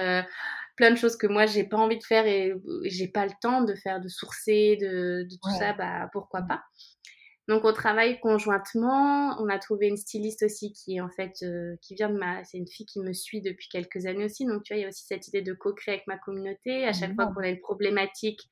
plein 0.77 0.93
de 0.93 0.97
choses 0.97 1.17
que 1.17 1.27
moi 1.27 1.47
j'ai 1.47 1.65
pas 1.65 1.77
envie 1.77 1.99
de 1.99 2.05
faire 2.05 2.27
et 2.27 2.55
j'ai 2.85 3.09
pas 3.09 3.27
le 3.27 3.33
temps 3.43 3.63
de 3.63 3.75
faire, 3.75 4.01
de 4.01 4.09
sourcer, 4.09 4.77
de, 4.81 5.27
tout 5.29 5.51
ça, 5.59 5.73
bah 5.73 6.09
pourquoi 6.13 6.43
pas? 6.43 6.63
Donc 7.51 7.65
on 7.65 7.73
travaille 7.73 8.21
conjointement. 8.21 9.35
On 9.43 9.49
a 9.49 9.59
trouvé 9.59 9.89
une 9.89 9.97
styliste 9.97 10.45
aussi 10.45 10.73
qui 10.73 10.99
est 10.99 11.01
en 11.01 11.11
fait 11.11 11.33
euh, 11.43 11.75
qui 11.83 11.97
vient 11.97 12.09
de 12.09 12.17
ma, 12.17 12.45
c'est 12.45 12.59
une 12.59 12.69
fille 12.69 12.87
qui 12.87 13.01
me 13.01 13.13
suit 13.13 13.41
depuis 13.41 13.69
quelques 13.69 14.07
années 14.07 14.25
aussi. 14.25 14.47
Donc 14.47 14.63
tu 14.63 14.73
vois 14.73 14.79
il 14.79 14.83
y 14.83 14.85
a 14.85 14.89
aussi 14.89 15.05
cette 15.05 15.27
idée 15.27 15.43
de 15.43 15.53
co-créer 15.53 15.95
avec 15.95 16.07
ma 16.07 16.17
communauté. 16.17 16.85
À 16.87 16.93
chaque 16.93 17.13
fois 17.17 17.27
qu'on 17.27 17.41
a 17.41 17.49
une 17.49 17.59
problématique, 17.59 18.49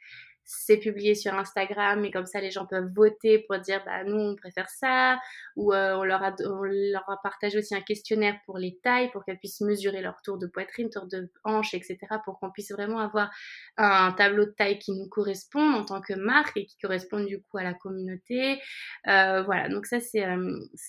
c'est 0.50 0.78
publié 0.78 1.14
sur 1.14 1.34
Instagram 1.34 2.02
et 2.06 2.10
comme 2.10 2.24
ça 2.24 2.40
les 2.40 2.50
gens 2.50 2.64
peuvent 2.64 2.90
voter 2.94 3.40
pour 3.40 3.58
dire 3.58 3.82
bah 3.84 4.02
nous 4.04 4.16
on 4.16 4.34
préfère 4.34 4.70
ça 4.70 5.20
ou 5.56 5.74
euh, 5.74 5.94
on, 5.94 6.04
leur 6.04 6.22
a, 6.22 6.34
on 6.46 6.62
leur 6.62 7.08
a 7.10 7.20
partagé 7.22 7.58
aussi 7.58 7.74
un 7.74 7.82
questionnaire 7.82 8.34
pour 8.46 8.56
les 8.56 8.78
tailles 8.82 9.10
pour 9.10 9.26
qu'elles 9.26 9.38
puissent 9.38 9.60
mesurer 9.60 10.00
leur 10.00 10.22
tour 10.22 10.38
de 10.38 10.46
poitrine, 10.46 10.88
tour 10.88 11.06
de 11.06 11.30
hanche, 11.44 11.74
etc. 11.74 11.98
pour 12.24 12.40
qu'on 12.40 12.50
puisse 12.50 12.72
vraiment 12.72 13.00
avoir 13.00 13.30
un 13.76 14.10
tableau 14.12 14.46
de 14.46 14.52
taille 14.52 14.78
qui 14.78 14.92
nous 14.92 15.08
correspond 15.08 15.74
en 15.74 15.84
tant 15.84 16.00
que 16.00 16.14
marque 16.14 16.56
et 16.56 16.64
qui 16.64 16.78
correspond 16.78 17.22
du 17.22 17.42
coup 17.42 17.58
à 17.58 17.62
la 17.62 17.74
communauté. 17.74 18.58
Euh, 19.06 19.42
voilà, 19.42 19.68
donc 19.68 19.84
ça 19.84 20.00
c'est 20.00 20.24
euh, 20.24 20.36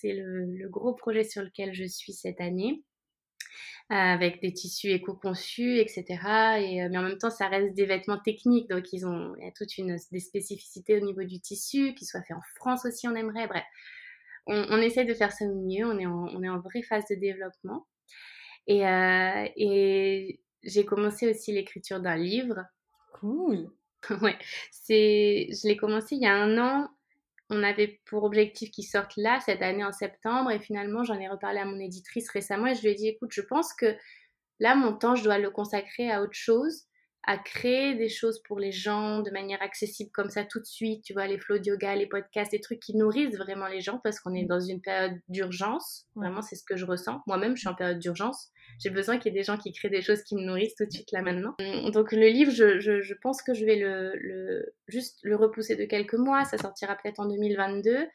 le, 0.04 0.58
le 0.58 0.70
gros 0.70 0.94
projet 0.94 1.26
sur 1.26 1.44
lequel 1.44 1.74
je 1.74 1.84
suis 1.84 2.14
cette 2.14 2.40
année 2.40 2.82
avec 3.90 4.42
des 4.42 4.54
tissus 4.54 4.90
éco-conçus, 4.92 5.80
etc. 5.80 6.06
Et, 6.60 6.84
euh, 6.84 6.90
mais 6.92 6.98
en 6.98 7.04
même 7.04 7.18
temps, 7.18 7.30
ça 7.30 7.48
reste 7.48 7.74
des 7.74 7.86
vêtements 7.86 8.20
techniques, 8.20 8.70
donc 8.70 8.94
ils 8.94 9.06
ont, 9.06 9.36
il 9.38 9.46
y 9.46 9.48
a 9.48 9.52
toute 9.52 9.78
une 9.78 9.98
des 10.12 10.20
spécificités 10.20 10.98
au 10.98 11.06
niveau 11.06 11.24
du 11.24 11.40
tissu, 11.40 11.94
qui 11.96 12.06
soit 12.06 12.22
fait 12.24 12.34
en 12.34 12.42
France 12.56 12.86
aussi, 12.86 13.08
on 13.08 13.16
aimerait. 13.16 13.48
Bref, 13.48 13.64
on, 14.48 14.66
on 14.70 14.78
essaie 14.82 15.06
de 15.06 15.14
faire 15.14 15.32
ça 15.32 15.46
au 15.46 15.56
mieux. 15.56 15.86
On 15.86 15.98
est 15.98 16.06
en, 16.06 16.28
on 16.34 16.44
est 16.44 16.50
en 16.50 16.60
vraie 16.60 16.82
phase 16.82 17.06
de 17.10 17.16
développement. 17.16 17.88
Et, 18.68 18.86
euh, 18.86 19.48
et 19.56 20.42
j'ai 20.64 20.86
commencé 20.86 21.30
aussi 21.30 21.54
l'écriture 21.54 22.00
d'un 22.00 22.18
livre. 22.18 22.66
Cool. 23.14 23.70
ouais, 24.22 24.38
c'est, 24.72 25.48
je 25.52 25.68
l'ai 25.68 25.78
commencé 25.78 26.16
il 26.16 26.22
y 26.22 26.28
a 26.28 26.36
un 26.36 26.58
an 26.58 26.90
on 27.50 27.64
avait 27.64 28.00
pour 28.06 28.24
objectif 28.24 28.72
qu'il 28.72 28.86
sorte 28.86 29.14
là, 29.18 29.40
cette 29.40 29.62
année 29.62 29.84
en 29.84 29.92
septembre, 29.92 30.52
et 30.52 30.60
finalement 30.60 31.04
j'en 31.04 31.20
ai 31.20 31.28
reparlé 31.28 31.60
à 31.60 31.66
mon 31.66 31.80
éditrice 31.80 32.30
récemment 32.30 32.68
et 32.68 32.76
je 32.76 32.82
lui 32.82 32.90
ai 32.90 32.96
dit 32.96 33.08
écoute, 33.08 33.32
je 33.34 33.42
pense 33.42 33.74
que 33.74 33.96
là 34.60 34.76
mon 34.76 34.94
temps 34.94 35.16
je 35.16 35.24
dois 35.24 35.40
le 35.40 35.50
consacrer 35.50 36.12
à 36.12 36.22
autre 36.22 36.34
chose 36.34 36.89
à 37.24 37.38
créer 37.38 37.96
des 37.96 38.10
choses 38.10 38.42
pour 38.44 38.60
les 38.60 38.72
gens 38.72 39.22
de 39.22 39.30
manière 39.32 39.62
accessible 39.62 40.10
comme 40.12 40.30
ça 40.30 40.46
tout 40.46 40.60
de 40.60 40.66
suite, 40.66 41.04
tu 41.04 41.14
vois, 41.14 41.28
les 41.28 41.38
flots 41.38 41.60
de 41.60 41.66
yoga, 41.66 41.96
les 41.96 42.08
podcasts, 42.08 42.52
des 42.52 42.62
trucs 42.62 42.80
qui 42.80 42.96
nourrissent 42.96 43.38
vraiment 43.38 43.68
les 43.68 43.82
gens 43.82 44.00
parce 44.04 44.20
qu'on 44.20 44.34
est 44.34 44.46
dans 44.46 44.60
une 44.60 44.82
période 44.82 45.20
d'urgence. 45.28 46.08
Vraiment, 46.16 46.42
c'est 46.42 46.56
ce 46.56 46.64
que 46.64 46.78
je 46.78 46.86
ressens. 46.86 47.22
Moi-même, 47.28 47.56
je 47.56 47.62
suis 47.62 47.68
en 47.68 47.76
période 47.76 48.00
d'urgence. 48.00 48.50
J'ai 48.80 48.90
besoin 48.90 49.18
qu'il 49.18 49.34
y 49.34 49.36
ait 49.36 49.40
des 49.40 49.44
gens 49.44 49.58
qui 49.58 49.72
créent 49.74 49.90
des 49.90 50.02
choses 50.02 50.24
qui 50.24 50.36
me 50.36 50.42
nourrissent 50.42 50.76
tout 50.76 50.86
de 50.86 50.92
suite 50.92 51.12
là 51.12 51.22
maintenant. 51.22 51.56
Hum, 51.60 51.92
donc 51.92 52.12
le 52.14 52.28
livre, 52.28 52.52
je, 52.52 52.80
je, 52.80 53.14
pense 53.22 53.42
que 53.42 53.54
je 53.54 53.66
vais 53.66 53.76
le, 53.76 54.14
le, 54.16 54.74
juste 54.88 55.20
le 55.24 55.36
repousser 55.36 55.76
de 55.76 55.86
quelques 55.86 56.14
mois. 56.14 56.46
Ça 56.46 56.58
sortira 56.58 56.96
peut-être 56.96 57.20
en 57.20 57.28
2022. 57.28 58.08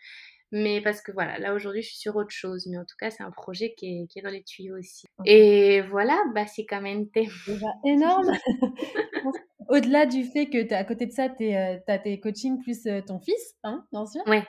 Mais 0.56 0.80
parce 0.80 1.02
que 1.02 1.10
voilà, 1.10 1.36
là 1.40 1.52
aujourd'hui, 1.52 1.82
je 1.82 1.88
suis 1.88 1.98
sur 1.98 2.14
autre 2.14 2.30
chose. 2.30 2.68
Mais 2.70 2.78
en 2.78 2.84
tout 2.84 2.94
cas, 2.96 3.10
c'est 3.10 3.24
un 3.24 3.32
projet 3.32 3.74
qui 3.76 3.86
est, 3.86 4.06
qui 4.06 4.20
est, 4.20 4.22
dans 4.22 4.30
les 4.30 4.44
tuyaux 4.44 4.78
aussi. 4.78 5.04
Et 5.24 5.80
voilà, 5.90 6.16
básicamente. 6.32 7.08
Déjà 7.12 7.66
énorme. 7.84 8.30
Au-delà 9.68 10.06
du 10.06 10.22
fait 10.22 10.46
que 10.46 10.72
as, 10.72 10.78
à 10.78 10.84
côté 10.84 11.06
de 11.06 11.10
ça, 11.10 11.28
tu 11.28 11.52
euh, 11.52 11.76
as 11.88 11.98
tes 11.98 12.20
coachings 12.20 12.62
plus 12.62 12.86
euh, 12.86 13.00
ton 13.00 13.18
fils, 13.18 13.56
hein, 13.64 13.84
bien 13.90 14.06
sûr. 14.06 14.22
Ouais. 14.28 14.46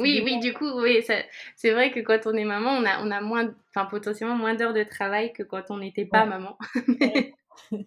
Oui, 0.00 0.22
oui, 0.24 0.40
du 0.40 0.52
coup, 0.52 0.68
oui, 0.80 1.04
c'est 1.54 1.70
vrai 1.70 1.92
que 1.92 2.00
quand 2.00 2.26
on 2.26 2.34
est 2.34 2.44
maman, 2.44 2.70
on 2.70 2.84
a, 2.84 3.00
on 3.04 3.12
a 3.12 3.20
moins, 3.20 3.54
enfin 3.68 3.86
potentiellement 3.86 4.34
moins 4.34 4.56
d'heures 4.56 4.72
de 4.72 4.82
travail 4.82 5.32
que 5.32 5.44
quand 5.44 5.70
on 5.70 5.78
n'était 5.78 6.04
pas 6.04 6.26
maman. 6.26 6.58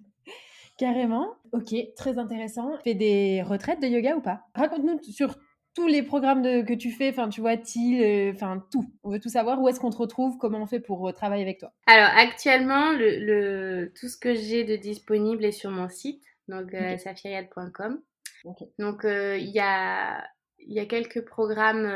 Carrément. 0.77 1.35
Ok, 1.51 1.75
très 1.97 2.17
intéressant. 2.17 2.77
Fais 2.85 2.93
des 2.93 3.41
retraites 3.41 3.81
de 3.81 3.87
yoga 3.87 4.15
ou 4.15 4.21
pas? 4.21 4.43
Raconte-nous 4.55 5.03
sur 5.03 5.35
tous 5.77 5.85
les 5.85 6.01
programmes 6.01 6.41
que 6.41 6.73
tu 6.73 6.89
fais, 6.89 7.11
enfin 7.11 7.29
tu 7.29 7.39
vois, 7.39 7.55
TIL, 7.55 8.01
euh, 8.01 8.31
enfin 8.33 8.65
tout. 8.71 8.91
On 9.03 9.11
veut 9.11 9.19
tout 9.19 9.29
savoir. 9.29 9.61
Où 9.61 9.69
est-ce 9.69 9.79
qu'on 9.79 9.91
te 9.91 9.97
retrouve? 9.97 10.39
Comment 10.39 10.63
on 10.63 10.65
fait 10.65 10.79
pour 10.79 11.07
euh, 11.07 11.11
travailler 11.11 11.43
avec 11.43 11.59
toi? 11.59 11.71
Alors 11.85 12.09
actuellement, 12.15 12.93
le, 12.93 13.91
tout 13.95 14.07
ce 14.07 14.17
que 14.17 14.33
j'ai 14.33 14.63
de 14.63 14.75
disponible 14.75 15.45
est 15.45 15.51
sur 15.51 15.69
mon 15.69 15.87
site, 15.87 16.23
donc 16.47 16.73
euh, 16.73 16.97
Donc 18.79 19.01
il 19.03 19.51
y 19.51 19.59
a 19.59 20.27
il 20.59 20.73
y 20.73 20.79
a 20.79 20.85
quelques 20.87 21.23
programmes, 21.23 21.87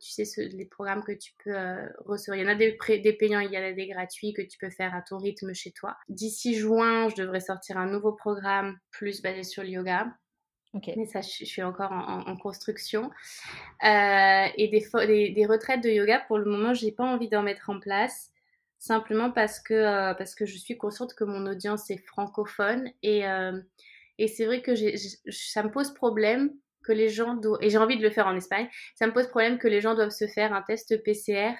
tu 0.00 0.24
sais, 0.24 0.46
les 0.46 0.66
programmes 0.66 1.02
que 1.02 1.12
tu 1.12 1.32
peux 1.44 1.56
recevoir. 2.06 2.38
Il 2.38 2.44
y 2.44 2.46
en 2.46 2.52
a 2.52 2.54
des, 2.54 2.78
des 3.00 3.12
payants, 3.12 3.40
il 3.40 3.52
y 3.52 3.58
en 3.58 3.64
a 3.64 3.72
des 3.72 3.88
gratuits 3.88 4.32
que 4.32 4.42
tu 4.42 4.58
peux 4.58 4.70
faire 4.70 4.94
à 4.94 5.02
ton 5.02 5.18
rythme 5.18 5.52
chez 5.52 5.72
toi. 5.72 5.96
D'ici 6.08 6.54
juin, 6.54 7.08
je 7.08 7.16
devrais 7.16 7.40
sortir 7.40 7.78
un 7.78 7.86
nouveau 7.86 8.12
programme 8.12 8.78
plus 8.92 9.20
basé 9.20 9.42
sur 9.42 9.64
le 9.64 9.70
yoga. 9.70 10.06
Mais 10.96 11.06
ça, 11.06 11.20
je, 11.20 11.44
suis 11.44 11.62
encore 11.62 11.92
en, 11.92 12.36
construction. 12.36 13.10
Euh, 13.84 14.46
et 14.56 14.68
des, 14.68 15.30
des, 15.30 15.46
retraites 15.46 15.82
de 15.82 15.88
yoga, 15.88 16.20
pour 16.26 16.38
le 16.38 16.44
moment, 16.44 16.74
j'ai 16.74 16.90
pas 16.90 17.04
envie 17.04 17.28
d'en 17.28 17.42
mettre 17.42 17.70
en 17.70 17.78
place. 17.78 18.30
Simplement 18.78 19.30
parce 19.30 19.60
que, 19.60 19.72
euh, 19.72 20.14
parce 20.14 20.34
que 20.34 20.44
je 20.46 20.58
suis 20.58 20.76
consciente 20.76 21.14
que 21.14 21.24
mon 21.24 21.46
audience 21.46 21.90
est 21.90 22.04
francophone. 22.06 22.90
Et, 23.02 23.26
euh, 23.26 23.58
et 24.18 24.26
c'est 24.26 24.46
vrai 24.46 24.62
que 24.62 24.72
ça 25.30 25.62
me 25.62 25.70
pose 25.70 25.94
problème 25.94 26.50
que 26.82 26.92
les 26.92 27.08
gens 27.08 27.34
doivent. 27.34 27.62
Et 27.62 27.70
j'ai 27.70 27.78
envie 27.78 27.96
de 27.96 28.02
le 28.02 28.10
faire 28.10 28.26
en 28.26 28.34
Espagne. 28.34 28.68
Ça 28.94 29.06
me 29.06 29.12
pose 29.12 29.28
problème 29.28 29.58
que 29.58 29.68
les 29.68 29.80
gens 29.80 29.94
doivent 29.94 30.10
se 30.10 30.26
faire 30.26 30.52
un 30.52 30.62
test 30.62 31.02
PCR 31.02 31.52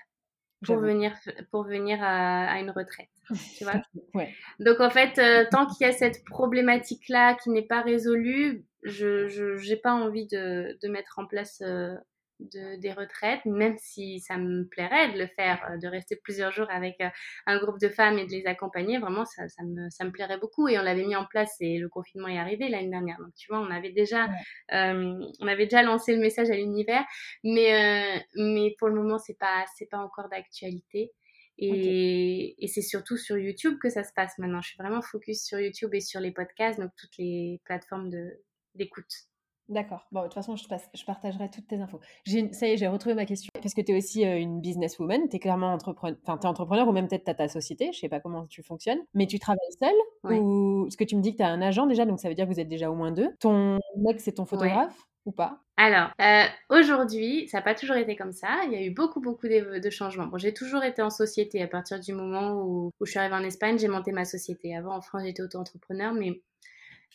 pour 0.66 0.78
venir, 0.78 1.14
pour 1.50 1.64
venir 1.64 1.98
à, 2.02 2.58
une 2.58 2.70
retraite. 2.70 3.08
Tu 3.56 3.64
vois 3.64 3.82
Donc 4.60 4.80
en 4.80 4.90
fait, 4.90 5.48
tant 5.50 5.66
qu'il 5.66 5.86
y 5.86 5.90
a 5.90 5.92
cette 5.92 6.24
problématique-là 6.24 7.34
qui 7.34 7.50
n'est 7.50 7.66
pas 7.66 7.80
résolue, 7.80 8.64
je 8.84 9.68
n'ai 9.68 9.76
pas 9.76 9.92
envie 9.92 10.26
de, 10.26 10.78
de, 10.82 10.88
mettre 10.88 11.18
en 11.18 11.26
place 11.26 11.62
euh, 11.62 11.94
de, 12.40 12.78
des 12.80 12.92
retraites, 12.92 13.44
même 13.46 13.76
si 13.78 14.20
ça 14.20 14.36
me 14.36 14.66
plairait 14.68 15.12
de 15.12 15.18
le 15.18 15.26
faire, 15.26 15.66
euh, 15.70 15.78
de 15.78 15.88
rester 15.88 16.16
plusieurs 16.16 16.52
jours 16.52 16.66
avec 16.70 17.00
euh, 17.00 17.08
un 17.46 17.58
groupe 17.58 17.80
de 17.80 17.88
femmes 17.88 18.18
et 18.18 18.26
de 18.26 18.32
les 18.32 18.46
accompagner. 18.46 18.98
Vraiment, 18.98 19.24
ça, 19.24 19.48
ça, 19.48 19.62
me, 19.64 19.88
ça 19.88 20.04
me 20.04 20.10
plairait 20.10 20.38
beaucoup. 20.38 20.68
Et 20.68 20.78
on 20.78 20.82
l'avait 20.82 21.04
mis 21.06 21.16
en 21.16 21.24
place 21.24 21.56
et 21.60 21.78
le 21.78 21.88
confinement 21.88 22.28
est 22.28 22.38
arrivé 22.38 22.68
l'année 22.68 22.90
dernière. 22.90 23.18
Donc, 23.18 23.34
tu 23.34 23.46
vois, 23.50 23.60
on 23.60 23.70
avait 23.70 23.92
déjà, 23.92 24.28
on 24.70 25.46
avait 25.46 25.64
déjà 25.64 25.82
lancé 25.82 26.14
le 26.14 26.20
message 26.20 26.50
à 26.50 26.56
l'univers. 26.56 27.04
Mais, 27.42 28.22
mais 28.36 28.74
pour 28.78 28.88
le 28.88 28.94
moment, 28.94 29.18
c'est 29.18 29.38
pas, 29.38 29.64
c'est 29.76 29.88
pas 29.88 29.98
encore 29.98 30.28
d'actualité. 30.28 31.12
Et, 31.56 32.56
et 32.58 32.66
c'est 32.66 32.82
surtout 32.82 33.16
sur 33.16 33.38
YouTube 33.38 33.78
que 33.80 33.88
ça 33.88 34.02
se 34.02 34.12
passe 34.14 34.36
maintenant. 34.38 34.60
Je 34.60 34.70
suis 34.70 34.78
vraiment 34.78 35.02
focus 35.02 35.44
sur 35.44 35.60
YouTube 35.60 35.94
et 35.94 36.00
sur 36.00 36.20
les 36.20 36.32
podcasts, 36.32 36.80
donc 36.80 36.90
toutes 36.98 37.16
les 37.16 37.60
plateformes 37.64 38.10
de, 38.10 38.40
d'écoute. 38.74 39.28
D'accord. 39.68 40.06
Bon, 40.12 40.20
de 40.20 40.24
toute 40.26 40.34
façon, 40.34 40.56
je, 40.56 40.68
passe, 40.68 40.90
je 40.92 41.04
partagerai 41.04 41.50
toutes 41.50 41.66
tes 41.66 41.80
infos. 41.80 41.98
Ça 42.26 42.66
y 42.66 42.72
est, 42.72 42.76
j'ai 42.76 42.86
retrouvé 42.86 43.14
ma 43.14 43.24
question. 43.24 43.48
Parce 43.54 43.72
que 43.72 43.80
tu 43.80 43.92
es 43.92 43.96
aussi 43.96 44.26
euh, 44.26 44.38
une 44.38 44.60
businesswoman, 44.60 45.28
tu 45.30 45.36
es 45.36 45.38
clairement 45.38 45.72
entrepreneur, 45.72 46.18
enfin, 46.22 46.36
tu 46.36 46.46
entrepreneur 46.46 46.86
ou 46.86 46.92
même 46.92 47.08
peut-être 47.08 47.24
tu 47.24 47.30
as 47.30 47.34
ta 47.34 47.48
société, 47.48 47.90
je 47.92 47.98
sais 47.98 48.10
pas 48.10 48.20
comment 48.20 48.46
tu 48.46 48.62
fonctionnes, 48.62 49.00
mais 49.14 49.26
tu 49.26 49.38
travailles 49.38 49.58
seule 49.78 50.34
ou 50.42 50.86
ce 50.90 50.96
que 50.98 51.04
tu 51.04 51.16
me 51.16 51.22
dis 51.22 51.32
que 51.32 51.38
tu 51.38 51.42
as 51.42 51.48
un 51.48 51.62
agent 51.62 51.86
déjà, 51.86 52.04
donc 52.04 52.20
ça 52.20 52.28
veut 52.28 52.34
dire 52.34 52.46
que 52.46 52.52
vous 52.52 52.60
êtes 52.60 52.68
déjà 52.68 52.90
au 52.90 52.94
moins 52.94 53.10
deux. 53.10 53.30
Ton 53.40 53.78
mec, 53.96 54.20
c'est 54.20 54.32
ton 54.32 54.44
photographe 54.44 54.96
ou 55.24 55.32
pas? 55.32 55.60
Alors, 55.76 56.10
euh, 56.20 56.44
aujourd'hui, 56.68 57.48
ça 57.48 57.58
n'a 57.58 57.62
pas 57.62 57.74
toujours 57.74 57.96
été 57.96 58.14
comme 58.14 58.32
ça. 58.32 58.60
Il 58.66 58.72
y 58.72 58.76
a 58.76 58.82
eu 58.84 58.90
beaucoup, 58.90 59.20
beaucoup 59.20 59.48
de, 59.48 59.90
changements. 59.90 60.26
Bon, 60.26 60.36
j'ai 60.36 60.52
toujours 60.52 60.84
été 60.84 61.00
en 61.00 61.10
société 61.10 61.62
à 61.62 61.66
partir 61.66 61.98
du 61.98 62.12
moment 62.12 62.52
où, 62.62 62.92
où 63.00 63.06
je 63.06 63.10
suis 63.10 63.18
arrivée 63.18 63.34
en 63.34 63.42
Espagne, 63.42 63.78
j'ai 63.78 63.88
monté 63.88 64.12
ma 64.12 64.26
société. 64.26 64.76
Avant, 64.76 64.94
en 64.94 65.00
France, 65.00 65.22
j'étais 65.24 65.42
auto-entrepreneur, 65.42 66.12
mais 66.12 66.42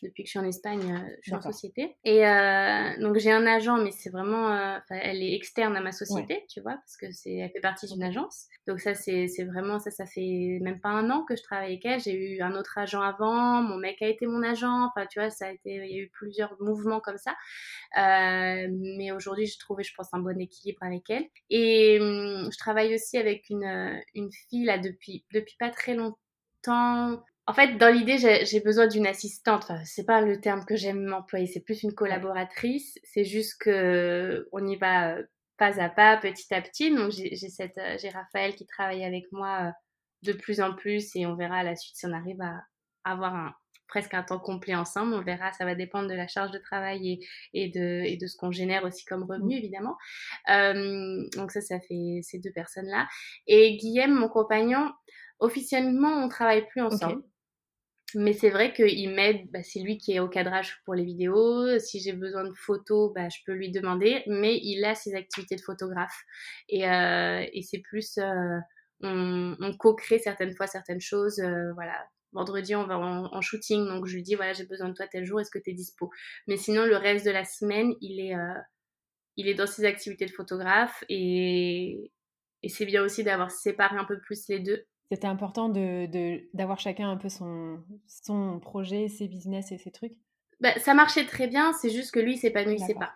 depuis 0.04 0.23
que 0.23 0.28
je 0.28 0.32
suis 0.32 0.39
en 0.39 0.45
Espagne, 0.45 0.93
euh, 0.93 1.16
je 1.22 1.30
suis 1.30 1.34
en 1.34 1.41
société. 1.41 1.95
Et 2.03 2.26
euh, 2.26 2.99
donc 3.01 3.18
j'ai 3.18 3.32
un 3.32 3.45
agent, 3.45 3.78
mais 3.78 3.91
c'est 3.91 4.09
vraiment, 4.09 4.51
euh, 4.53 4.78
elle 4.89 5.22
est 5.22 5.34
externe 5.34 5.76
à 5.76 5.82
ma 5.82 5.91
société, 5.91 6.45
tu 6.49 6.61
vois, 6.61 6.76
parce 6.76 6.97
que 6.97 7.11
c'est, 7.11 7.36
elle 7.36 7.49
fait 7.51 7.59
partie 7.59 7.88
d'une 7.88 8.03
agence. 8.03 8.47
Donc 8.68 8.80
ça, 8.80 8.93
c'est, 8.93 9.28
c'est 9.28 9.43
vraiment 9.43 9.80
ça, 9.80 9.91
ça 9.91 10.05
fait 10.05 10.59
même 10.61 10.80
pas 10.80 10.89
un 10.89 11.09
an 11.09 11.24
que 11.24 11.36
je 11.36 11.43
travaille 11.43 11.74
avec 11.74 11.86
elle. 11.86 11.99
J'ai 11.99 12.14
eu 12.14 12.41
un 12.41 12.55
autre 12.55 12.78
agent 12.78 13.01
avant, 13.01 13.61
mon 13.61 13.78
mec 13.78 14.01
a 14.01 14.07
été 14.07 14.26
mon 14.26 14.43
agent. 14.43 14.88
Enfin, 14.88 15.05
tu 15.07 15.20
vois, 15.20 15.30
ça 15.30 15.47
a 15.47 15.51
été, 15.51 15.76
il 15.76 15.91
y 15.91 15.99
a 15.99 16.03
eu 16.03 16.09
plusieurs 16.09 16.55
mouvements 16.61 16.99
comme 16.99 17.18
ça. 17.18 17.36
mais 17.95 19.11
aujourd'hui, 19.11 19.45
j'ai 19.45 19.57
trouvé, 19.57 19.84
je 19.84 19.93
pense, 19.95 20.14
un 20.14 20.20
bon 20.20 20.39
équilibre 20.39 20.84
avec 20.84 21.09
elle. 21.09 21.26
Et 21.49 21.99
hum, 21.99 22.49
je 22.51 22.57
travaille 22.57 22.93
aussi 22.93 23.18
avec 23.18 23.49
une, 23.49 24.01
une 24.16 24.32
fille 24.32 24.66
là 24.66 24.78
depuis 24.78 25.26
depuis 25.34 25.55
pas 25.59 25.70
très 25.70 25.95
longtemps 25.95 26.18
en 27.50 27.54
fait, 27.54 27.78
dans 27.78 27.91
l'idée, 27.91 28.20
j'ai 28.20 28.60
besoin 28.60 28.86
d'une 28.86 29.08
assistante. 29.08 29.64
Enfin, 29.64 29.84
c'est 29.84 30.06
pas 30.06 30.22
le 30.22 30.39
terme 30.39 30.66
que 30.66 30.76
j'aime 30.76 31.04
m'employer, 31.04 31.47
c'est 31.47 31.62
plus 31.62 31.82
une 31.82 31.95
collaboratrice. 31.95 33.00
C'est 33.04 33.26
juste 33.26 33.60
que 33.60 34.47
on 34.52 34.68
y 34.68 34.76
va 34.76 35.16
pas 35.58 35.82
à 35.82 35.89
pas, 35.89 36.16
petit 36.18 36.54
à 36.54 36.62
petit. 36.62 36.93
Donc, 36.95 37.10
j'ai 37.10 37.36
cette, 37.36 37.80
j'ai 38.00 38.10
Raphaël 38.10 38.54
qui 38.54 38.68
travaille 38.68 39.04
avec 39.04 39.32
moi 39.32 39.74
de 40.22 40.34
plus 40.34 40.62
en 40.62 40.76
plus 40.76 41.16
et 41.16 41.26
on 41.26 41.36
verra 41.36 41.58
à 41.58 41.64
la 41.64 41.76
suite 41.76 41.95
si 41.95 42.06
on 42.06 42.14
arrive 42.14 42.39
à 42.39 42.62
avoir 43.04 43.34
un, 43.34 43.56
presque 43.88 44.14
un 44.14 44.22
temps 44.22 44.38
complet 44.38 44.76
ensemble. 44.76 45.16
On 45.16 45.24
verra, 45.24 45.52
ça 45.54 45.66
va 45.66 45.74
dépendre 45.74 46.08
de 46.08 46.14
la 46.14 46.28
charge 46.28 46.52
de 46.52 46.60
travail 46.60 47.14
et, 47.14 47.28
et, 47.54 47.70
de, 47.70 48.04
et 48.06 48.16
de 48.16 48.28
ce 48.28 48.38
qu'on 48.38 48.52
génère 48.52 48.84
aussi 48.84 49.06
comme 49.06 49.24
revenu, 49.24 49.56
mmh. 49.56 49.58
évidemment. 49.58 49.97
Euh, 50.52 51.24
donc 51.36 51.50
ça, 51.50 51.62
ça 51.62 51.80
fait 51.80 52.20
ces 52.22 52.38
deux 52.38 52.52
personnes-là. 52.52 53.08
Et 53.47 53.76
Guillaume, 53.78 54.14
mon 54.14 54.30
compagnon, 54.30 54.91
officiellement, 55.39 56.24
on 56.24 56.30
travaille 56.30 56.68
plus 56.68 56.84
ensemble. 56.84 57.24
Mais 58.16 58.34
c'est 58.34 58.49
vrai 58.49 58.74
qu'il 58.74 59.10
m'aide, 59.12 59.49
bah, 59.51 59.64
c'est 59.64 59.80
lui 59.80 59.97
qui 59.97 60.14
est 60.14 60.20
au 60.20 60.28
cadrage 60.28 60.82
pour 60.86 60.95
les 60.95 61.03
vidéos. 61.03 61.78
Si 61.80 61.99
j'ai 61.99 62.14
besoin 62.14 62.43
de 62.43 62.53
photos, 62.53 63.12
bah, 63.14 63.30
je 63.30 63.38
peux 63.45 63.53
lui 63.53 63.72
demander. 63.72 64.24
Mais 64.28 64.60
il 64.62 64.84
a 64.86 64.95
ses 64.95 65.16
activités 65.16 65.55
de 65.55 65.62
photographe. 65.62 66.24
Et, 66.70 66.88
euh, 66.88 67.45
et 67.53 67.62
c'est 67.62 67.80
plus, 67.80 68.18
euh, 68.18 68.60
on, 69.01 69.74
co-crée 69.78 70.20
certaines 70.20 70.55
fois 70.55 70.68
certaines 70.68 71.01
choses. 71.01 71.39
Euh, 71.39 71.74
voilà, 71.74 72.07
vendredi 72.34 72.76
on 72.76 72.86
va 72.86 72.97
en, 72.97 73.41
shooting, 73.41 73.86
donc 73.86 74.05
je 74.05 74.16
lui 74.16 74.24
dis 74.24 74.36
voilà 74.36 74.53
j'ai 74.53 74.66
besoin 74.66 74.89
de 74.89 74.93
toi 74.93 75.07
tel 75.07 75.26
jour, 75.26 75.39
est-ce 75.39 75.51
que 75.51 75.60
tu 75.60 75.72
es 75.72 75.74
dispo? 75.74 76.12
Mais 76.47 76.57
sinon 76.57 76.86
le 76.86 76.97
reste 76.97 77.26
de 77.26 77.32
la 77.32 77.45
semaine 77.45 77.93
il 78.01 78.20
est, 78.20 78.36
euh, 78.36 78.60
il 79.38 79.47
est 79.47 79.55
dans 79.55 79.68
ses 79.68 79.86
activités 79.86 80.26
de 80.26 80.32
photographe 80.32 81.03
et, 81.10 82.12
et 82.64 82.70
c'est 82.70 82.86
bien 82.86 83.03
aussi 83.03 83.24
d'avoir 83.24 83.51
séparé 83.51 83.97
un 83.97 84.05
peu 84.05 84.20
plus 84.20 84.47
les 84.49 84.60
deux. 84.60 84.86
C'était 85.12 85.28
important 85.28 85.70
d'avoir 85.70 86.07
de, 86.07 86.49
d'avoir 86.53 86.80
chacun 86.80 87.10
un 87.10 87.18
peu 87.18 87.30
son, 87.30 87.84
son 88.07 88.60
projet, 88.60 89.07
ses 89.07 89.28
business 89.28 89.72
et 89.72 89.78
ses 89.78 89.91
trucs? 89.91 90.16
Bah, 90.60 90.78
Ça 90.80 90.93
marchait 90.93 91.26
très 91.26 91.47
bien, 91.47 91.74
c'est 91.74 91.89
juste 91.89 92.12
que 92.12 92.20
lui 92.20 92.34
il 92.34 92.38
s'épanouissait 92.38 92.93
pas. 92.93 93.14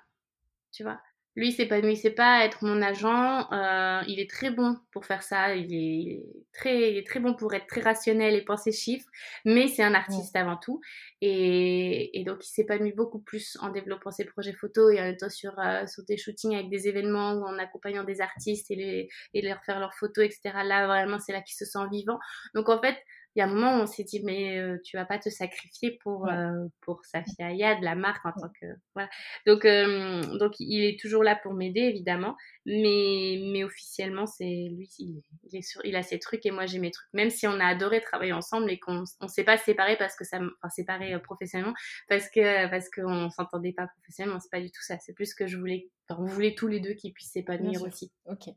Tu 0.71 0.83
vois? 0.83 0.99
Lui, 1.35 1.49
il 1.49 1.51
s'épanouissait 1.51 2.11
pas 2.11 2.37
à 2.37 2.45
être 2.45 2.63
mon 2.63 2.81
agent. 2.81 3.51
Euh, 3.51 4.01
il 4.07 4.19
est 4.19 4.29
très 4.29 4.51
bon 4.51 4.77
pour 4.91 5.05
faire 5.05 5.23
ça. 5.23 5.55
Il 5.55 5.73
est 5.73 6.23
très, 6.53 7.01
très 7.03 7.19
bon 7.19 7.33
pour 7.33 7.53
être 7.55 7.65
très 7.65 7.81
rationnel 7.81 8.35
et 8.35 8.43
penser 8.43 8.71
chiffres. 8.71 9.09
Mais 9.43 9.67
c'est 9.67 9.81
un 9.81 9.95
artiste 9.95 10.35
avant 10.35 10.57
tout. 10.57 10.79
Et, 11.21 12.23
donc, 12.27 12.45
il 12.45 12.49
s'épanouit 12.49 12.93
beaucoup 12.93 13.19
plus 13.19 13.57
en 13.61 13.69
développant 13.69 14.11
ses 14.11 14.25
projets 14.25 14.53
photos 14.53 14.93
et 14.93 15.01
en 15.01 15.05
étant 15.05 15.29
sur, 15.29 15.57
euh, 15.59 15.87
sur 15.87 16.03
des 16.05 16.17
shootings 16.17 16.53
avec 16.53 16.69
des 16.69 16.87
événements 16.87 17.33
ou 17.33 17.43
en 17.45 17.57
accompagnant 17.57 18.03
des 18.03 18.21
artistes 18.21 18.69
et, 18.69 18.75
les, 18.75 19.09
et 19.33 19.41
leur 19.41 19.63
faire 19.63 19.79
leurs 19.79 19.95
photos, 19.95 20.25
etc. 20.25 20.51
Là, 20.63 20.85
vraiment, 20.85 21.17
c'est 21.19 21.31
là 21.31 21.41
qu'il 21.41 21.55
se 21.55 21.65
sent 21.65 21.87
vivant. 21.91 22.19
Donc, 22.53 22.69
en 22.69 22.79
fait, 22.79 22.97
il 23.35 23.39
y 23.39 23.41
a 23.41 23.45
un 23.45 23.53
moment 23.53 23.77
où 23.77 23.81
on 23.81 23.85
s'est 23.87 24.03
dit 24.03 24.21
mais 24.23 24.59
euh, 24.59 24.77
tu 24.83 24.95
vas 24.97 25.05
pas 25.05 25.17
te 25.17 25.29
sacrifier 25.29 25.97
pour 26.03 26.27
euh, 26.29 26.67
pour 26.81 27.03
Safia 27.05 27.47
Ayad 27.47 27.81
la 27.81 27.95
marque 27.95 28.25
en 28.25 28.31
tant 28.31 28.49
que 28.61 28.67
voilà. 28.93 29.09
Donc 29.47 29.65
euh, 29.65 30.21
donc 30.37 30.53
il 30.59 30.83
est 30.83 30.99
toujours 30.99 31.23
là 31.23 31.35
pour 31.35 31.53
m'aider 31.53 31.81
évidemment. 31.81 32.35
Mais 32.65 33.39
mais 33.51 33.63
officiellement 33.63 34.27
c'est 34.27 34.69
lui 34.71 34.89
il, 34.99 35.21
est 35.51 35.61
sur, 35.61 35.83
il 35.83 35.95
a 35.95 36.03
ses 36.03 36.19
trucs 36.19 36.45
et 36.45 36.51
moi 36.51 36.65
j'ai 36.65 36.79
mes 36.79 36.91
trucs. 36.91 37.07
Même 37.13 37.29
si 37.29 37.47
on 37.47 37.59
a 37.59 37.65
adoré 37.65 38.01
travailler 38.01 38.33
ensemble 38.33 38.69
et 38.71 38.79
qu'on 38.79 39.03
on 39.19 39.27
s'est 39.27 39.43
pas 39.43 39.57
séparés 39.57 39.97
parce 39.97 40.15
que 40.15 40.25
ça 40.25 40.37
enfin 40.37 40.69
séparés 40.69 41.19
professionnellement 41.21 41.73
parce 42.07 42.29
que 42.29 42.69
parce 42.69 42.89
qu'on 42.89 43.29
s'entendait 43.31 43.73
pas 43.73 43.87
professionnellement 43.87 44.39
c'est 44.39 44.51
pas 44.51 44.61
du 44.61 44.69
tout 44.69 44.83
ça. 44.83 44.97
C'est 44.99 45.13
plus 45.13 45.33
que 45.33 45.47
je 45.47 45.57
voulais 45.57 45.89
on 46.09 46.25
voulait 46.25 46.55
tous 46.55 46.67
les 46.67 46.79
deux 46.79 46.93
qu'ils 46.93 47.13
puissent 47.13 47.31
s'épanouir 47.31 47.81
aussi. 47.83 48.11
Ok. 48.29 48.49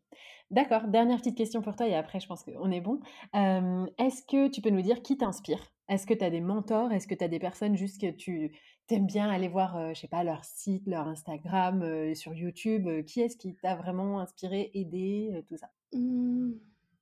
D'accord. 0.50 0.88
Dernière 0.88 1.18
petite 1.18 1.36
question 1.36 1.62
pour 1.62 1.76
toi 1.76 1.86
et 1.88 1.94
après, 1.94 2.20
je 2.20 2.26
pense 2.26 2.44
qu'on 2.44 2.70
est 2.70 2.80
bon. 2.80 3.00
Est-ce 3.32 4.22
que 4.22 4.48
tu 4.48 4.60
peux 4.60 4.70
nous 4.70 4.82
dire 4.82 5.02
qui 5.02 5.16
t'inspire? 5.16 5.60
Est-ce 5.88 6.06
que 6.06 6.14
tu 6.14 6.24
as 6.24 6.30
des 6.30 6.40
mentors? 6.40 6.92
Est-ce 6.92 7.06
que 7.06 7.14
tu 7.14 7.24
as 7.24 7.28
des 7.28 7.38
personnes 7.38 7.76
juste 7.76 8.00
que 8.00 8.10
tu 8.10 8.52
aimes 8.90 9.06
bien 9.06 9.30
aller 9.30 9.48
voir, 9.48 9.94
je 9.94 10.00
sais 10.00 10.08
pas, 10.08 10.24
leur 10.24 10.44
site, 10.44 10.86
leur 10.86 11.08
Instagram, 11.08 12.14
sur 12.14 12.34
YouTube? 12.34 12.88
Qui 13.06 13.20
est-ce 13.20 13.36
qui 13.36 13.54
t'a 13.56 13.76
vraiment 13.76 14.20
inspiré, 14.20 14.70
aidé, 14.74 15.42
tout 15.48 15.56
ça? 15.56 15.70
Mmh. 15.92 16.52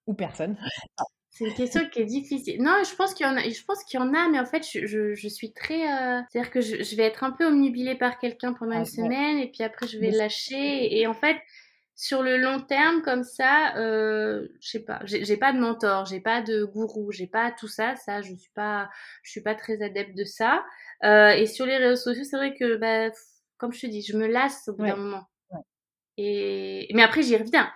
Ou 0.07 0.15
personne? 0.15 0.57
C'est 1.35 1.47
une 1.47 1.55
question 1.55 1.89
qui 1.89 1.99
est 1.99 2.05
difficile. 2.05 2.63
Non, 2.63 2.85
je 2.89 2.95
pense 2.95 3.13
qu'il 3.13 3.27
y 3.27 3.29
en 3.29 3.37
a, 3.37 3.41
je 3.41 3.65
pense 3.65 3.83
qu'il 3.83 3.99
y 3.99 4.03
en 4.03 4.15
a, 4.15 4.29
mais 4.29 4.39
en 4.39 4.47
fait, 4.47 4.65
je, 4.65 5.15
je, 5.15 5.29
suis 5.29 5.53
très, 5.53 5.83
euh, 5.83 6.21
c'est-à-dire 6.31 6.53
que 6.53 6.61
je, 6.61 6.85
je, 6.85 6.95
vais 6.95 7.03
être 7.03 7.25
un 7.25 7.33
peu 7.33 7.47
omnubilée 7.47 7.97
par 7.97 8.21
quelqu'un 8.21 8.53
pendant 8.53 8.77
ah, 8.77 8.79
une 8.79 8.85
semaine, 8.85 9.39
et 9.39 9.51
puis 9.51 9.65
après 9.65 9.89
je 9.89 9.99
vais 9.99 10.13
lâcher. 10.13 10.97
Et, 10.97 11.09
en 11.09 11.13
fait, 11.13 11.37
sur 11.97 12.23
le 12.23 12.37
long 12.37 12.61
terme, 12.61 13.03
comme 13.03 13.25
ça, 13.25 13.77
euh, 13.79 14.47
je 14.61 14.69
sais 14.69 14.85
pas, 14.85 15.01
j'ai 15.07 15.37
pas 15.37 15.53
de 15.53 15.59
mentor, 15.59 16.07
j'ai 16.07 16.21
pas 16.21 16.41
de 16.41 16.63
gourou, 16.63 17.11
j'ai 17.11 17.27
pas 17.27 17.51
tout 17.51 17.67
ça. 17.69 17.97
Ça, 17.97 18.23
je 18.23 18.33
suis 18.33 18.53
pas, 18.55 18.89
je 19.25 19.33
suis 19.33 19.43
pas 19.43 19.57
très 19.57 19.83
adepte 19.83 20.17
de 20.17 20.25
ça. 20.25 20.65
Euh, 21.03 21.31
et 21.31 21.47
sur 21.47 21.67
les 21.67 21.79
réseaux 21.79 22.01
sociaux, 22.01 22.23
c'est 22.23 22.37
vrai 22.37 22.55
que, 22.55 22.77
bah, 22.77 23.13
comme 23.59 23.73
je 23.73 23.81
te 23.81 23.87
dis, 23.89 24.03
je 24.03 24.17
me 24.17 24.29
lasse 24.29 24.69
au 24.69 24.75
bout 24.75 24.87
d'un 24.87 24.95
moment. 24.95 25.25
Et 26.17 26.87
mais 26.95 27.03
après, 27.03 27.23
j'y 27.23 27.37
reviens 27.37 27.73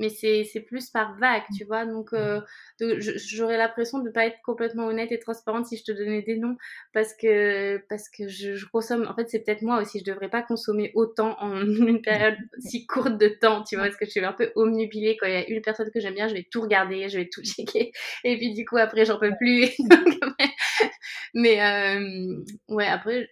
mais 0.00 0.08
c'est 0.08 0.60
plus 0.60 0.88
par 0.88 1.16
vague, 1.18 1.42
tu 1.56 1.64
vois. 1.64 1.84
Donc, 1.84 2.14
euh, 2.14 2.40
j'aurais 2.80 3.58
l'impression 3.58 3.98
de 3.98 4.08
ne 4.08 4.10
pas 4.10 4.24
être 4.24 4.38
complètement 4.42 4.86
honnête 4.86 5.12
et 5.12 5.18
transparente 5.18 5.66
si 5.66 5.76
je 5.76 5.84
te 5.84 5.92
donnais 5.92 6.22
des 6.22 6.38
noms 6.38 6.56
parce 6.94 7.12
que, 7.14 7.76
parce 7.88 8.08
que 8.08 8.26
je, 8.26 8.64
consomme. 8.72 9.06
En 9.08 9.14
fait, 9.14 9.28
c'est 9.28 9.40
peut-être 9.40 9.60
moi 9.60 9.80
aussi, 9.80 9.98
je 9.98 10.10
ne 10.10 10.14
devrais 10.14 10.30
pas 10.30 10.42
consommer 10.42 10.90
autant 10.94 11.36
en 11.40 11.60
une 11.60 12.00
période 12.00 12.38
si 12.58 12.86
courte 12.86 13.18
de 13.18 13.28
temps, 13.28 13.62
tu 13.62 13.76
vois, 13.76 13.84
parce 13.84 13.96
que 13.96 14.06
je 14.06 14.10
suis 14.10 14.24
un 14.24 14.32
peu 14.32 14.50
omnubilée. 14.56 15.18
Quand 15.18 15.26
il 15.26 15.34
y 15.34 15.36
a 15.36 15.46
une 15.48 15.60
personne 15.60 15.90
que 15.90 16.00
j'aime 16.00 16.14
bien, 16.14 16.28
je 16.28 16.34
vais 16.34 16.46
tout 16.50 16.62
regarder, 16.62 17.08
je 17.10 17.18
vais 17.18 17.28
tout 17.28 17.42
checker. 17.44 17.92
Et 18.24 18.38
puis, 18.38 18.54
du 18.54 18.64
coup, 18.64 18.78
après, 18.78 19.04
j'en 19.04 19.18
peux 19.18 19.36
plus. 19.36 19.68
mais, 21.34 21.60
euh, 21.62 22.42
ouais, 22.68 22.86
après, 22.86 23.28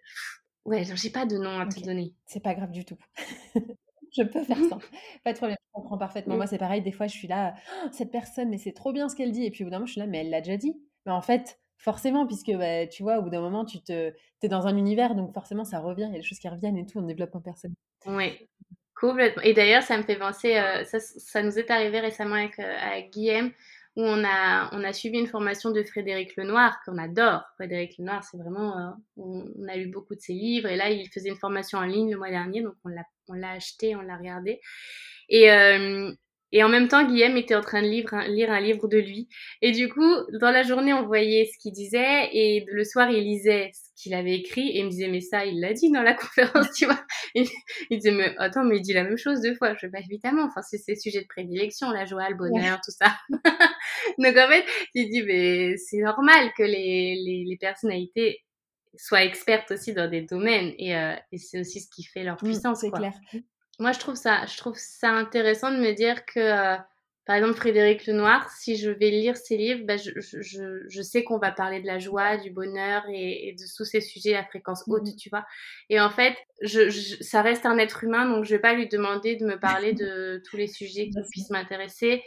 ouais, 0.67 0.85
j'ai 0.85 1.11
pas 1.11 1.25
de 1.25 1.39
nom 1.39 1.59
à 1.59 1.67
te 1.67 1.81
donner. 1.81 2.13
C'est 2.27 2.43
pas 2.43 2.55
grave 2.55 2.73
du 2.73 2.85
tout. 2.85 2.99
Je 4.17 4.23
peux 4.23 4.43
faire 4.43 4.59
ça. 4.69 4.79
Pas 5.25 5.33
de 5.33 5.39
problème, 5.39 5.57
je 5.61 5.73
comprends 5.73 5.99
parfaitement. 5.99 6.37
Moi, 6.37 6.47
c'est 6.47 6.59
pareil, 6.59 6.83
des 6.83 6.93
fois, 6.93 7.07
je 7.07 7.17
suis 7.17 7.29
là, 7.29 7.55
«Oh, 7.85 7.89
cette 7.93 8.11
personne, 8.11 8.49
mais 8.49 8.59
c'est 8.59 8.73
trop 8.73 8.93
bien 8.93 9.09
ce 9.09 9.17
qu'elle 9.17 9.33
dit. 9.33 9.45
Et 9.45 9.51
puis 9.51 9.65
au 9.65 9.67
bout 9.67 9.71
d'un 9.71 9.79
moment, 9.79 9.87
je 9.87 9.93
suis 9.93 10.01
là, 10.01 10.07
mais 10.07 10.19
elle 10.19 10.31
l'a 10.31 10.41
déjà 10.41 10.57
dit. 10.57 10.81
Mais 11.07 11.13
en 11.13 11.23
fait, 11.23 11.59
forcément, 11.79 12.27
puisque 12.27 12.53
bah, 12.53 12.87
tu 12.87 13.03
vois, 13.03 13.19
au 13.19 13.23
bout 13.23 13.31
d'un 13.31 13.41
moment, 13.41 13.65
tu 13.65 13.81
te, 13.81 14.13
es 14.43 14.49
dans 14.49 14.67
un 14.67 14.77
univers, 14.77 15.15
donc 15.15 15.33
forcément, 15.33 15.65
ça 15.65 15.81
revient, 15.81 16.07
il 16.09 16.13
y 16.13 16.17
a 16.17 16.19
des 16.19 16.27
choses 16.27 16.39
qui 16.39 16.49
reviennent 16.49 16.77
et 16.77 16.87
tout, 16.87 16.99
on 16.99 17.03
développe 17.03 17.35
en 17.35 17.41
personne. 17.41 17.75
Oui, 18.07 18.49
complètement. 18.95 19.43
Et 19.43 19.55
d'ailleurs, 19.55 19.83
ça 19.83 19.97
me 19.97 20.03
fait 20.03 20.19
penser, 20.19 20.57
euh, 20.57 20.85
ça, 20.85 20.99
ça, 21.01 21.43
nous 21.43 21.59
est 21.59 21.71
arrivé 21.71 22.01
récemment 22.01 22.35
avec, 22.35 22.59
euh, 22.59 22.77
avec 22.81 23.11
Guillaume, 23.13 23.53
où 23.97 24.03
on 24.03 24.25
a, 24.25 24.71
on 24.73 24.85
a 24.85 24.93
suivi 24.93 25.19
une 25.19 25.27
formation 25.27 25.71
de 25.71 25.83
Frédéric 25.83 26.37
Lenoir, 26.37 26.79
qu'on 26.85 26.99
adore. 26.99 27.43
Frédéric 27.57 27.99
Lenoir, 27.99 28.23
c'est 28.25 28.37
vraiment, 28.37 28.79
euh, 28.79 28.91
on, 29.17 29.69
a 29.69 29.77
lu 29.77 29.89
beaucoup 29.89 30.15
de 30.15 30.21
ses 30.21 30.35
livres, 30.35 30.69
et 30.69 30.77
là, 30.77 30.91
il 30.91 31.09
faisait 31.09 31.31
une 31.31 31.37
formation 31.37 31.79
en 31.79 31.85
ligne 31.85 32.11
le 32.13 32.19
mois 32.19 32.31
dernier, 32.31 32.63
donc 32.63 32.75
on 32.85 32.89
l'a, 32.89 33.05
on 33.29 33.35
l'a 33.35 33.53
acheté, 33.53 33.97
on 33.97 34.03
l'a 34.03 34.17
regardé. 34.17 34.61
Et, 35.29 35.51
euh, 35.51 36.13
et 36.53 36.63
en 36.63 36.69
même 36.69 36.89
temps, 36.89 37.05
Guillaume 37.05 37.37
était 37.37 37.55
en 37.55 37.61
train 37.61 37.83
de 37.83 37.89
lire 37.89 38.13
un, 38.13 38.27
lire 38.29 38.51
un 38.51 38.61
livre 38.61 38.89
de 38.89 38.99
lui. 38.99 39.29
Et 39.63 39.73
du 39.73 39.89
coup, 39.89 40.15
dans 40.41 40.51
la 40.51 40.63
journée, 40.63 40.93
on 40.93 41.07
voyait 41.07 41.47
ce 41.47 41.59
qu'il 41.59 41.73
disait, 41.73 42.29
et 42.33 42.65
le 42.69 42.85
soir, 42.85 43.11
il 43.11 43.25
lisait 43.25 43.71
qu'il 43.99 44.15
avait 44.15 44.35
écrit. 44.35 44.69
Et 44.69 44.79
il 44.79 44.85
me 44.87 44.91
disait 44.91 45.09
mais 45.09 45.21
ça 45.21 45.45
il 45.45 45.61
l'a 45.61 45.73
dit 45.73 45.91
dans 45.91 46.03
la 46.03 46.15
conférence 46.15 46.73
tu 46.73 46.87
vois. 46.87 47.01
Il, 47.35 47.47
il 47.91 47.99
disait 47.99 48.13
mais 48.13 48.35
attends 48.39 48.65
mais 48.65 48.77
il 48.77 48.83
dit 48.83 48.93
la 48.93 49.05
même 49.05 49.19
chose 49.19 49.41
deux 49.41 49.55
fois. 49.55 49.75
Je 49.75 49.87
vais 49.87 49.93
pas 49.93 50.01
évidemment. 50.01 50.45
Enfin 50.45 50.63
c'est 50.63 50.79
ses 50.79 50.97
sujets 50.97 51.23
de 51.23 51.27
prédilection 51.27 51.91
la 51.91 52.05
joie 52.05 52.29
le 52.31 52.37
bonheur 52.37 52.81
tout 52.85 52.93
ça. 52.93 53.17
Donc 54.19 54.37
en 54.37 54.49
fait 54.49 54.65
il 54.95 55.11
dit 55.11 55.23
mais 55.23 55.77
c'est 55.77 55.99
normal 55.99 56.51
que 56.57 56.63
les, 56.63 57.17
les, 57.25 57.45
les, 57.47 57.57
personnalités 57.57 58.45
soient 58.97 59.25
expertes 59.25 59.71
aussi 59.73 59.93
dans 59.93 60.09
des 60.09 60.23
domaines. 60.23 60.73
Et, 60.79 60.97
euh, 60.97 61.15
et 61.33 61.39
c'est 61.39 61.61
aussi 61.61 61.81
ce 61.81 61.89
qui 61.95 62.05
fait 62.05 62.23
leur 62.23 62.37
mmh, 62.37 62.47
puissance 62.47 62.81
c'est 62.81 62.91
clair 62.91 63.13
moi 63.79 63.93
je 63.93 63.99
trouve 63.99 64.17
ça 64.17 64.47
je 64.47 64.57
trouve 64.57 64.77
ça 64.77 65.11
intéressant 65.11 65.71
de 65.71 65.79
me 65.79 65.93
dire 65.93 66.25
que 66.27 66.41
euh, 66.41 66.77
par 67.29 67.37
exemple, 67.37 67.59
Frédéric 67.59 68.07
Lenoir, 68.07 68.51
si 68.51 68.79
je 68.79 68.89
vais 68.89 69.11
lire 69.11 69.37
ses 69.37 69.59
livres, 69.59 69.85
bah, 69.85 69.99
je, 69.99 70.13
je, 70.19 70.83
je, 70.89 71.03
sais 71.03 71.25
qu'on 71.25 71.37
va 71.37 71.53
parler 71.53 71.79
de 71.83 71.87
la 71.87 71.99
joie, 71.99 72.39
du 72.39 72.51
bonheur 72.51 73.03
et, 73.13 73.55
de 73.55 73.65
tous 73.77 73.85
ces 73.85 74.01
sujets 74.01 74.35
à 74.35 74.45
fréquence 74.45 74.83
haute, 74.87 75.03
mmh. 75.03 75.17
tu 75.17 75.29
vois. 75.29 75.45
Et 75.91 76.01
en 76.01 76.09
fait, 76.09 76.35
je, 76.63 76.89
ça 77.21 77.43
reste 77.43 77.67
un 77.67 77.77
être 77.77 78.03
humain, 78.03 78.27
donc 78.27 78.47
je 78.47 78.55
vais 78.55 78.59
pas 78.59 78.73
lui 78.73 78.89
demander 78.89 79.37
de 79.37 79.45
me 79.45 79.61
parler 79.61 79.93
de 79.93 80.43
tous 80.49 80.57
les 80.57 80.69
sujets 80.69 81.11
qui 81.11 81.19
puissent 81.31 81.51
m'intéresser. 81.51 82.23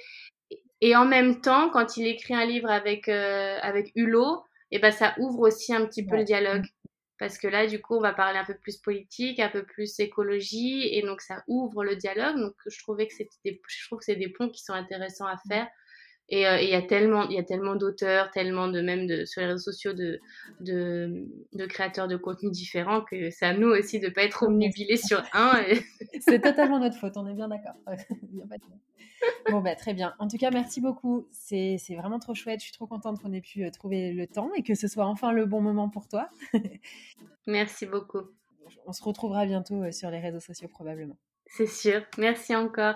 Et 0.82 0.96
en 0.96 1.06
même 1.06 1.42
temps, 1.42 1.72
quand 1.72 1.98
il 1.98 2.06
écrit 2.06 2.36
un 2.36 2.46
livre 2.46 2.70
avec, 2.70 3.10
euh, 3.10 3.58
avec 3.64 3.92
Hulot, 3.96 4.44
et 4.70 4.78
ben, 4.78 4.92
ça 4.92 5.16
ouvre 5.18 5.48
aussi 5.48 5.74
un 5.74 5.84
petit 5.88 6.06
peu 6.06 6.16
le 6.16 6.26
dialogue 6.26 6.68
parce 7.22 7.38
que 7.38 7.48
là, 7.48 7.68
du 7.68 7.80
coup, 7.80 7.96
on 7.96 8.02
va 8.02 8.14
parler 8.14 8.40
un 8.40 8.46
peu 8.46 8.56
plus 8.56 8.78
politique, 8.78 9.40
un 9.40 9.50
peu 9.50 9.62
plus 9.62 10.00
écologie, 10.00 10.90
et 10.92 11.04
donc 11.04 11.22
ça 11.22 11.44
ouvre 11.46 11.84
le 11.84 11.96
dialogue. 11.96 12.36
Donc, 12.40 12.56
je 12.66 12.80
trouvais 12.80 13.08
que 13.08 13.14
c'était, 13.14 13.62
je 13.68 13.86
trouve 13.86 14.00
que 14.00 14.06
c'est 14.06 14.16
des 14.16 14.30
ponts 14.30 14.50
qui 14.50 14.64
sont 14.64 14.74
intéressants 14.74 15.28
à 15.28 15.38
faire. 15.48 15.68
Et 16.34 16.44
il 16.44 16.70
y 16.70 16.76
a 16.76 16.82
tellement, 16.82 17.28
il 17.28 17.36
y 17.36 17.40
a 17.40 17.44
tellement 17.44 17.76
d'auteurs, 17.76 18.32
tellement 18.32 18.70
de 18.70 18.80
même 18.80 19.06
de, 19.06 19.26
sur 19.26 19.42
les 19.42 19.48
réseaux 19.48 19.72
sociaux 19.72 19.92
de, 19.92 20.22
de, 20.62 21.28
de 21.52 21.66
créateurs 21.66 22.08
de 22.08 22.16
contenu 22.16 22.50
différents 22.50 23.02
que 23.02 23.30
c'est 23.30 23.46
à 23.46 23.54
nous 23.54 23.68
aussi 23.68 24.00
de 24.00 24.08
ne 24.08 24.14
pas 24.14 24.24
être 24.24 24.44
omnubilés 24.44 24.96
sur 24.96 25.22
un. 25.34 25.62
c'est 26.22 26.40
totalement 26.40 26.80
notre 26.80 26.96
faute, 26.96 27.18
on 27.18 27.28
est 27.28 27.34
bien 27.34 27.50
d'accord. 27.50 27.76
bon, 29.52 29.60
bah, 29.60 29.76
très 29.76 29.94
bien. 29.94 30.14
En 30.20 30.30
tout 30.30 30.38
cas, 30.38 30.52
merci 30.52 30.80
beaucoup. 30.80 31.28
C'est 31.32 31.78
vraiment 31.98 32.20
trop 32.20 32.34
chouette. 32.34 32.62
Je 32.62 32.66
suis 32.66 32.74
trop 32.74 32.88
contente 32.88 33.22
qu'on 33.22 33.34
ait 33.34 33.42
pu 33.42 33.70
trouver 33.72 34.14
le 34.14 34.26
temps 34.26 34.52
et 34.56 34.64
que 34.64 34.74
ce 34.74 34.88
soit 34.88 35.08
enfin 35.08 35.34
le 35.34 35.46
bon 35.46 35.60
moment 35.60 35.90
pour 35.90 36.08
toi. 36.08 36.30
merci 37.46 37.86
beaucoup. 37.86 38.22
On 38.86 38.94
se 38.94 39.04
retrouvera 39.04 39.46
bientôt 39.46 39.92
sur 39.92 40.10
les 40.10 40.20
réseaux 40.20 40.40
sociaux 40.40 40.70
probablement. 40.70 41.18
C'est 41.46 41.68
sûr. 41.68 42.04
Merci 42.18 42.56
encore. 42.56 42.96